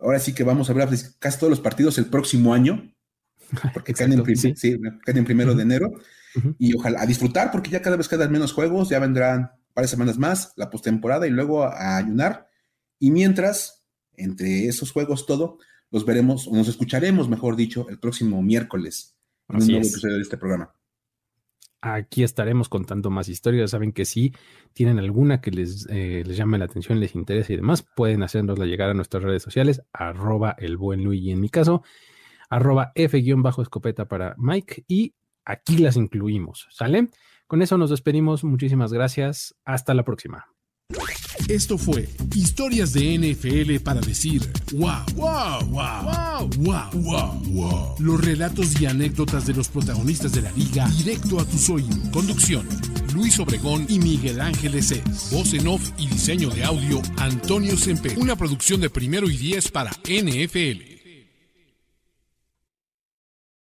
Ahora 0.00 0.18
sí 0.18 0.34
que 0.34 0.44
vamos 0.44 0.70
a 0.70 0.72
ver 0.72 0.88
casi 1.18 1.38
todos 1.38 1.50
los 1.50 1.60
partidos 1.60 1.98
el 1.98 2.06
próximo 2.06 2.54
año, 2.54 2.94
porque 3.74 3.94
caen, 3.94 4.12
en, 4.12 5.24
primero 5.24 5.54
de 5.54 5.62
enero. 5.62 5.92
Y 6.58 6.76
ojalá 6.76 7.02
a 7.02 7.06
disfrutar, 7.06 7.50
porque 7.50 7.70
ya 7.70 7.82
cada 7.82 7.96
vez 7.96 8.08
quedan 8.08 8.30
menos 8.30 8.52
juegos, 8.52 8.88
ya 8.90 9.00
vendrán 9.00 9.52
varias 9.74 9.90
semanas 9.90 10.18
más, 10.18 10.52
la 10.56 10.70
postemporada 10.70 11.26
y 11.26 11.30
luego 11.30 11.64
a, 11.64 11.96
ayunar. 11.96 12.48
Y 12.98 13.10
mientras, 13.10 13.77
entre 14.18 14.66
esos 14.66 14.92
juegos, 14.92 15.26
todo, 15.26 15.58
los 15.90 16.04
veremos, 16.04 16.46
o 16.46 16.54
nos 16.54 16.68
escucharemos, 16.68 17.28
mejor 17.28 17.56
dicho, 17.56 17.88
el 17.88 17.98
próximo 17.98 18.42
miércoles 18.42 19.16
en 19.48 19.62
un 19.62 19.66
nuevo 19.66 19.86
episodio 19.86 20.16
de 20.16 20.22
este 20.22 20.36
programa. 20.36 20.74
Aquí 21.80 22.24
estaremos 22.24 22.68
contando 22.68 23.08
más 23.08 23.28
historias. 23.28 23.70
Saben 23.70 23.92
que 23.92 24.04
si 24.04 24.34
tienen 24.72 24.98
alguna 24.98 25.40
que 25.40 25.52
les, 25.52 25.86
eh, 25.90 26.24
les 26.26 26.36
llame 26.36 26.58
la 26.58 26.64
atención, 26.64 26.98
les 26.98 27.14
interesa 27.14 27.52
y 27.52 27.56
demás, 27.56 27.86
pueden 27.94 28.22
hacernosla 28.24 28.66
llegar 28.66 28.90
a 28.90 28.94
nuestras 28.94 29.22
redes 29.22 29.42
sociales, 29.42 29.82
arroba 29.92 30.56
el 30.58 30.76
buen 30.76 31.04
Luigi 31.04 31.30
en 31.30 31.40
mi 31.40 31.48
caso, 31.48 31.84
arroba 32.50 32.90
F-escopeta 32.96 34.08
para 34.08 34.34
Mike 34.38 34.84
y 34.88 35.14
aquí 35.44 35.78
las 35.78 35.96
incluimos, 35.96 36.66
¿sale? 36.70 37.08
Con 37.46 37.62
eso 37.62 37.78
nos 37.78 37.90
despedimos. 37.90 38.42
Muchísimas 38.44 38.92
gracias. 38.92 39.54
Hasta 39.64 39.94
la 39.94 40.04
próxima. 40.04 40.46
Esto 41.48 41.78
fue 41.78 42.08
Historias 42.34 42.92
de 42.92 43.18
NFL 43.18 43.82
para 43.82 44.00
decir 44.00 44.42
wow, 44.72 45.04
wow, 45.14 45.64
wow, 45.70 46.48
wow, 46.58 46.90
wow, 46.94 47.42
wow, 47.46 47.94
Los 47.98 48.20
relatos 48.20 48.80
y 48.80 48.86
anécdotas 48.86 49.46
de 49.46 49.54
los 49.54 49.68
protagonistas 49.68 50.32
de 50.32 50.42
la 50.42 50.52
liga 50.52 50.88
directo 50.88 51.40
a 51.40 51.44
tus 51.44 51.70
oídos. 51.70 51.98
Conducción: 52.12 52.66
Luis 53.14 53.38
Obregón 53.38 53.86
y 53.88 53.98
Miguel 53.98 54.40
Ángeles 54.40 54.90
Es. 54.90 55.30
Voz 55.30 55.54
en 55.54 55.68
off 55.68 55.90
y 55.98 56.06
diseño 56.06 56.50
de 56.50 56.64
audio: 56.64 57.00
Antonio 57.16 57.76
Semper. 57.76 58.18
Una 58.18 58.36
producción 58.36 58.80
de 58.80 58.90
primero 58.90 59.28
y 59.30 59.36
diez 59.36 59.70
para 59.70 59.92
NFL. 60.04 60.97